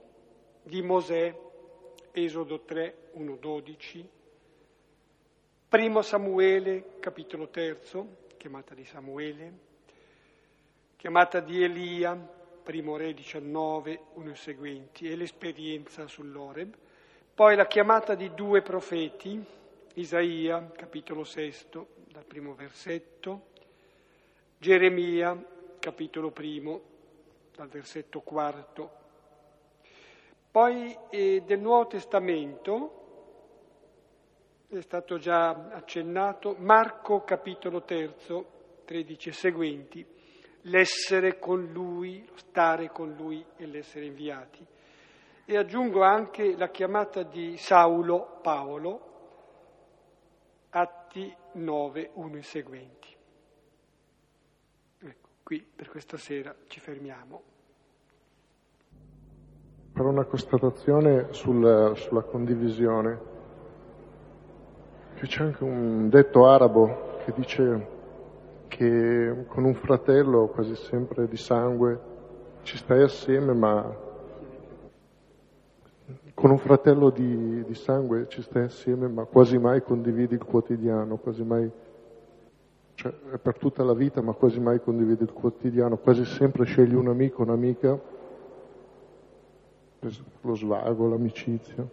di 0.62 0.81
Mosè, 0.81 1.39
Esodo 2.12 2.61
3, 2.61 3.11
1, 3.12 3.37
12, 3.37 4.09
Primo 5.68 6.01
Samuele, 6.01 6.97
capitolo 6.99 7.49
terzo, 7.49 8.24
chiamata 8.39 8.74
di 8.74 8.87
Samuele, 8.87 9.53
chiamata 10.97 11.41
di 11.41 11.62
Elia, 11.62 12.14
primo 12.16 12.97
re 12.97 13.12
19, 13.12 14.01
uno 14.14 14.31
e 14.31 14.35
seguenti, 14.35 15.11
e 15.11 15.14
l'esperienza 15.14 16.07
sull'Oreb. 16.07 16.74
Poi 17.35 17.55
la 17.55 17.66
chiamata 17.66 18.14
di 18.14 18.33
due 18.33 18.62
profeti, 18.62 19.45
Isaia, 19.95 20.70
capitolo 20.74 21.24
sesto, 21.24 21.89
dal 22.11 22.24
primo 22.24 22.55
versetto, 22.55 23.49
Geremia, 24.57 25.39
capitolo 25.79 26.31
primo, 26.31 26.81
dal 27.55 27.68
versetto 27.68 28.20
quarto. 28.20 29.07
Poi 30.59 30.92
eh, 31.11 31.44
del 31.46 31.61
Nuovo 31.61 31.86
Testamento, 31.86 32.90
è 34.66 34.80
stato 34.80 35.16
già 35.16 35.50
accennato, 35.70 36.56
Marco, 36.59 37.22
capitolo 37.22 37.84
terzo, 37.84 38.80
13 38.84 39.28
e 39.28 39.32
seguenti, 39.32 40.04
l'essere 40.62 41.38
con 41.38 41.64
lui, 41.70 42.28
stare 42.34 42.90
con 42.90 43.12
lui 43.12 43.46
e 43.54 43.66
l'essere 43.66 44.06
inviati. 44.06 44.66
E 45.44 45.56
aggiungo 45.56 46.02
anche 46.02 46.56
la 46.56 46.70
chiamata 46.70 47.22
di 47.22 47.56
Saulo 47.56 48.40
Paolo, 48.42 49.06
Atti 50.70 51.32
9, 51.52 52.11
1 52.14 52.36
e 52.36 52.42
seguenti. 52.42 53.16
Ecco, 55.02 55.28
qui 55.44 55.61
per 55.62 55.88
questa 55.88 56.16
sera 56.16 56.52
ci 56.66 56.80
fermiamo. 56.80 57.57
Per 59.99 60.07
una 60.07 60.26
constatazione 60.26 61.26
sul, 61.30 61.92
sulla 61.96 62.22
condivisione. 62.22 63.18
C'è 65.16 65.42
anche 65.42 65.64
un 65.64 66.09
detto 66.09 66.46
arabo 66.46 67.16
che 67.24 67.32
dice 67.34 67.86
che 68.68 69.44
con 69.49 69.64
un 69.64 69.74
fratello 69.74 70.46
quasi 70.46 70.76
sempre 70.76 71.26
di 71.26 71.36
sangue 71.36 72.01
ci 72.62 72.76
stai 72.76 73.03
assieme, 73.03 73.53
ma 73.55 73.92
con 76.32 76.51
un 76.53 76.59
fratello 76.59 77.11
di, 77.11 77.64
di, 77.64 77.74
sangue 77.74 78.28
ci 78.28 78.40
stai 78.42 78.66
assieme, 78.66 79.09
ma 79.09 79.24
quasi 79.24 79.59
mai 79.59 79.82
condividi 79.82 80.34
il 80.34 80.44
quotidiano, 80.44 81.16
quasi 81.16 81.42
mai, 81.42 81.68
cioè 82.94 83.12
è 83.32 83.38
per 83.38 83.59
tutta 83.59 83.82
la 83.82 83.94
vita, 83.94 84.22
ma 84.22 84.32
quasi 84.32 84.61
mai 84.61 84.80
condividi 84.80 85.24
il 85.24 85.32
quotidiano, 85.32 85.96
quasi 85.96 86.24
sempre 86.24 86.66
scegli 86.66 86.94
un 86.94 87.09
amico, 87.09 87.42
un'amica, 87.42 88.18
lo 90.40 90.55
svago, 90.55 91.09
l'amicizia. 91.09 91.86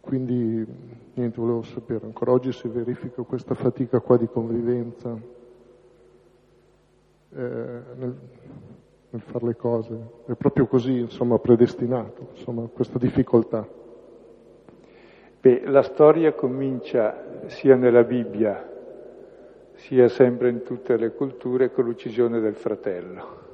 Quindi 0.00 0.66
niente, 1.14 1.40
volevo 1.40 1.62
sapere, 1.62 2.04
ancora 2.04 2.32
oggi 2.32 2.52
si 2.52 2.66
verifica 2.68 3.22
questa 3.22 3.54
fatica 3.54 4.00
qua 4.00 4.16
di 4.16 4.26
convivenza 4.26 5.16
eh, 7.34 7.80
nel, 7.94 8.16
nel 9.10 9.20
fare 9.20 9.46
le 9.46 9.56
cose, 9.56 9.96
è 10.26 10.32
proprio 10.32 10.66
così, 10.66 10.98
insomma, 10.98 11.38
predestinato, 11.38 12.28
insomma, 12.32 12.66
questa 12.66 12.98
difficoltà. 12.98 13.66
Beh, 15.40 15.62
la 15.66 15.82
storia 15.82 16.32
comincia 16.32 17.46
sia 17.46 17.76
nella 17.76 18.02
Bibbia, 18.04 18.70
sia 19.74 20.08
sempre 20.08 20.48
in 20.48 20.62
tutte 20.62 20.96
le 20.96 21.12
culture 21.12 21.72
con 21.72 21.84
l'uccisione 21.84 22.40
del 22.40 22.54
fratello. 22.54 23.51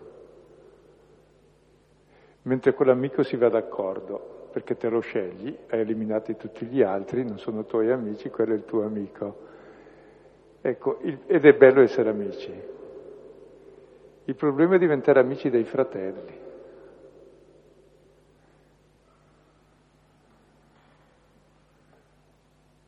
Mentre 2.49 2.72
quell'amico 2.72 3.22
si 3.22 3.36
va 3.36 3.51
d'accordo, 3.51 4.49
perché 4.51 4.74
te 4.74 4.88
lo 4.88 5.01
scegli, 5.01 5.55
hai 5.68 5.80
eliminato 5.80 6.34
tutti 6.34 6.64
gli 6.64 6.80
altri, 6.80 7.22
non 7.22 7.38
sono 7.38 7.66
tuoi 7.66 7.90
amici, 7.90 8.30
quello 8.30 8.55
è 8.55 8.57
il 8.57 8.64
tuo 8.64 8.84
amico. 8.84 9.36
Ecco, 10.62 10.99
il, 11.03 11.18
ed 11.26 11.44
è 11.44 11.53
bello 11.53 11.82
essere 11.82 12.09
amici. 12.09 12.51
Il 14.24 14.34
problema 14.34 14.76
è 14.76 14.78
diventare 14.78 15.20
amici 15.20 15.51
dei 15.51 15.64
fratelli. 15.64 16.46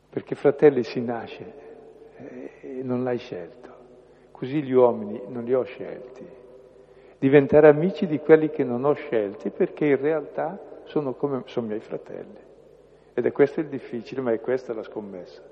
Perché 0.08 0.34
fratelli 0.36 0.84
si 0.84 1.02
nasce 1.02 1.52
e 2.62 2.80
non 2.82 3.04
l'hai 3.04 3.18
scelto. 3.18 3.68
Così 4.30 4.62
gli 4.62 4.72
uomini 4.72 5.20
non 5.28 5.44
li 5.44 5.52
ho 5.52 5.64
scelti. 5.64 6.39
Diventare 7.20 7.68
amici 7.68 8.06
di 8.06 8.18
quelli 8.18 8.48
che 8.48 8.64
non 8.64 8.86
ho 8.86 8.94
scelti 8.94 9.50
perché 9.50 9.84
in 9.84 10.00
realtà 10.00 10.58
sono 10.84 11.12
come 11.12 11.42
sono 11.44 11.66
miei 11.66 11.80
fratelli. 11.80 12.38
Ed 13.12 13.26
è 13.26 13.30
questo 13.30 13.60
il 13.60 13.66
difficile, 13.66 14.22
ma 14.22 14.32
è 14.32 14.40
questa 14.40 14.72
la 14.72 14.82
scommessa. 14.82 15.42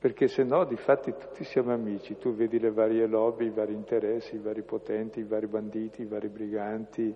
Perché 0.00 0.26
se 0.26 0.42
no, 0.42 0.64
di 0.64 0.74
fatti, 0.74 1.14
tutti 1.16 1.44
siamo 1.44 1.72
amici. 1.72 2.18
Tu 2.18 2.34
vedi 2.34 2.58
le 2.58 2.72
varie 2.72 3.06
lobby, 3.06 3.46
i 3.46 3.50
vari 3.50 3.72
interessi, 3.72 4.34
i 4.34 4.40
vari 4.40 4.62
potenti, 4.62 5.20
i 5.20 5.24
vari 5.24 5.46
banditi, 5.46 6.02
i 6.02 6.06
vari 6.06 6.26
briganti. 6.26 7.14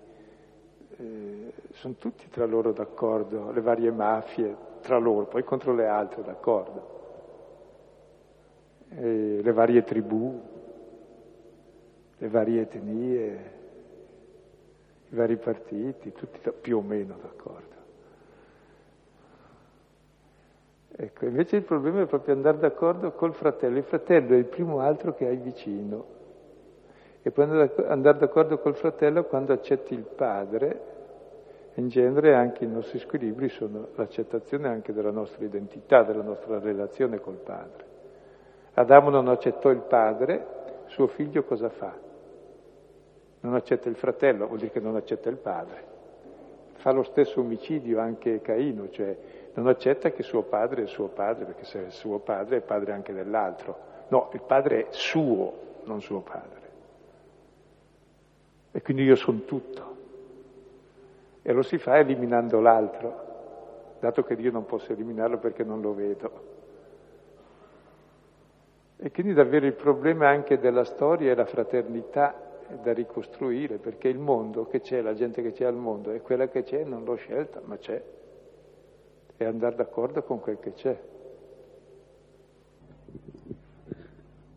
Eh, 0.95 1.53
sono 1.71 1.95
tutti 1.97 2.29
tra 2.29 2.45
loro 2.45 2.71
d'accordo, 2.71 3.51
le 3.51 3.59
varie 3.59 3.91
mafie 3.91 4.55
tra 4.79 4.97
loro, 4.99 5.25
poi 5.25 5.43
contro 5.43 5.73
le 5.73 5.87
altre 5.87 6.23
d'accordo. 6.23 6.91
Eh, 8.89 9.41
le 9.41 9.51
varie 9.51 9.83
tribù, 9.83 10.52
le 12.23 12.29
varie 12.29 12.61
etnie, 12.61 13.51
i 15.09 15.15
vari 15.15 15.35
partiti, 15.35 16.13
tutti 16.13 16.39
più 16.61 16.77
o 16.77 16.81
meno 16.81 17.17
d'accordo. 17.21 17.71
Ecco, 20.95 21.25
invece 21.25 21.57
il 21.57 21.63
problema 21.63 22.01
è 22.01 22.05
proprio 22.05 22.33
andare 22.33 22.59
d'accordo 22.59 23.11
col 23.11 23.33
fratello. 23.33 23.77
Il 23.77 23.83
fratello 23.83 24.35
è 24.35 24.37
il 24.37 24.45
primo 24.45 24.79
altro 24.79 25.13
che 25.13 25.27
hai 25.27 25.35
vicino. 25.35 26.05
E 27.23 27.31
poi 27.31 27.69
andare 27.87 28.17
d'accordo 28.17 28.57
col 28.59 28.75
fratello 28.75 29.25
quando 29.25 29.51
accetti 29.51 29.93
il 29.93 30.03
padre. 30.03 30.91
In 31.73 31.89
genere 31.89 32.35
anche 32.35 32.63
i 32.63 32.67
nostri 32.67 32.99
squilibri 32.99 33.49
sono 33.49 33.89
l'accettazione 33.95 34.69
anche 34.69 34.93
della 34.93 35.11
nostra 35.11 35.43
identità, 35.43 36.03
della 36.03 36.23
nostra 36.23 36.57
relazione 36.59 37.19
col 37.19 37.41
padre. 37.43 37.85
Adamo 38.75 39.09
non 39.09 39.27
accettò 39.27 39.69
il 39.71 39.81
padre, 39.81 40.45
suo 40.85 41.07
figlio 41.07 41.43
cosa 41.43 41.67
fa? 41.67 42.11
Non 43.43 43.55
accetta 43.55 43.89
il 43.89 43.95
fratello, 43.95 44.47
vuol 44.47 44.59
dire 44.59 44.71
che 44.71 44.79
non 44.79 44.95
accetta 44.95 45.29
il 45.29 45.35
padre. 45.35 45.91
Fa 46.75 46.91
lo 46.91 47.03
stesso 47.03 47.41
omicidio 47.41 47.99
anche 47.99 48.39
Caino, 48.41 48.89
cioè 48.89 49.17
non 49.55 49.67
accetta 49.67 50.11
che 50.11 50.23
suo 50.23 50.43
padre 50.43 50.83
è 50.83 50.87
suo 50.87 51.07
padre, 51.09 51.43
perché 51.45 51.65
se 51.65 51.87
è 51.87 51.89
suo 51.89 52.19
padre 52.19 52.57
è 52.57 52.61
padre 52.61 52.93
anche 52.93 53.11
dell'altro. 53.11 53.77
No, 54.07 54.29
il 54.31 54.41
padre 54.47 54.79
è 54.79 54.85
suo, 54.91 55.81
non 55.83 55.99
suo 55.99 56.21
padre. 56.21 56.61
E 58.71 58.81
quindi 58.81 59.03
io 59.03 59.15
sono 59.15 59.41
tutto. 59.41 59.95
E 61.41 61.51
lo 61.51 61.63
si 61.63 61.77
fa 61.77 61.97
eliminando 61.97 62.61
l'altro, 62.61 63.95
dato 63.99 64.23
che 64.23 64.37
Dio 64.37 64.51
non 64.51 64.65
posso 64.65 64.93
eliminarlo 64.93 65.37
perché 65.37 65.65
non 65.65 65.81
lo 65.81 65.93
vedo. 65.93 66.31
E 68.95 69.11
quindi 69.11 69.33
davvero 69.33 69.65
il 69.65 69.73
problema 69.73 70.29
anche 70.29 70.59
della 70.59 70.85
storia 70.85 71.33
è 71.33 71.35
la 71.35 71.45
fraternità 71.45 72.51
da 72.81 72.93
ricostruire, 72.93 73.77
perché 73.77 74.07
il 74.07 74.19
mondo 74.19 74.65
che 74.65 74.81
c'è, 74.81 75.01
la 75.01 75.13
gente 75.13 75.41
che 75.41 75.51
c'è 75.51 75.65
al 75.65 75.75
mondo, 75.75 76.11
è 76.11 76.21
quella 76.21 76.47
che 76.47 76.63
c'è, 76.63 76.83
non 76.83 77.03
l'ho 77.03 77.15
scelta, 77.15 77.61
ma 77.63 77.77
c'è 77.77 78.01
e 79.37 79.45
andare 79.45 79.75
d'accordo 79.75 80.23
con 80.23 80.39
quel 80.39 80.59
che 80.59 80.73
c'è. 80.73 80.97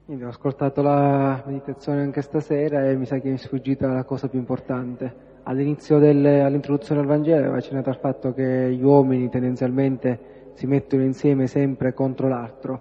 Quindi 0.04 0.22
ho 0.22 0.28
ascoltato 0.28 0.82
la 0.82 1.42
meditazione 1.46 2.02
anche 2.02 2.22
stasera 2.22 2.88
e 2.88 2.94
mi 2.94 3.06
sa 3.06 3.18
che 3.18 3.28
mi 3.28 3.34
è 3.34 3.38
sfuggita 3.38 3.88
la 3.88 4.04
cosa 4.04 4.28
più 4.28 4.38
importante. 4.38 5.24
All'inizio 5.42 5.98
del, 5.98 6.24
all'introduzione 6.24 7.00
al 7.00 7.06
Vangelo 7.06 7.40
aveva 7.40 7.56
accennato 7.56 7.88
al 7.88 7.98
fatto 7.98 8.32
che 8.32 8.72
gli 8.72 8.82
uomini 8.82 9.28
tendenzialmente 9.28 10.50
si 10.52 10.66
mettono 10.66 11.02
insieme 11.02 11.48
sempre 11.48 11.92
contro 11.92 12.28
l'altro, 12.28 12.80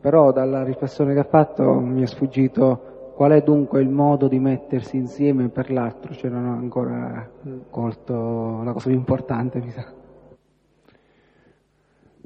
però 0.00 0.30
dalla 0.30 0.62
riflessione 0.62 1.14
che 1.14 1.20
ha 1.20 1.24
fatto 1.24 1.80
mi 1.80 2.02
è 2.02 2.06
sfuggito 2.06 2.97
qual 3.18 3.32
è 3.32 3.42
dunque 3.42 3.80
il 3.80 3.88
modo 3.88 4.28
di 4.28 4.38
mettersi 4.38 4.96
insieme 4.96 5.48
per 5.48 5.72
l'altro, 5.72 6.14
cioè 6.14 6.30
non 6.30 6.46
ho 6.46 6.52
ancora 6.52 7.28
colto 7.68 8.62
la 8.62 8.70
cosa 8.72 8.90
più 8.90 8.96
importante, 8.96 9.58
mi 9.58 9.70
sa. 9.72 9.92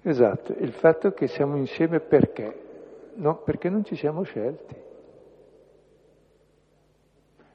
Esatto, 0.02 0.54
il 0.58 0.72
fatto 0.72 1.12
che 1.12 1.28
siamo 1.28 1.56
insieme 1.56 2.00
perché? 2.00 3.12
No, 3.14 3.36
perché 3.36 3.70
non 3.70 3.84
ci 3.84 3.96
siamo 3.96 4.20
scelti. 4.24 4.76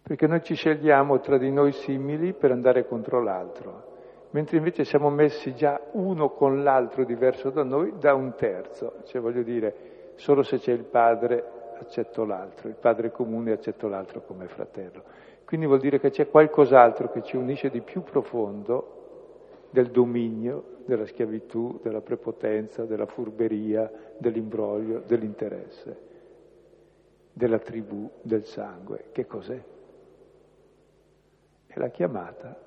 Perché 0.02 0.26
noi 0.26 0.42
ci 0.42 0.56
scegliamo 0.56 1.20
tra 1.20 1.38
di 1.38 1.52
noi 1.52 1.74
simili 1.74 2.34
per 2.34 2.50
andare 2.50 2.88
contro 2.88 3.22
l'altro, 3.22 3.84
mentre 4.32 4.58
invece 4.58 4.84
siamo 4.84 5.12
messi 5.12 5.54
già 5.54 5.80
uno 5.92 6.30
con 6.30 6.64
l'altro 6.64 7.06
diverso 7.06 7.52
da 7.52 7.62
noi 7.62 7.94
da 8.00 8.16
un 8.16 8.34
terzo. 8.36 8.96
Cioè 9.04 9.22
voglio 9.22 9.44
dire, 9.44 9.76
solo 10.16 10.42
se 10.42 10.58
c'è 10.58 10.72
il 10.72 10.86
padre 10.86 11.57
accetto 11.82 12.24
l'altro, 12.26 12.68
il 12.68 12.76
padre 12.76 13.12
comune 13.12 13.52
accetto 13.52 13.88
l'altro 13.88 14.22
come 14.22 14.48
fratello. 14.48 15.04
Quindi 15.46 15.66
vuol 15.66 15.80
dire 15.80 16.00
che 16.00 16.10
c'è 16.10 16.30
qualcos'altro 16.30 17.10
che 17.10 17.24
ci 17.24 17.38
unisce 17.38 17.70
di 17.70 17.82
più 17.82 18.04
profondo 18.04 18.96
del 19.70 19.92
dominio, 19.92 20.76
della 20.86 21.06
schiavitù, 21.06 21.80
della 21.82 22.02
prepotenza, 22.02 22.86
della 22.86 23.06
furberia, 23.06 23.92
dell'imbroglio, 24.18 25.04
dell'interesse, 25.06 25.98
della 27.32 27.60
tribù, 27.60 28.10
del 28.22 28.46
sangue. 28.46 29.06
Che 29.12 29.26
cos'è? 29.26 29.62
È 31.68 31.80
la 31.80 31.90
chiamata. 31.90 32.67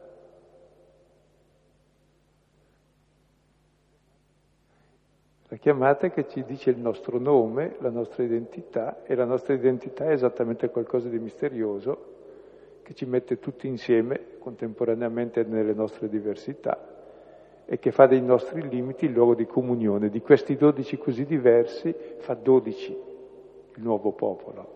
La 5.50 5.56
chiamata 5.56 6.10
che 6.10 6.28
ci 6.28 6.44
dice 6.44 6.70
il 6.70 6.78
nostro 6.78 7.18
nome, 7.18 7.74
la 7.80 7.90
nostra 7.90 8.22
identità, 8.22 9.02
e 9.02 9.16
la 9.16 9.24
nostra 9.24 9.52
identità 9.52 10.04
è 10.04 10.12
esattamente 10.12 10.70
qualcosa 10.70 11.08
di 11.08 11.18
misterioso 11.18 12.18
che 12.84 12.94
ci 12.94 13.04
mette 13.04 13.40
tutti 13.40 13.66
insieme 13.66 14.38
contemporaneamente 14.38 15.42
nelle 15.42 15.74
nostre 15.74 16.08
diversità 16.08 17.64
e 17.64 17.80
che 17.80 17.90
fa 17.90 18.06
dei 18.06 18.22
nostri 18.22 18.68
limiti 18.68 19.06
il 19.06 19.12
luogo 19.12 19.34
di 19.34 19.44
comunione. 19.44 20.08
Di 20.08 20.20
questi 20.20 20.54
dodici 20.54 20.96
così 20.98 21.24
diversi 21.24 21.92
fa 22.18 22.34
dodici 22.34 22.92
il 22.92 23.82
nuovo 23.82 24.12
popolo, 24.12 24.74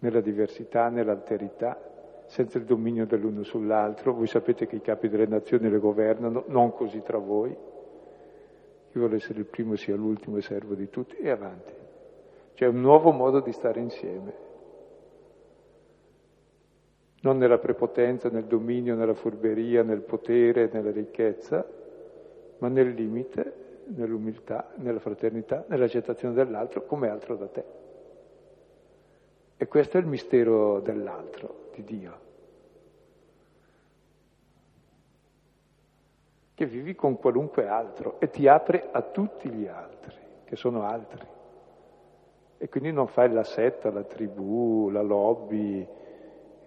nella 0.00 0.20
diversità, 0.20 0.88
nell'alterità, 0.88 1.80
senza 2.26 2.58
il 2.58 2.64
dominio 2.64 3.06
dell'uno 3.06 3.44
sull'altro. 3.44 4.14
Voi 4.14 4.26
sapete 4.26 4.66
che 4.66 4.74
i 4.74 4.80
capi 4.80 5.08
delle 5.08 5.26
nazioni 5.26 5.70
le 5.70 5.78
governano, 5.78 6.42
non 6.48 6.72
così 6.72 7.02
tra 7.02 7.18
voi. 7.18 7.56
Chi 8.90 8.98
vuole 8.98 9.16
essere 9.16 9.40
il 9.40 9.46
primo 9.46 9.76
sia 9.76 9.94
l'ultimo 9.94 10.36
e 10.36 10.42
servo 10.42 10.74
di 10.74 10.88
tutti 10.88 11.16
e 11.16 11.30
avanti. 11.30 11.72
C'è 12.54 12.66
un 12.66 12.80
nuovo 12.80 13.10
modo 13.12 13.40
di 13.40 13.52
stare 13.52 13.80
insieme 13.80 14.48
non 17.22 17.36
nella 17.36 17.58
prepotenza, 17.58 18.28
nel 18.30 18.44
dominio, 18.44 18.94
nella 18.94 19.14
furberia, 19.14 19.82
nel 19.82 20.00
potere, 20.00 20.70
nella 20.72 20.90
ricchezza, 20.90 21.66
ma 22.58 22.68
nel 22.68 22.94
limite, 22.94 23.82
nell'umiltà, 23.88 24.72
nella 24.76 25.00
fraternità, 25.00 25.64
nell'accettazione 25.68 26.34
dell'altro 26.34 26.84
come 26.86 27.08
altro 27.08 27.36
da 27.36 27.46
te. 27.48 27.64
E 29.56 29.66
questo 29.66 29.98
è 29.98 30.00
il 30.00 30.06
mistero 30.06 30.80
dell'altro, 30.80 31.68
di 31.74 31.84
Dio. 31.84 32.28
Che 36.60 36.66
vivi 36.66 36.94
con 36.94 37.16
qualunque 37.16 37.68
altro 37.68 38.20
e 38.20 38.28
ti 38.28 38.46
apre 38.46 38.90
a 38.92 39.00
tutti 39.00 39.48
gli 39.48 39.66
altri, 39.66 40.14
che 40.44 40.56
sono 40.56 40.82
altri. 40.82 41.26
E 42.58 42.68
quindi 42.68 42.92
non 42.92 43.06
fai 43.06 43.32
la 43.32 43.44
setta, 43.44 43.90
la 43.90 44.02
tribù, 44.02 44.90
la 44.90 45.00
lobby, 45.00 45.88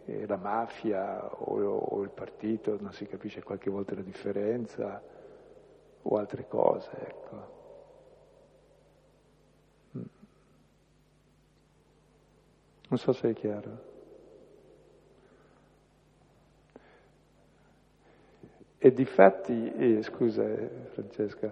eh, 0.05 0.25
la 0.25 0.37
mafia 0.37 1.23
o, 1.31 1.61
o, 1.61 2.01
il 2.01 2.09
partito, 2.09 2.75
non 2.81 2.91
si 2.91 3.05
capisce 3.05 3.43
qualche 3.43 3.69
volta 3.69 3.93
la 3.93 4.01
differenza, 4.01 4.99
o 6.01 6.17
altre 6.17 6.47
cose, 6.47 6.89
ecco. 6.99 7.35
Mm. 9.95 10.01
Non 12.89 12.97
so 12.97 13.13
se 13.13 13.29
è 13.29 13.33
chiaro. 13.33 13.92
E 18.85 18.91
di 18.91 19.05
fatti, 19.05 19.71
eh, 19.77 20.03
scusa 20.03 20.43
eh, 20.43 20.69
Francesca, 20.89 21.49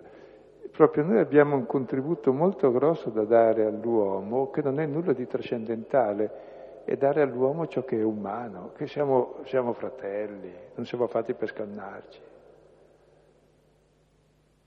proprio 0.70 1.06
noi 1.06 1.20
abbiamo 1.20 1.56
un 1.56 1.66
contributo 1.66 2.34
molto 2.34 2.74
grosso 2.74 3.10
da 3.10 3.24
dare 3.24 3.64
all'uomo 3.64 4.50
che 4.50 4.62
non 4.62 4.82
è 4.82 4.86
nulla 4.86 5.14
di 5.14 5.26
trascendentale 5.26 6.84
e 6.84 6.98
dare 6.98 7.22
all'uomo 7.22 7.68
ciò 7.68 7.86
che 7.86 7.98
è 7.98 8.04
umano, 8.04 8.74
che 8.76 8.86
siamo, 8.86 9.36
siamo 9.46 9.72
fratelli, 9.72 10.52
non 10.76 10.86
siamo 10.86 11.08
fatti 11.08 11.34
per 11.34 11.48
scannarci, 11.48 12.20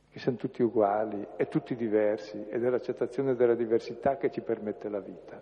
che 0.09 0.19
siamo 0.19 0.39
tutti 0.39 0.63
uguali 0.63 1.23
e 1.37 1.49
tutti 1.49 1.77
diversi 1.77 2.47
ed 2.49 2.65
è 2.65 2.71
l'accettazione 2.71 3.35
della 3.35 3.55
diversità 3.55 4.17
che 4.17 4.31
ci 4.31 4.41
permette 4.41 4.89
la 4.89 5.01
vita. 5.01 5.39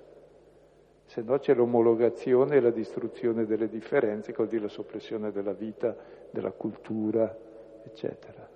Se 1.05 1.22
no 1.22 1.38
c'è 1.38 1.55
l'omologazione 1.55 2.57
e 2.57 2.61
la 2.61 2.70
distruzione 2.70 3.44
delle 3.44 3.68
differenze, 3.68 4.34
dire 4.48 4.62
la 4.62 4.68
soppressione 4.68 5.30
della 5.30 5.53
vita, 5.53 5.94
della 6.30 6.53
cultura, 6.53 7.36
eccetera. 7.84 8.48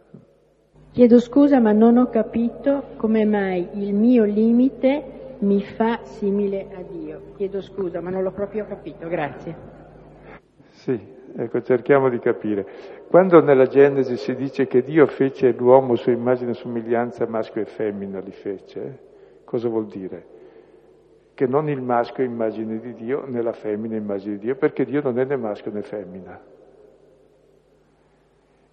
Chiedo 0.93 1.21
scusa 1.21 1.61
ma 1.61 1.73
non 1.73 1.99
ho 1.99 2.09
capito 2.09 2.95
come 2.97 3.27
mai 3.27 3.69
il 3.75 3.93
mio 3.93 4.25
limite 4.25 5.37
mi 5.41 5.63
fa 5.63 6.01
simile 6.05 6.69
a 6.75 6.83
Dio. 6.83 7.33
Chiedo 7.37 7.61
scusa 7.61 8.01
ma 8.01 8.09
non 8.09 8.23
l'ho 8.23 8.31
proprio 8.31 8.65
capito, 8.65 9.07
grazie. 9.07 9.55
Sì, 10.71 10.99
ecco, 11.37 11.61
cerchiamo 11.61 12.09
di 12.09 12.19
capire. 12.19 12.67
Quando 13.09 13.43
nella 13.43 13.67
Genesi 13.67 14.17
si 14.17 14.35
dice 14.35 14.67
che 14.67 14.83
Dio 14.83 15.07
fece 15.07 15.53
l'uomo 15.53 15.97
su 15.97 16.11
immagine 16.11 16.53
e 16.53 16.55
somiglianza 16.55 17.27
maschio 17.27 17.61
e 17.61 17.67
femmina 17.67 18.21
li 18.21 18.33
fece, 18.33 18.99
cosa 19.45 19.69
vuol 19.69 19.87
dire? 19.87 20.35
Che 21.37 21.47
non 21.47 21.69
il 21.69 21.83
maschio 21.83 22.25
è 22.25 22.27
immagine 22.27 22.81
di 22.81 22.95
Dio 22.95 23.25
né 23.27 23.43
la 23.43 23.53
femmina 23.53 23.95
è 23.95 23.99
immagine 23.99 24.39
di 24.39 24.47
Dio, 24.47 24.57
perché 24.57 24.85
Dio 24.85 25.03
non 25.03 25.21
è 25.21 25.25
né 25.25 25.37
maschio 25.37 25.71
né 25.71 25.83
femmina 25.83 26.41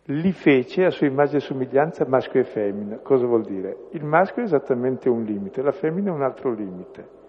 li 0.08 0.32
fece 0.34 0.84
a 0.84 0.90
sua 0.90 1.08
immagine 1.08 1.38
e 1.38 1.42
somiglianza 1.42 2.06
maschio 2.06 2.42
e 2.42 2.44
femmina. 2.44 2.98
Cosa 2.98 3.26
vuol 3.26 3.44
dire? 3.44 3.88
Il 3.92 4.04
maschio 4.04 4.42
è 4.42 4.46
esattamente 4.46 5.08
un 5.08 5.24
limite, 5.24 5.62
la 5.62 5.72
femmina 5.72 6.10
è 6.10 6.14
un 6.14 6.24
altro 6.24 6.52
limite. 6.52 7.22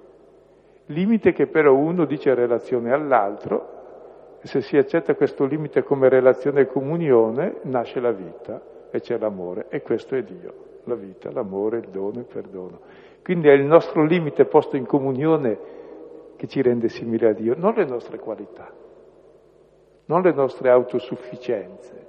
Limite 0.86 1.32
che 1.32 1.46
però 1.46 1.74
uno 1.74 2.04
dice 2.04 2.34
relazione 2.34 2.92
all'altro, 2.92 4.38
e 4.40 4.46
se 4.48 4.60
si 4.60 4.76
accetta 4.76 5.14
questo 5.14 5.44
limite 5.44 5.82
come 5.84 6.08
relazione 6.08 6.62
e 6.62 6.66
comunione, 6.66 7.60
nasce 7.62 8.00
la 8.00 8.10
vita 8.10 8.60
e 8.90 9.00
c'è 9.00 9.18
l'amore, 9.18 9.66
e 9.68 9.80
questo 9.80 10.16
è 10.16 10.22
Dio, 10.22 10.80
la 10.84 10.94
vita, 10.94 11.30
l'amore, 11.30 11.78
il 11.78 11.88
dono, 11.90 12.18
il 12.18 12.26
perdono. 12.26 12.80
Quindi 13.24 13.48
è 13.48 13.52
il 13.52 13.64
nostro 13.64 14.04
limite 14.04 14.44
posto 14.44 14.76
in 14.76 14.84
comunione 14.84 15.58
che 16.36 16.46
ci 16.46 16.60
rende 16.60 16.90
simili 16.90 17.24
a 17.24 17.32
Dio, 17.32 17.54
non 17.56 17.72
le 17.72 17.86
nostre 17.86 18.18
qualità, 18.18 18.70
non 20.04 20.20
le 20.20 20.32
nostre 20.32 20.68
autosufficienze. 20.68 22.06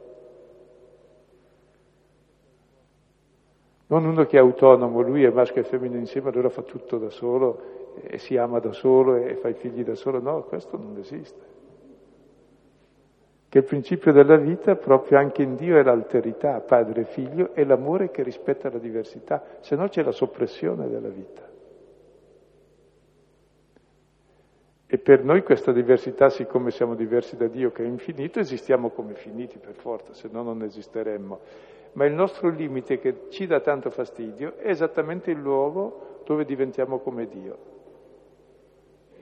Non 3.87 4.03
uno 4.03 4.25
che 4.25 4.35
è 4.35 4.41
autonomo, 4.41 4.99
lui 4.99 5.23
è 5.23 5.29
maschio 5.29 5.61
e 5.61 5.63
femmina 5.63 5.95
insieme, 5.95 6.31
allora 6.31 6.49
fa 6.49 6.63
tutto 6.63 6.97
da 6.97 7.09
solo 7.09 7.93
e 8.01 8.17
si 8.17 8.35
ama 8.35 8.59
da 8.59 8.73
solo 8.73 9.15
e 9.15 9.35
fa 9.35 9.47
i 9.47 9.53
figli 9.53 9.85
da 9.85 9.95
solo. 9.95 10.19
No, 10.19 10.43
questo 10.43 10.75
non 10.75 10.97
esiste. 10.97 11.54
Che 13.55 13.61
il 13.61 13.67
principio 13.67 14.11
della 14.11 14.35
vita, 14.35 14.75
proprio 14.75 15.17
anche 15.17 15.41
in 15.41 15.55
Dio, 15.55 15.77
è 15.77 15.81
l'alterità, 15.81 16.59
padre 16.59 17.03
e 17.03 17.05
figlio, 17.05 17.53
e 17.53 17.63
l'amore 17.63 18.11
che 18.11 18.21
rispetta 18.21 18.69
la 18.69 18.79
diversità, 18.79 19.41
se 19.61 19.77
no 19.77 19.87
c'è 19.87 20.03
la 20.03 20.11
soppressione 20.11 20.89
della 20.89 21.07
vita. 21.07 21.49
E 24.85 24.97
per 24.97 25.23
noi 25.23 25.41
questa 25.41 25.71
diversità, 25.71 26.27
siccome 26.27 26.69
siamo 26.69 26.95
diversi 26.95 27.37
da 27.37 27.47
Dio 27.47 27.71
che 27.71 27.83
è 27.83 27.87
infinito, 27.87 28.41
esistiamo 28.41 28.89
come 28.89 29.13
finiti 29.13 29.57
per 29.57 29.75
forza, 29.75 30.13
se 30.13 30.27
no 30.29 30.43
non 30.43 30.61
esisteremmo 30.61 31.39
ma 31.93 32.03
il 32.03 32.13
nostro 32.13 32.49
limite 32.49 32.99
che 32.99 33.27
ci 33.29 33.47
dà 33.47 33.61
tanto 33.61 33.89
fastidio 33.89 34.57
è 34.57 34.67
esattamente 34.67 35.31
il 35.31 35.39
luogo 35.39 36.23
dove 36.25 36.43
diventiamo 36.43 36.99
come 36.99 37.25
Dio. 37.25 37.57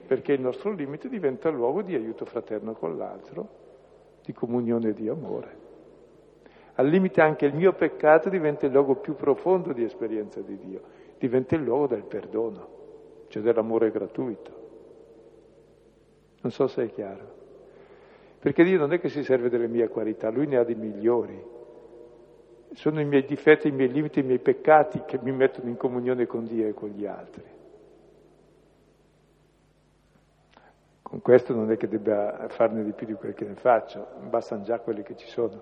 Perché 0.08 0.34
il 0.34 0.42
nostro 0.42 0.72
limite 0.72 1.08
diventa 1.08 1.50
luogo 1.50 1.84
di 1.84 1.94
aiuto 1.94 2.26
fraterno 2.26 2.74
con 2.74 2.98
l'altro, 2.98 3.62
di 4.24 4.34
comunione 4.34 4.90
e 4.90 4.94
di 4.94 5.08
amore. 5.10 5.62
Al 6.76 6.88
limite 6.88 7.22
anche 7.22 7.46
il 7.46 7.54
mio 7.54 7.74
peccato 7.74 8.30
diventa 8.30 8.66
il 8.66 8.72
luogo 8.72 8.96
più 8.96 9.16
profondo 9.16 9.74
di 9.74 9.84
esperienza 9.84 10.42
di 10.42 10.58
Dio, 10.58 10.82
diventa 11.20 11.56
il 11.56 11.64
luogo 11.64 11.88
del 11.88 12.04
perdono, 12.04 12.68
cioè 13.28 13.44
dell'amore 13.44 13.92
gratuito. 13.92 14.62
Non 16.42 16.52
so 16.52 16.68
se 16.68 16.84
è 16.84 16.90
chiaro. 16.90 17.42
Perché 18.40 18.64
Dio 18.64 18.80
non 18.80 18.92
è 18.92 19.00
che 19.00 19.10
si 19.10 19.24
serve 19.24 19.50
delle 19.50 19.68
mie 19.68 19.88
qualità, 19.88 20.30
Lui 20.30 20.48
ne 20.48 20.58
ha 20.58 20.64
di 20.64 20.76
migliori. 20.76 21.42
Sono 22.74 23.00
i 23.00 23.06
miei 23.06 23.24
difetti, 23.26 23.68
i 23.68 23.72
miei 23.72 23.92
limiti, 23.92 24.20
i 24.20 24.24
miei 24.24 24.40
peccati 24.40 25.04
che 25.06 25.20
mi 25.22 25.32
mettono 25.32 25.70
in 25.70 25.78
comunione 25.78 26.26
con 26.26 26.46
Dio 26.46 26.68
e 26.68 26.74
con 26.74 26.90
gli 26.90 27.06
altri. 27.06 27.44
Con 31.14 31.22
questo 31.22 31.54
non 31.54 31.70
è 31.70 31.78
che 31.78 31.88
debba 31.88 32.48
farne 32.48 32.84
di 32.84 32.92
più 32.92 33.06
di 33.06 33.14
quel 33.14 33.36
che 33.36 33.46
ne 33.46 33.54
faccio, 33.54 34.04
bastano 34.32 34.64
già 34.64 34.80
quelli 34.80 35.04
che 35.04 35.16
ci 35.16 35.28
sono. 35.28 35.62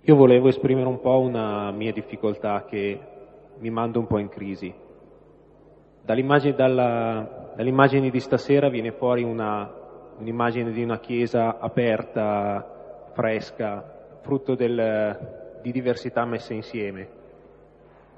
Io 0.00 0.16
volevo 0.16 0.48
esprimere 0.48 0.86
un 0.86 0.98
po' 0.98 1.18
una 1.18 1.70
mia 1.72 1.92
difficoltà 1.92 2.64
che 2.64 2.98
mi 3.58 3.68
manda 3.68 3.98
un 3.98 4.06
po' 4.06 4.16
in 4.16 4.30
crisi. 4.30 4.74
Dall'immagine, 6.00 6.54
dalla, 6.54 7.52
dall'immagine 7.54 8.08
di 8.08 8.20
stasera 8.20 8.70
viene 8.70 8.92
fuori 8.92 9.22
una, 9.22 9.70
un'immagine 10.16 10.72
di 10.72 10.82
una 10.82 10.98
chiesa 10.98 11.58
aperta, 11.58 13.10
fresca, 13.12 14.20
frutto 14.22 14.54
del, 14.54 15.58
di 15.60 15.70
diversità 15.70 16.24
messe 16.24 16.54
insieme. 16.54 17.08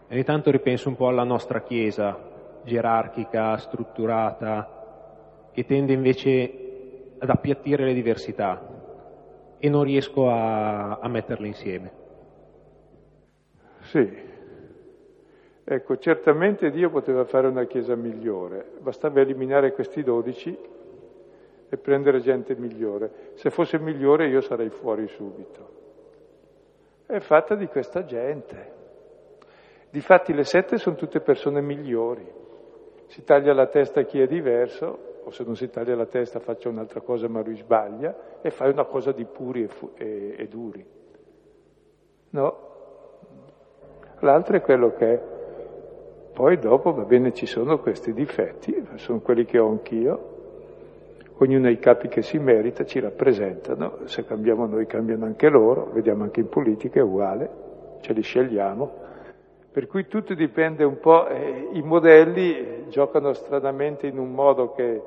E 0.07 0.15
ogni 0.15 0.23
tanto 0.23 0.53
ripenso 0.53 0.89
un 0.89 0.95
po' 0.95 1.09
alla 1.09 1.25
nostra 1.25 1.63
Chiesa, 1.63 2.37
gerarchica, 2.69 3.57
strutturata, 3.57 5.51
che 5.53 5.65
tende 5.65 5.93
invece 5.93 7.17
ad 7.19 7.29
appiattire 7.29 7.85
le 7.85 7.95
diversità 7.95 9.57
e 9.59 9.69
non 9.69 9.83
riesco 9.83 10.29
a, 10.29 10.99
a 10.99 11.09
metterle 11.09 11.49
insieme. 11.49 11.93
Sì, 13.81 14.09
ecco, 15.65 15.97
certamente 15.97 16.71
Dio 16.71 16.91
poteva 16.91 17.25
fare 17.25 17.49
una 17.49 17.65
Chiesa 17.65 17.97
migliore, 17.97 18.73
bastava 18.81 19.21
eliminare 19.21 19.73
questi 19.73 20.03
dodici 20.05 20.57
e 21.71 21.77
prendere 21.77 22.21
gente 22.21 22.55
migliore. 22.55 23.33
Se 23.35 23.51
fosse 23.51 23.79
migliore 23.79 24.29
io 24.29 24.41
sarei 24.41 24.71
fuori 24.71 25.09
subito. 25.09 25.77
È 27.07 27.19
fatta 27.19 27.55
di 27.55 27.67
questa 27.67 28.05
gente. 28.05 28.77
Difatti 29.91 30.35
le 30.35 30.45
sette 30.45 30.77
sono 30.77 30.97
tutte 30.97 31.21
persone 31.21 31.61
migliori. 31.61 32.47
Si 33.09 33.25
taglia 33.25 33.55
la 33.55 33.67
testa 33.67 34.01
a 34.01 34.03
chi 34.05 34.21
è 34.21 34.27
diverso, 34.27 35.21
o 35.25 35.31
se 35.31 35.43
non 35.45 35.57
si 35.57 35.69
taglia 35.71 35.95
la 35.95 36.07
testa 36.07 36.41
faccia 36.41 36.69
un'altra 36.69 37.01
cosa 37.01 37.27
ma 37.29 37.43
lui 37.43 37.57
sbaglia, 37.57 38.41
e 38.43 38.51
fai 38.51 38.71
una 38.71 38.85
cosa 38.85 39.13
di 39.13 39.25
puri 39.25 39.65
e, 39.65 39.69
fu- 39.69 39.93
e, 39.97 40.35
e 40.37 40.47
duri. 40.47 40.85
No. 42.31 42.67
L'altro 44.21 44.57
è 44.57 44.61
quello 44.61 44.93
che 44.95 45.13
è. 45.13 45.23
Poi 46.35 46.59
dopo, 46.59 46.93
va 46.93 47.05
bene, 47.05 47.33
ci 47.33 47.47
sono 47.47 47.79
questi 47.79 48.13
difetti, 48.13 48.87
sono 48.97 49.21
quelli 49.21 49.45
che 49.45 49.59
ho 49.59 49.69
anch'io, 49.69 50.37
ognuno 51.39 51.67
ha 51.67 51.71
i 51.71 51.79
capi 51.79 52.09
che 52.09 52.23
si 52.23 52.39
merita, 52.39 52.85
ci 52.85 53.01
rappresentano, 53.01 54.01
se 54.05 54.25
cambiamo 54.25 54.67
noi 54.67 54.87
cambiano 54.87 55.25
anche 55.25 55.49
loro, 55.49 55.91
vediamo 55.93 56.25
anche 56.25 56.41
in 56.41 56.49
politica 56.49 57.01
è 57.01 57.03
uguale, 57.03 57.51
ce 58.01 58.13
li 58.13 58.23
scegliamo, 58.23 59.07
per 59.73 59.87
cui 59.87 60.07
tutto 60.07 60.35
dipende 60.35 60.85
un 60.85 60.99
po', 60.99 61.27
eh, 61.29 61.71
i 61.73 61.83
modelli 61.83 62.78
giocano 62.89 63.33
stranamente 63.33 64.07
in 64.07 64.19
un 64.19 64.33
modo 64.33 64.73
che 64.73 65.03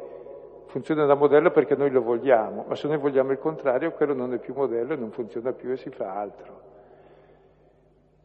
funziona 0.67 1.05
da 1.05 1.15
modello 1.15 1.51
perché 1.51 1.75
noi 1.75 1.91
lo 1.91 2.01
vogliamo, 2.01 2.65
ma 2.67 2.75
se 2.75 2.87
noi 2.87 2.97
vogliamo 2.97 3.31
il 3.31 3.39
contrario, 3.39 3.91
quello 3.91 4.13
non 4.13 4.33
è 4.33 4.39
più 4.39 4.53
modello, 4.53 4.95
non 4.95 5.11
funziona 5.11 5.51
più 5.51 5.71
e 5.71 5.77
si 5.77 5.89
fa 5.89 6.17
altro. 6.17 6.69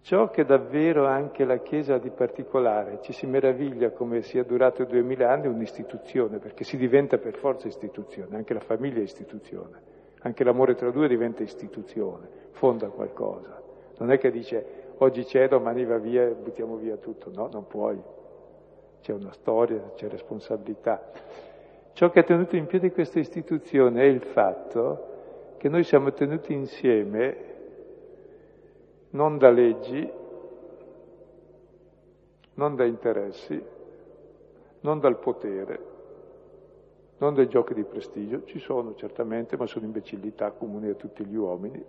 Ciò 0.02 0.30
che 0.30 0.44
davvero 0.44 1.06
anche 1.06 1.44
la 1.44 1.56
Chiesa 1.56 1.94
ha 1.94 1.98
di 1.98 2.10
particolare, 2.10 3.00
ci 3.00 3.12
si 3.12 3.26
meraviglia 3.26 3.90
come 3.90 4.22
sia 4.22 4.44
durato 4.44 4.84
duemila 4.84 5.32
anni 5.32 5.48
un'istituzione, 5.48 6.38
perché 6.38 6.62
si 6.62 6.76
diventa 6.76 7.18
per 7.18 7.36
forza 7.36 7.66
istituzione, 7.66 8.36
anche 8.36 8.54
la 8.54 8.60
famiglia 8.60 9.00
è 9.00 9.02
istituzione, 9.02 9.80
anche 10.20 10.44
l'amore 10.44 10.76
tra 10.76 10.92
due 10.92 11.08
diventa 11.08 11.42
istituzione, 11.42 12.28
fonda 12.52 12.88
qualcosa. 12.88 13.60
Non 13.98 14.12
è 14.12 14.18
che 14.18 14.30
dice 14.30 14.92
oggi 14.98 15.24
c'è, 15.24 15.48
domani 15.48 15.84
va 15.84 15.98
via 15.98 16.22
e 16.28 16.34
buttiamo 16.34 16.76
via 16.76 16.96
tutto, 16.98 17.32
no, 17.34 17.48
non 17.52 17.66
puoi. 17.66 18.00
C'è 19.06 19.12
una 19.12 19.32
storia, 19.34 19.92
c'è 19.94 20.08
responsabilità. 20.08 21.00
Ciò 21.92 22.10
che 22.10 22.18
ha 22.18 22.22
tenuto 22.24 22.56
in 22.56 22.66
piedi 22.66 22.90
questa 22.90 23.20
istituzione 23.20 24.02
è 24.02 24.06
il 24.06 24.20
fatto 24.20 25.54
che 25.58 25.68
noi 25.68 25.84
siamo 25.84 26.12
tenuti 26.12 26.52
insieme 26.52 27.36
non 29.10 29.38
da 29.38 29.48
leggi, 29.50 30.10
non 32.54 32.74
da 32.74 32.84
interessi, 32.84 33.62
non 34.80 34.98
dal 34.98 35.20
potere, 35.20 35.80
non 37.18 37.32
dai 37.32 37.46
giochi 37.46 37.74
di 37.74 37.84
prestigio, 37.84 38.42
ci 38.42 38.58
sono 38.58 38.96
certamente, 38.96 39.56
ma 39.56 39.66
sono 39.66 39.84
imbecillità 39.84 40.50
comuni 40.50 40.88
a 40.88 40.94
tutti 40.94 41.24
gli 41.24 41.36
uomini, 41.36 41.84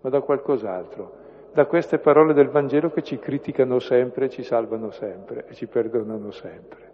ma 0.00 0.10
da 0.10 0.20
qualcos'altro, 0.20 1.23
da 1.54 1.66
queste 1.66 1.98
parole 1.98 2.34
del 2.34 2.48
Vangelo 2.48 2.90
che 2.90 3.04
ci 3.04 3.16
criticano 3.20 3.78
sempre, 3.78 4.28
ci 4.28 4.42
salvano 4.42 4.90
sempre 4.90 5.46
e 5.46 5.54
ci 5.54 5.68
perdonano 5.68 6.32
sempre. 6.32 6.92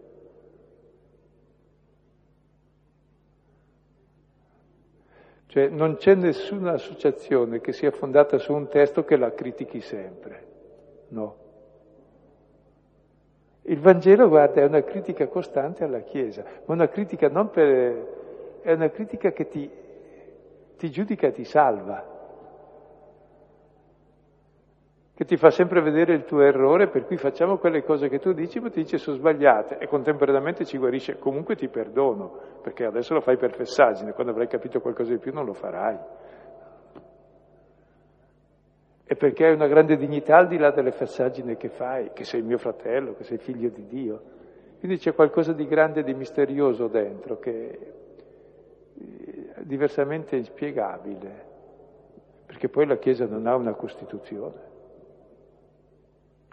Cioè 5.47 5.69
non 5.69 5.97
c'è 5.97 6.15
nessuna 6.15 6.73
associazione 6.73 7.63
che 7.63 7.73
sia 7.73 7.91
fondata 7.91 8.37
su 8.37 8.53
un 8.53 8.69
testo 8.69 9.03
che 9.03 9.17
la 9.17 9.33
critichi 9.33 9.81
sempre. 9.81 10.47
No. 11.09 11.37
Il 13.63 13.81
Vangelo, 13.81 14.29
guarda, 14.29 14.61
è 14.61 14.65
una 14.67 14.83
critica 14.83 15.27
costante 15.27 15.85
alla 15.85 16.01
Chiesa, 16.01 16.45
ma 16.67 16.75
una 16.75 16.89
critica 16.89 17.29
non 17.29 17.49
per... 17.49 18.61
è 18.61 18.73
una 18.73 18.91
critica 18.91 19.33
che 19.33 19.49
ti, 19.49 19.71
ti 20.77 20.91
giudica 20.91 21.29
e 21.29 21.33
ti 21.33 21.45
salva. 21.45 22.10
Che 25.21 25.27
ti 25.27 25.37
fa 25.37 25.51
sempre 25.51 25.83
vedere 25.83 26.15
il 26.15 26.25
tuo 26.25 26.41
errore, 26.41 26.89
per 26.89 27.05
cui 27.05 27.19
facciamo 27.19 27.59
quelle 27.59 27.83
cose 27.83 28.09
che 28.09 28.19
tu 28.19 28.33
dici, 28.33 28.59
ma 28.59 28.71
ti 28.71 28.81
dice 28.81 28.97
sono 28.97 29.17
sbagliate 29.17 29.77
e 29.77 29.87
contemporaneamente 29.87 30.65
ci 30.65 30.79
guarisce, 30.79 31.19
comunque 31.19 31.57
ti 31.57 31.69
perdono, 31.69 32.33
perché 32.63 32.87
adesso 32.87 33.13
lo 33.13 33.21
fai 33.21 33.37
per 33.37 33.53
fessaggine, 33.53 34.15
quando 34.15 34.33
avrai 34.33 34.47
capito 34.47 34.81
qualcosa 34.81 35.13
di 35.13 35.19
più 35.19 35.31
non 35.35 35.45
lo 35.45 35.53
farai. 35.53 35.99
E 39.05 39.15
perché 39.15 39.45
hai 39.45 39.53
una 39.53 39.67
grande 39.67 39.99
dignità 39.99 40.39
al 40.39 40.49
di 40.49 40.57
là 40.57 40.71
delle 40.71 40.93
fessaggine 40.93 41.59
che 41.59 41.69
fai, 41.69 42.13
che 42.15 42.25
sei 42.25 42.41
mio 42.41 42.57
fratello, 42.57 43.13
che 43.13 43.25
sei 43.25 43.37
figlio 43.37 43.69
di 43.69 43.85
Dio. 43.89 44.23
Quindi 44.79 44.97
c'è 44.97 45.13
qualcosa 45.13 45.53
di 45.53 45.67
grande 45.67 46.03
di 46.03 46.15
misterioso 46.15 46.87
dentro 46.87 47.39
che 47.39 47.79
è 49.55 49.61
diversamente 49.65 50.37
inspiegabile, 50.37 51.45
perché 52.47 52.71
poi 52.71 52.87
la 52.87 52.97
Chiesa 52.97 53.27
non 53.27 53.47
ha 53.47 53.55
una 53.55 53.75
Costituzione. 53.75 54.70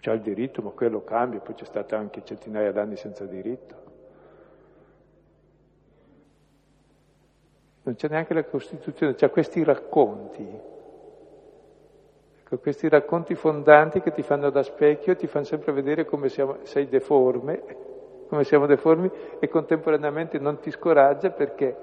C'ha 0.00 0.12
il 0.12 0.20
diritto, 0.20 0.62
ma 0.62 0.70
quello 0.70 1.02
cambia, 1.02 1.40
poi 1.40 1.54
c'è 1.54 1.64
stato 1.64 1.96
anche 1.96 2.22
centinaia 2.24 2.70
d'anni 2.72 2.96
senza 2.96 3.24
diritto. 3.24 3.86
Non 7.82 7.94
c'è 7.96 8.08
neanche 8.08 8.34
la 8.34 8.44
Costituzione, 8.44 9.14
c'ha 9.14 9.30
questi 9.30 9.64
racconti, 9.64 10.46
ecco, 12.42 12.58
questi 12.58 12.88
racconti 12.88 13.34
fondanti 13.34 14.00
che 14.00 14.12
ti 14.12 14.22
fanno 14.22 14.50
da 14.50 14.62
specchio, 14.62 15.16
ti 15.16 15.26
fanno 15.26 15.46
sempre 15.46 15.72
vedere 15.72 16.04
come 16.04 16.28
siamo, 16.28 16.58
sei 16.62 16.88
deforme, 16.88 17.62
come 18.28 18.44
siamo 18.44 18.66
deformi 18.66 19.10
e 19.40 19.48
contemporaneamente 19.48 20.38
non 20.38 20.58
ti 20.60 20.70
scoraggia 20.70 21.30
perché 21.30 21.76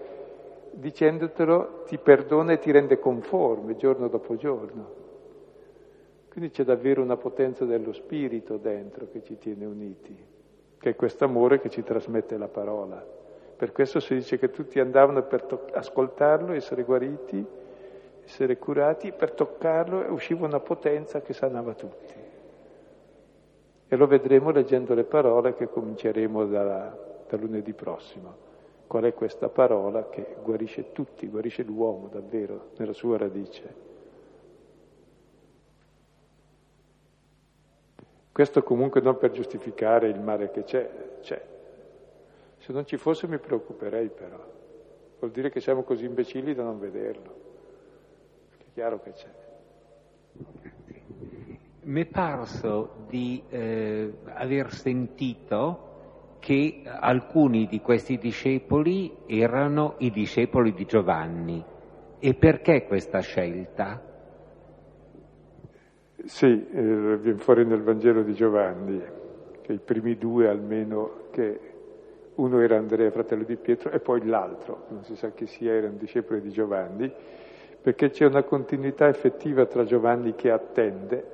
dicendotelo 0.72 1.84
ti 1.86 1.98
perdona 1.98 2.54
e 2.54 2.60
ti 2.60 2.72
rende 2.72 3.00
conforme 3.00 3.76
giorno 3.76 4.08
dopo 4.08 4.36
giorno. 4.36 5.05
Quindi 6.36 6.52
c'è 6.52 6.66
davvero 6.66 7.02
una 7.02 7.16
potenza 7.16 7.64
dello 7.64 7.94
spirito 7.94 8.58
dentro 8.58 9.08
che 9.10 9.24
ci 9.24 9.38
tiene 9.38 9.64
uniti, 9.64 10.14
che 10.78 10.90
è 10.90 10.94
questo 10.94 11.24
amore 11.24 11.62
che 11.62 11.70
ci 11.70 11.82
trasmette 11.82 12.38
la 12.38 12.50
parola. 12.50 13.02
Per 13.56 13.72
questo 13.72 14.02
si 14.02 14.16
dice 14.16 14.38
che 14.38 14.52
tutti 14.52 14.82
andavano 14.82 15.24
per 15.24 15.44
to- 15.44 15.68
ascoltarlo, 15.72 16.52
essere 16.52 16.84
guariti, 16.84 17.42
essere 18.26 18.58
curati, 18.58 19.14
per 19.14 19.32
toccarlo 19.32 20.04
e 20.04 20.10
usciva 20.10 20.46
una 20.46 20.60
potenza 20.60 21.22
che 21.22 21.32
sanava 21.32 21.74
tutti. 21.74 22.14
E 23.88 23.96
lo 23.96 24.06
vedremo 24.06 24.50
leggendo 24.50 24.94
le 24.94 25.06
parole 25.06 25.56
che 25.56 25.70
cominceremo 25.70 26.48
da, 26.48 26.98
da 27.30 27.38
lunedì 27.38 27.72
prossimo. 27.72 28.36
Qual 28.88 29.06
è 29.06 29.14
questa 29.14 29.48
parola 29.48 30.10
che 30.10 30.36
guarisce 30.44 30.92
tutti, 30.92 31.30
guarisce 31.30 31.64
l'uomo 31.64 32.10
davvero 32.12 32.72
nella 32.76 32.92
sua 32.92 33.18
radice. 33.18 33.94
Questo 38.36 38.64
comunque 38.64 39.00
non 39.00 39.18
per 39.18 39.32
giustificare 39.32 40.10
il 40.10 40.20
male 40.20 40.52
che 40.52 40.66
c'è, 40.66 40.90
c'è. 41.22 41.42
Se 42.58 42.74
non 42.74 42.86
ci 42.86 42.98
fosse 42.98 43.30
mi 43.30 43.38
preoccuperei 43.38 44.10
però. 44.10 44.46
Vuol 45.20 45.32
dire 45.32 45.50
che 45.50 45.62
siamo 45.62 45.84
così 45.84 46.04
imbecilli 46.04 46.54
da 46.54 46.64
non 46.64 46.78
vederlo. 46.78 47.34
È 48.58 48.64
chiaro 48.74 49.00
che 49.00 49.12
c'è. 49.12 49.30
Mi 51.84 52.02
è 52.02 52.06
parso 52.08 53.06
di 53.08 53.42
eh, 53.48 54.14
aver 54.26 54.70
sentito 54.74 56.36
che 56.40 56.82
alcuni 56.84 57.68
di 57.68 57.80
questi 57.80 58.18
discepoli 58.18 59.16
erano 59.28 59.96
i 60.00 60.12
discepoli 60.12 60.74
di 60.74 60.84
Giovanni. 60.84 61.64
E 62.20 62.34
perché 62.34 62.84
questa 62.86 63.22
scelta? 63.22 64.15
Sì, 66.26 66.68
eh, 66.72 67.18
viene 67.18 67.38
fuori 67.38 67.66
nel 67.66 67.84
Vangelo 67.84 68.24
di 68.24 68.34
Giovanni, 68.34 69.00
che 69.62 69.74
i 69.74 69.78
primi 69.78 70.18
due 70.18 70.48
almeno, 70.48 71.28
che 71.30 71.60
uno 72.36 72.60
era 72.62 72.78
Andrea, 72.78 73.12
fratello 73.12 73.44
di 73.44 73.56
Pietro, 73.58 73.92
e 73.92 74.00
poi 74.00 74.26
l'altro, 74.26 74.86
non 74.90 75.04
si 75.04 75.16
sa 75.16 75.30
chi 75.30 75.46
sia, 75.46 75.74
era 75.74 75.88
un 75.88 75.98
discepolo 75.98 76.40
di 76.40 76.50
Giovanni, 76.50 77.12
perché 77.80 78.10
c'è 78.10 78.26
una 78.26 78.42
continuità 78.42 79.08
effettiva 79.08 79.68
tra 79.68 79.84
Giovanni 79.84 80.34
che 80.34 80.50
attende, 80.50 81.26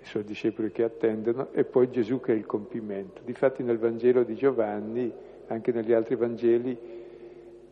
i 0.00 0.04
suoi 0.06 0.24
discepoli 0.24 0.72
che 0.72 0.82
attendono, 0.82 1.48
e 1.52 1.64
poi 1.64 1.90
Gesù 1.90 2.20
che 2.20 2.32
è 2.32 2.36
il 2.36 2.46
compimento. 2.46 3.20
Difatti 3.22 3.62
nel 3.62 3.76
Vangelo 3.76 4.22
di 4.22 4.34
Giovanni, 4.34 5.12
anche 5.48 5.72
negli 5.72 5.92
altri 5.92 6.16
Vangeli, 6.16 6.97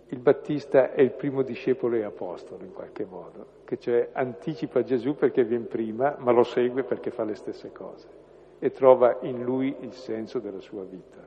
il 0.08 0.18
Battista 0.18 0.92
è 0.92 1.00
il 1.00 1.10
primo 1.12 1.42
discepolo 1.42 1.96
e 1.96 2.04
apostolo 2.04 2.62
in 2.64 2.72
qualche 2.72 3.04
modo, 3.04 3.46
che 3.64 3.76
cioè 3.78 4.10
anticipa 4.12 4.84
Gesù 4.84 5.16
perché 5.16 5.44
viene 5.44 5.64
prima, 5.64 6.16
ma 6.18 6.30
lo 6.30 6.44
segue 6.44 6.84
perché 6.84 7.10
fa 7.10 7.24
le 7.24 7.34
stesse 7.34 7.72
cose 7.72 8.24
e 8.58 8.70
trova 8.70 9.18
in 9.22 9.42
lui 9.42 9.74
il 9.80 9.92
senso 9.92 10.38
della 10.38 10.60
sua 10.60 10.84
vita. 10.84 11.26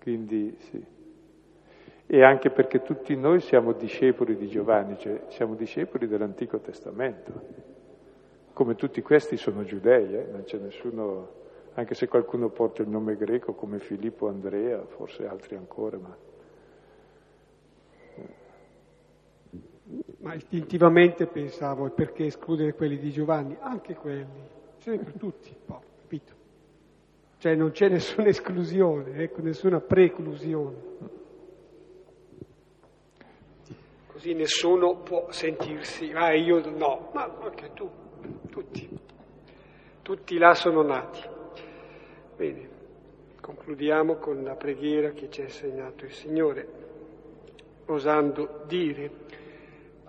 Quindi 0.00 0.56
sì. 0.58 0.84
E 2.06 2.24
anche 2.24 2.50
perché 2.50 2.82
tutti 2.82 3.14
noi 3.14 3.40
siamo 3.40 3.72
discepoli 3.72 4.36
di 4.36 4.48
Giovanni, 4.48 4.98
cioè 4.98 5.22
siamo 5.28 5.54
discepoli 5.54 6.08
dell'Antico 6.08 6.58
Testamento. 6.58 7.32
Come 8.52 8.74
tutti 8.74 9.00
questi 9.00 9.36
sono 9.36 9.62
giudei, 9.62 10.12
eh? 10.12 10.26
non 10.28 10.42
c'è 10.42 10.58
nessuno, 10.58 11.28
anche 11.74 11.94
se 11.94 12.08
qualcuno 12.08 12.48
porta 12.48 12.82
il 12.82 12.88
nome 12.88 13.16
greco 13.16 13.54
come 13.54 13.78
Filippo 13.78 14.26
Andrea, 14.26 14.84
forse 14.86 15.24
altri 15.24 15.54
ancora, 15.54 15.98
ma 15.98 16.16
ma 20.20 20.34
istintivamente 20.34 21.26
pensavo, 21.26 21.86
e 21.86 21.90
perché 21.90 22.26
escludere 22.26 22.74
quelli 22.74 22.98
di 22.98 23.10
Giovanni? 23.10 23.56
Anche 23.60 23.94
quelli, 23.94 24.26
per 24.82 25.12
tutti, 25.18 25.54
po', 25.64 25.82
capito? 26.00 26.34
Cioè 27.38 27.54
non 27.54 27.70
c'è 27.70 27.88
nessuna 27.88 28.28
esclusione, 28.28 29.22
ecco, 29.22 29.40
nessuna 29.40 29.80
preclusione. 29.80 30.88
Così 34.06 34.34
nessuno 34.34 34.98
può 34.98 35.30
sentirsi, 35.30 36.12
ah 36.12 36.34
io 36.34 36.60
no, 36.68 37.10
ma 37.14 37.24
anche 37.40 37.70
tu, 37.72 37.88
tutti, 38.50 38.86
tutti 40.02 40.36
là 40.36 40.52
sono 40.52 40.82
nati. 40.82 41.20
Bene, 42.36 42.68
concludiamo 43.40 44.16
con 44.16 44.42
la 44.42 44.54
preghiera 44.54 45.12
che 45.12 45.30
ci 45.30 45.40
ha 45.40 45.44
insegnato 45.44 46.04
il 46.04 46.12
Signore, 46.12 46.68
osando 47.86 48.64
dire, 48.66 49.10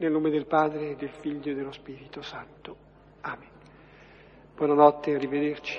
Nel 0.00 0.12
nome 0.12 0.30
del 0.30 0.46
Padre, 0.46 0.96
del 0.96 1.10
Figlio 1.10 1.52
e 1.52 1.54
dello 1.54 1.72
Spirito 1.72 2.22
Santo. 2.22 2.74
Amen. 3.20 3.50
Buonanotte 4.56 5.14
arrivederci. 5.14 5.78